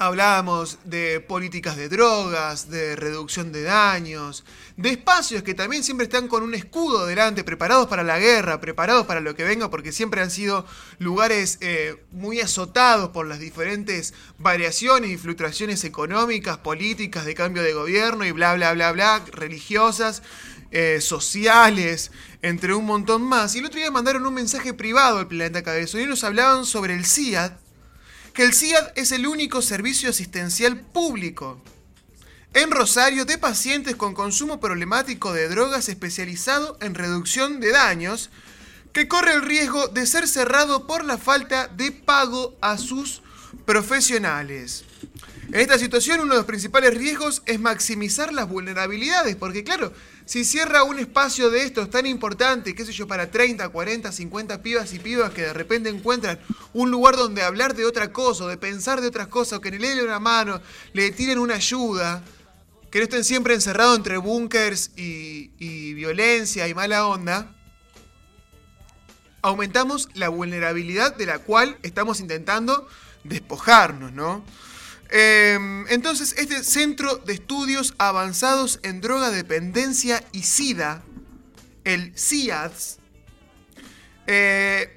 Hablábamos 0.00 0.78
de 0.82 1.20
políticas 1.20 1.76
de 1.76 1.88
drogas, 1.88 2.68
de 2.68 2.96
reducción 2.96 3.52
de 3.52 3.62
daños, 3.62 4.44
de 4.76 4.90
espacios 4.90 5.44
que 5.44 5.54
también 5.54 5.84
siempre 5.84 6.04
están 6.04 6.26
con 6.26 6.42
un 6.42 6.52
escudo 6.52 7.06
delante, 7.06 7.44
preparados 7.44 7.86
para 7.86 8.02
la 8.02 8.18
guerra, 8.18 8.60
preparados 8.60 9.06
para 9.06 9.20
lo 9.20 9.36
que 9.36 9.44
venga, 9.44 9.70
porque 9.70 9.92
siempre 9.92 10.20
han 10.20 10.32
sido 10.32 10.66
lugares 10.98 11.58
eh, 11.60 12.02
muy 12.10 12.40
azotados 12.40 13.10
por 13.10 13.28
las 13.28 13.38
diferentes 13.38 14.14
variaciones 14.36 15.12
y 15.12 15.16
fluctuaciones 15.16 15.84
económicas, 15.84 16.58
políticas, 16.58 17.24
de 17.24 17.36
cambio 17.36 17.62
de 17.62 17.72
gobierno 17.72 18.24
y 18.24 18.32
bla, 18.32 18.54
bla, 18.54 18.72
bla, 18.72 18.90
bla, 18.90 19.24
religiosas, 19.30 20.24
eh, 20.72 21.00
sociales, 21.00 22.10
entre 22.42 22.74
un 22.74 22.84
montón 22.84 23.22
más. 23.22 23.54
Y 23.54 23.60
el 23.60 23.66
otro 23.66 23.78
día 23.78 23.92
mandaron 23.92 24.26
un 24.26 24.34
mensaje 24.34 24.74
privado 24.74 25.18
al 25.18 25.28
Planeta 25.28 25.62
Cabezón 25.62 26.00
y 26.00 26.06
nos 26.06 26.24
hablaban 26.24 26.66
sobre 26.66 26.94
el 26.94 27.06
CIAD, 27.06 27.52
que 28.34 28.42
el 28.42 28.52
CIAD 28.52 28.92
es 28.96 29.12
el 29.12 29.28
único 29.28 29.62
servicio 29.62 30.10
asistencial 30.10 30.80
público 30.80 31.62
en 32.52 32.72
Rosario 32.72 33.24
de 33.24 33.38
pacientes 33.38 33.94
con 33.94 34.12
consumo 34.12 34.58
problemático 34.58 35.32
de 35.32 35.48
drogas 35.48 35.88
especializado 35.88 36.76
en 36.80 36.94
reducción 36.94 37.60
de 37.60 37.70
daños 37.70 38.30
que 38.92 39.06
corre 39.06 39.34
el 39.34 39.42
riesgo 39.42 39.86
de 39.88 40.06
ser 40.06 40.26
cerrado 40.26 40.86
por 40.86 41.04
la 41.04 41.16
falta 41.16 41.68
de 41.68 41.92
pago 41.92 42.56
a 42.60 42.76
sus 42.76 43.22
profesionales. 43.64 44.84
En 45.48 45.60
esta 45.60 45.78
situación 45.78 46.20
uno 46.20 46.32
de 46.32 46.38
los 46.38 46.46
principales 46.46 46.94
riesgos 46.94 47.42
es 47.46 47.60
maximizar 47.60 48.32
las 48.32 48.48
vulnerabilidades, 48.48 49.36
porque 49.36 49.62
claro, 49.62 49.92
si 50.24 50.44
cierra 50.44 50.82
un 50.84 50.98
espacio 50.98 51.50
de 51.50 51.64
estos 51.64 51.90
tan 51.90 52.06
importante, 52.06 52.74
qué 52.74 52.84
sé 52.84 52.92
yo, 52.92 53.06
para 53.06 53.30
30, 53.30 53.68
40, 53.68 54.10
50 54.10 54.62
pibas 54.62 54.92
y 54.94 54.98
pibas 54.98 55.32
que 55.32 55.42
de 55.42 55.52
repente 55.52 55.90
encuentran 55.90 56.40
un 56.72 56.90
lugar 56.90 57.16
donde 57.16 57.42
hablar 57.42 57.74
de 57.74 57.84
otra 57.84 58.12
cosa, 58.12 58.44
o 58.44 58.48
de 58.48 58.56
pensar 58.56 59.00
de 59.00 59.08
otras 59.08 59.28
cosas, 59.28 59.58
o 59.58 59.60
que 59.60 59.70
le 59.70 59.78
den 59.78 60.04
una 60.04 60.18
mano, 60.18 60.60
le 60.92 61.10
tiren 61.10 61.38
una 61.38 61.54
ayuda, 61.54 62.22
que 62.90 62.98
no 62.98 63.04
estén 63.04 63.24
siempre 63.24 63.54
encerrados 63.54 63.96
entre 63.96 64.16
búnkers 64.16 64.92
y, 64.96 65.50
y 65.58 65.94
violencia 65.94 66.66
y 66.68 66.74
mala 66.74 67.06
onda, 67.06 67.54
aumentamos 69.42 70.08
la 70.14 70.30
vulnerabilidad 70.30 71.14
de 71.14 71.26
la 71.26 71.38
cual 71.40 71.76
estamos 71.82 72.20
intentando 72.20 72.88
despojarnos, 73.24 74.12
¿no? 74.12 74.42
Eh, 75.10 75.84
entonces, 75.90 76.34
este 76.38 76.64
Centro 76.64 77.16
de 77.16 77.34
Estudios 77.34 77.94
Avanzados 77.98 78.80
en 78.82 79.00
Droga 79.00 79.30
Dependencia 79.30 80.24
y 80.32 80.42
SIDA, 80.42 81.02
el 81.84 82.12
CIADS, 82.18 82.98
eh, 84.26 84.94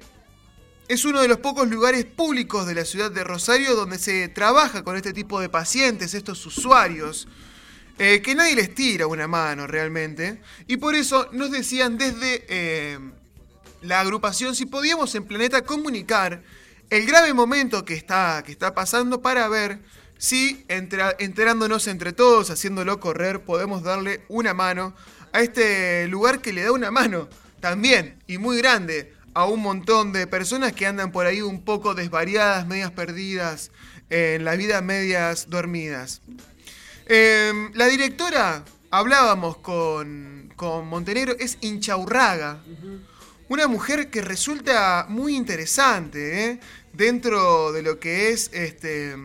es 0.88 1.04
uno 1.04 1.20
de 1.20 1.28
los 1.28 1.38
pocos 1.38 1.68
lugares 1.68 2.06
públicos 2.06 2.66
de 2.66 2.74
la 2.74 2.84
ciudad 2.84 3.10
de 3.10 3.22
Rosario 3.22 3.76
donde 3.76 3.98
se 3.98 4.28
trabaja 4.28 4.82
con 4.82 4.96
este 4.96 5.12
tipo 5.12 5.40
de 5.40 5.48
pacientes, 5.48 6.14
estos 6.14 6.44
usuarios. 6.46 7.28
eh, 8.00 8.22
que 8.22 8.34
nadie 8.36 8.54
les 8.54 8.74
tira 8.74 9.08
una 9.08 9.26
mano 9.26 9.66
realmente. 9.66 10.40
Y 10.68 10.76
por 10.76 10.94
eso 10.94 11.28
nos 11.32 11.50
decían 11.50 11.98
desde 11.98 12.46
eh, 12.48 12.98
la 13.82 14.00
agrupación 14.00 14.54
si 14.54 14.66
podíamos 14.66 15.14
en 15.16 15.24
Planeta 15.24 15.62
comunicar 15.62 16.42
el 16.90 17.06
grave 17.06 17.34
momento 17.34 17.84
que 17.84 17.94
está, 17.94 18.42
que 18.44 18.52
está 18.52 18.74
pasando 18.74 19.20
para 19.20 19.48
ver 19.48 19.80
si 20.16 20.64
enterándonos 20.68 21.86
entre 21.86 22.12
todos, 22.12 22.50
haciéndolo 22.50 22.98
correr, 22.98 23.44
podemos 23.44 23.82
darle 23.82 24.24
una 24.28 24.54
mano 24.54 24.94
a 25.32 25.40
este 25.40 26.08
lugar 26.08 26.40
que 26.40 26.52
le 26.52 26.62
da 26.62 26.72
una 26.72 26.90
mano 26.90 27.28
también 27.60 28.22
y 28.26 28.38
muy 28.38 28.58
grande 28.58 29.12
a 29.34 29.44
un 29.44 29.60
montón 29.60 30.12
de 30.12 30.26
personas 30.26 30.72
que 30.72 30.86
andan 30.86 31.12
por 31.12 31.26
ahí 31.26 31.42
un 31.42 31.62
poco 31.62 31.94
desvariadas, 31.94 32.66
medias 32.66 32.90
perdidas, 32.90 33.70
en 34.10 34.44
la 34.44 34.56
vida 34.56 34.80
medias 34.80 35.50
dormidas. 35.50 36.22
Eh, 37.06 37.70
la 37.74 37.86
directora, 37.86 38.64
hablábamos 38.90 39.58
con, 39.58 40.52
con 40.56 40.88
Montenegro, 40.88 41.36
es 41.38 41.58
Inchaurraga. 41.60 42.58
Una 43.48 43.66
mujer 43.66 44.10
que 44.10 44.20
resulta 44.20 45.06
muy 45.08 45.34
interesante 45.34 46.44
¿eh? 46.44 46.60
dentro 46.92 47.72
de 47.72 47.82
lo 47.82 47.98
que 47.98 48.30
es 48.30 48.50
este, 48.52 49.16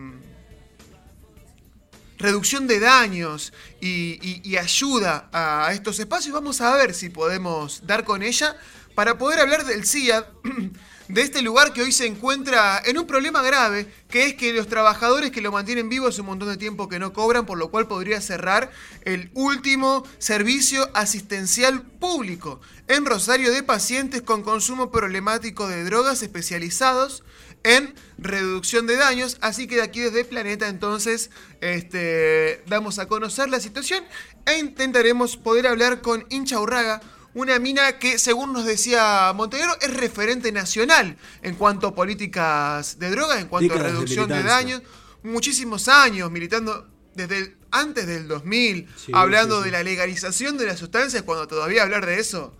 reducción 2.16 2.66
de 2.66 2.80
daños 2.80 3.52
y, 3.82 4.56
ayuda 4.56 5.28
a 5.30 5.72
estos 5.74 5.98
espacios. 5.98 6.32
Vamos 6.32 6.62
a 6.62 6.74
ver 6.74 6.94
si 6.94 7.10
podemos 7.10 7.86
dar 7.86 8.04
con 8.04 8.22
ella 8.22 8.56
para 8.94 9.18
poder 9.18 9.40
hablar 9.40 9.66
del 9.66 9.84
CIAD, 9.84 10.24
de 11.08 11.22
este 11.22 11.42
lugar 11.42 11.72
que 11.72 11.82
hoy 11.82 11.92
se 11.92 12.06
encuentra 12.06 12.80
en 12.84 12.98
un 12.98 13.06
problema 13.06 13.42
grave, 13.42 13.86
que 14.08 14.26
es 14.26 14.34
que 14.34 14.52
los 14.52 14.68
trabajadores 14.68 15.30
que 15.30 15.40
lo 15.40 15.52
mantienen 15.52 15.88
vivo 15.88 16.08
hace 16.08 16.22
un 16.22 16.28
montón 16.28 16.48
de 16.48 16.56
tiempo 16.56 16.88
que 16.88 16.98
no 16.98 17.12
cobran, 17.12 17.46
por 17.46 17.58
lo 17.58 17.70
cual 17.70 17.86
podría 17.86 18.20
cerrar 18.20 18.70
el 19.04 19.30
último 19.34 20.06
servicio 20.18 20.90
asistencial 20.94 21.82
público 21.82 22.60
en 22.88 23.04
Rosario 23.04 23.52
de 23.52 23.62
pacientes 23.62 24.22
con 24.22 24.42
consumo 24.42 24.90
problemático 24.90 25.68
de 25.68 25.84
drogas 25.84 26.22
especializados 26.22 27.22
en 27.64 27.94
reducción 28.18 28.86
de 28.86 28.96
daños. 28.96 29.38
Así 29.40 29.66
que 29.66 29.76
de 29.76 29.82
aquí 29.82 30.00
desde 30.00 30.24
Planeta 30.24 30.68
entonces 30.68 31.30
este, 31.60 32.62
damos 32.66 32.98
a 32.98 33.08
conocer 33.08 33.48
la 33.48 33.60
situación 33.60 34.04
e 34.46 34.58
intentaremos 34.58 35.36
poder 35.36 35.66
hablar 35.66 36.00
con 36.00 36.24
Incha 36.30 36.60
Urraga, 36.60 37.00
una 37.34 37.58
mina 37.58 37.98
que 37.98 38.18
según 38.18 38.52
nos 38.52 38.64
decía 38.64 39.32
Montenegro 39.34 39.74
es 39.80 39.92
referente 39.94 40.52
nacional 40.52 41.16
en 41.42 41.54
cuanto 41.56 41.88
a 41.88 41.94
políticas 41.94 42.98
de 42.98 43.10
drogas, 43.10 43.40
en 43.40 43.48
cuanto 43.48 43.74
a 43.74 43.76
de 43.76 43.82
reducción 43.82 44.28
de, 44.28 44.42
daños. 44.42 44.82
Muchísimos 45.22 45.88
años 45.88 46.30
militando 46.30 46.86
desde 47.14 47.38
el- 47.38 47.56
antes 47.70 48.06
del 48.06 48.28
2000, 48.28 48.88
Sí, 48.96 49.10
hablando 49.14 49.56
sí, 49.58 49.62
sí. 49.62 49.70
de 49.70 49.70
la 49.72 49.82
legalización 49.82 50.58
de 50.58 50.66
las 50.66 50.78
sustancias, 50.78 51.22
cuando 51.22 51.48
todavía 51.48 51.82
hablar 51.82 52.06
de 52.06 52.18
eso 52.20 52.56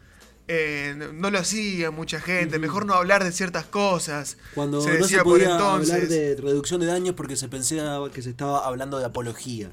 eh, 0.47 0.95
no- 0.99 1.13
no 1.13 1.31
lo 1.31 1.39
hacía 1.39 1.91
mucha 1.91 2.21
gente, 2.21 2.59
mejor 2.59 2.85
no 2.85 2.93
hablar 2.95 3.25
de 3.25 3.33
ciertas 3.33 3.65
cosas. 3.65 4.37
Cuando 4.55 4.81
se 4.83 4.89
no 4.91 4.95
decía 4.97 5.19
se 5.19 5.25
por 5.25 5.35
podía 5.39 5.53
entonces. 5.53 5.95
hablar 5.95 6.09
de 6.09 6.37
reducción 6.37 6.81
de 6.83 6.87
daños 6.87 7.15
porque 7.15 7.35
se 7.37 7.49
pensaba 7.49 8.11
que 8.11 8.21
se 8.21 8.29
estaba 8.31 8.67
hablando 8.67 8.99
de 8.99 9.07
apología. 9.07 9.73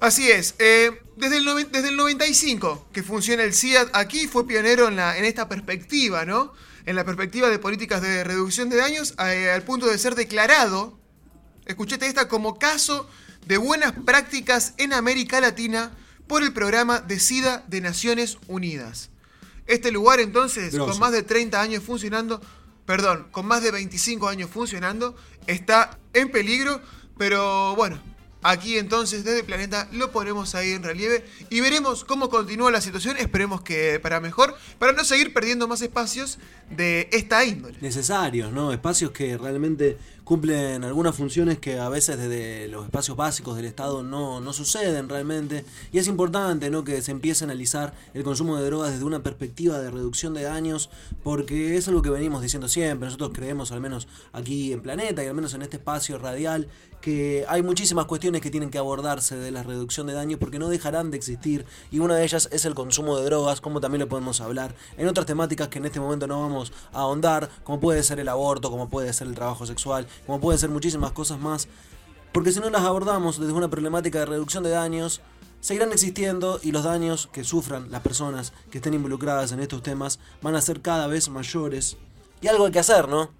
Así 0.00 0.30
es, 0.30 0.54
eh, 0.60 1.00
desde, 1.16 1.38
el 1.38 1.72
desde 1.72 1.88
el 1.88 1.96
95 1.96 2.88
que 2.92 3.02
funciona 3.02 3.42
el 3.42 3.52
CIAD 3.52 3.88
aquí, 3.94 4.28
fue 4.28 4.46
pionero 4.46 4.86
en, 4.88 4.96
la, 4.96 5.18
en 5.18 5.24
esta 5.24 5.48
perspectiva, 5.48 6.24
¿no? 6.24 6.52
En 6.86 6.94
la 6.94 7.04
perspectiva 7.04 7.48
de 7.48 7.58
políticas 7.58 8.00
de 8.00 8.22
reducción 8.22 8.68
de 8.68 8.76
daños, 8.76 9.14
eh, 9.18 9.50
al 9.50 9.62
punto 9.62 9.86
de 9.86 9.98
ser 9.98 10.14
declarado, 10.14 10.98
escuchate 11.66 12.06
esta, 12.06 12.28
como 12.28 12.58
caso 12.58 13.08
de 13.46 13.56
buenas 13.56 13.92
prácticas 13.92 14.74
en 14.76 14.92
América 14.92 15.40
Latina 15.40 15.90
por 16.28 16.44
el 16.44 16.52
programa 16.52 17.00
de 17.00 17.18
SIDA 17.18 17.64
de 17.66 17.80
Naciones 17.80 18.38
Unidas. 18.46 19.10
Este 19.66 19.90
lugar 19.90 20.20
entonces, 20.20 20.72
Grosso. 20.72 20.92
con 20.92 21.00
más 21.00 21.12
de 21.12 21.24
30 21.24 21.60
años 21.60 21.82
funcionando, 21.82 22.40
perdón, 22.86 23.26
con 23.32 23.46
más 23.46 23.62
de 23.62 23.72
25 23.72 24.28
años 24.28 24.48
funcionando, 24.48 25.16
está 25.46 25.98
en 26.12 26.30
peligro, 26.30 26.80
pero 27.18 27.74
bueno, 27.74 28.00
aquí 28.42 28.78
entonces 28.78 29.24
desde 29.24 29.42
Planeta 29.44 29.88
lo 29.92 30.12
ponemos 30.12 30.54
ahí 30.54 30.70
en 30.72 30.82
relieve 30.82 31.24
y 31.50 31.60
veremos 31.60 32.04
cómo 32.04 32.28
continúa 32.28 32.70
la 32.70 32.80
situación, 32.80 33.16
esperemos 33.16 33.62
que 33.62 33.98
para 34.00 34.20
mejor, 34.20 34.54
para 34.78 34.92
no 34.92 35.04
seguir 35.04 35.32
perdiendo 35.32 35.68
más 35.68 35.82
espacios 35.82 36.38
de 36.70 37.08
esta 37.12 37.44
índole. 37.44 37.78
necesarios, 37.80 38.52
¿no? 38.52 38.72
Espacios 38.72 39.10
que 39.10 39.36
realmente 39.36 39.98
cumplen 40.28 40.84
algunas 40.84 41.16
funciones 41.16 41.58
que 41.58 41.78
a 41.78 41.88
veces 41.88 42.18
desde 42.18 42.68
los 42.68 42.84
espacios 42.84 43.16
básicos 43.16 43.56
del 43.56 43.64
Estado 43.64 44.02
no, 44.02 44.42
no 44.42 44.52
suceden 44.52 45.08
realmente. 45.08 45.64
Y 45.90 45.96
es 45.96 46.06
importante, 46.06 46.68
¿no? 46.68 46.84
Que 46.84 47.00
se 47.00 47.12
empiece 47.12 47.44
a 47.44 47.46
analizar 47.46 47.94
el 48.12 48.24
consumo 48.24 48.58
de 48.58 48.66
drogas 48.66 48.92
desde 48.92 49.06
una 49.06 49.22
perspectiva 49.22 49.78
de 49.78 49.90
reducción 49.90 50.34
de 50.34 50.42
daños, 50.42 50.90
porque 51.22 51.78
es 51.78 51.88
algo 51.88 52.02
que 52.02 52.10
venimos 52.10 52.42
diciendo 52.42 52.68
siempre. 52.68 53.06
Nosotros 53.06 53.30
creemos, 53.32 53.72
al 53.72 53.80
menos 53.80 54.06
aquí 54.34 54.70
en 54.70 54.82
Planeta 54.82 55.24
y 55.24 55.28
al 55.28 55.34
menos 55.34 55.54
en 55.54 55.62
este 55.62 55.78
espacio 55.78 56.18
radial, 56.18 56.68
que 57.00 57.44
hay 57.48 57.62
muchísimas 57.62 58.06
cuestiones 58.06 58.42
que 58.42 58.50
tienen 58.50 58.70
que 58.70 58.78
abordarse 58.78 59.36
de 59.36 59.50
la 59.50 59.62
reducción 59.62 60.06
de 60.06 60.14
daños 60.14 60.38
porque 60.38 60.58
no 60.58 60.68
dejarán 60.68 61.10
de 61.10 61.16
existir 61.16 61.64
y 61.90 62.00
una 62.00 62.16
de 62.16 62.24
ellas 62.24 62.48
es 62.52 62.64
el 62.64 62.74
consumo 62.74 63.16
de 63.16 63.24
drogas, 63.24 63.60
como 63.60 63.80
también 63.80 64.00
lo 64.00 64.08
podemos 64.08 64.40
hablar 64.40 64.74
en 64.96 65.08
otras 65.08 65.26
temáticas 65.26 65.68
que 65.68 65.78
en 65.78 65.86
este 65.86 66.00
momento 66.00 66.26
no 66.26 66.40
vamos 66.40 66.72
a 66.92 67.00
ahondar, 67.00 67.50
como 67.64 67.80
puede 67.80 68.02
ser 68.02 68.20
el 68.20 68.28
aborto, 68.28 68.70
como 68.70 68.88
puede 68.88 69.12
ser 69.12 69.28
el 69.28 69.34
trabajo 69.34 69.66
sexual, 69.66 70.06
como 70.26 70.40
pueden 70.40 70.58
ser 70.58 70.70
muchísimas 70.70 71.12
cosas 71.12 71.38
más, 71.38 71.68
porque 72.32 72.52
si 72.52 72.60
no 72.60 72.70
las 72.70 72.82
abordamos 72.82 73.40
desde 73.40 73.52
una 73.52 73.68
problemática 73.68 74.20
de 74.20 74.26
reducción 74.26 74.62
de 74.62 74.70
daños, 74.70 75.20
seguirán 75.60 75.92
existiendo 75.92 76.60
y 76.62 76.72
los 76.72 76.84
daños 76.84 77.28
que 77.32 77.44
sufran 77.44 77.90
las 77.90 78.02
personas 78.02 78.52
que 78.70 78.78
estén 78.78 78.94
involucradas 78.94 79.52
en 79.52 79.60
estos 79.60 79.82
temas 79.82 80.18
van 80.42 80.54
a 80.54 80.60
ser 80.60 80.80
cada 80.80 81.06
vez 81.06 81.28
mayores. 81.28 81.96
Y 82.40 82.48
algo 82.48 82.66
hay 82.66 82.72
que 82.72 82.78
hacer, 82.78 83.08
¿no? 83.08 83.30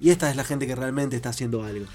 Y 0.00 0.10
esta 0.10 0.28
es 0.28 0.36
la 0.36 0.44
gente 0.44 0.66
que 0.66 0.74
realmente 0.74 1.16
está 1.16 1.30
haciendo 1.30 1.64
algo. 1.64 1.86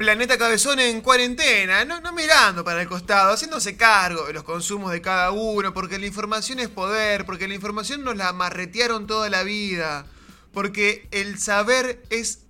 Planeta 0.00 0.38
Cabezón 0.38 0.80
en 0.80 1.02
cuarentena, 1.02 1.84
no, 1.84 2.00
no 2.00 2.12
mirando 2.12 2.64
para 2.64 2.80
el 2.80 2.88
costado, 2.88 3.34
haciéndose 3.34 3.76
cargo 3.76 4.26
de 4.26 4.32
los 4.32 4.44
consumos 4.44 4.92
de 4.92 5.02
cada 5.02 5.30
uno, 5.30 5.74
porque 5.74 5.98
la 5.98 6.06
información 6.06 6.58
es 6.58 6.68
poder, 6.68 7.26
porque 7.26 7.46
la 7.46 7.54
información 7.54 8.02
nos 8.02 8.16
la 8.16 8.32
marretearon 8.32 9.06
toda 9.06 9.28
la 9.28 9.42
vida, 9.42 10.06
porque 10.54 11.06
el 11.10 11.38
saber 11.38 12.02
es, 12.08 12.44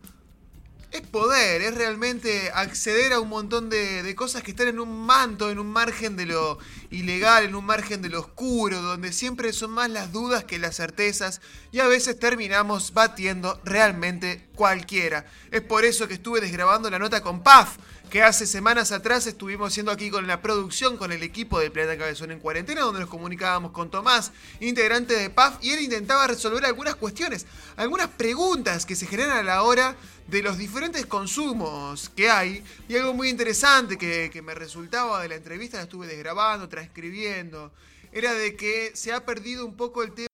es 0.90 1.02
poder, 1.02 1.62
es 1.62 1.74
realmente 1.74 2.50
acceder 2.52 3.12
a 3.12 3.20
un 3.20 3.28
montón 3.28 3.70
de, 3.70 4.14
cosas 4.16 4.42
que 4.42 4.50
están 4.50 4.68
en 4.68 4.80
un 4.80 5.06
manto, 5.06 5.50
en 5.50 5.58
un 5.58 5.68
margen 5.68 6.16
de 6.16 6.26
lo 6.26 6.58
ilegal, 6.90 7.44
en 7.44 7.54
un 7.54 7.64
margen 7.64 8.02
de 8.02 8.08
lo 8.08 8.20
oscuro, 8.20 8.82
donde 8.82 9.12
siempre 9.12 9.52
son 9.52 9.70
más 9.70 9.88
las 9.88 10.12
dudas 10.12 10.44
que 10.44 10.58
las 10.58 10.76
certezas 10.76 11.40
y 11.70 11.78
a 11.78 11.86
veces 11.86 12.18
terminamos 12.18 12.92
batiendo 12.92 13.60
realmente 13.64 14.48
cualquiera. 14.56 15.26
Es 15.50 15.62
por 15.62 15.84
eso 15.84 16.08
que 16.08 16.14
estuve 16.14 16.40
desgrabando 16.40 16.90
la 16.90 16.98
nota 16.98 17.22
con 17.22 17.42
PAF, 17.42 17.76
que 18.10 18.22
hace 18.24 18.46
semanas 18.46 18.90
atrás 18.90 19.26
estuvimos 19.26 19.68
haciendo 19.68 19.92
aquí 19.92 20.10
con 20.10 20.26
la 20.26 20.42
producción, 20.42 20.96
con 20.96 21.12
el 21.12 21.22
equipo 21.22 21.60
de 21.60 21.70
Planeta 21.70 21.96
Cabezón 21.96 22.32
en 22.32 22.40
Cuarentena, 22.40 22.82
donde 22.82 23.00
nos 23.00 23.08
comunicábamos 23.08 23.70
con 23.70 23.88
Tomás, 23.88 24.32
integrante 24.58 25.14
de 25.14 25.30
PAF, 25.30 25.58
y 25.62 25.70
él 25.70 25.80
intentaba 25.80 26.26
resolver 26.26 26.64
algunas 26.66 26.96
cuestiones, 26.96 27.46
algunas 27.76 28.08
preguntas 28.08 28.84
que 28.84 28.96
se 28.96 29.06
generan 29.06 29.38
a 29.38 29.42
la 29.44 29.62
hora 29.62 29.94
de 30.26 30.42
los 30.42 30.58
diferentes 30.58 31.06
consumos 31.06 32.10
que 32.16 32.28
hay. 32.28 32.64
Y 32.88 32.96
algo 32.96 33.14
muy 33.14 33.28
interesante 33.28 33.96
que, 33.96 34.28
que 34.32 34.42
me 34.42 34.54
resultaba 34.54 35.22
de 35.22 35.28
la 35.28 35.36
entrevista, 35.36 35.76
la 35.76 35.84
estuve 35.84 36.08
desgrabando, 36.08 36.68
transcribiendo, 36.68 37.72
era 38.12 38.34
de 38.34 38.56
que 38.56 38.90
se 38.94 39.12
ha 39.12 39.24
perdido 39.24 39.64
un 39.64 39.76
poco 39.76 40.02
el 40.02 40.12
tema 40.12 40.29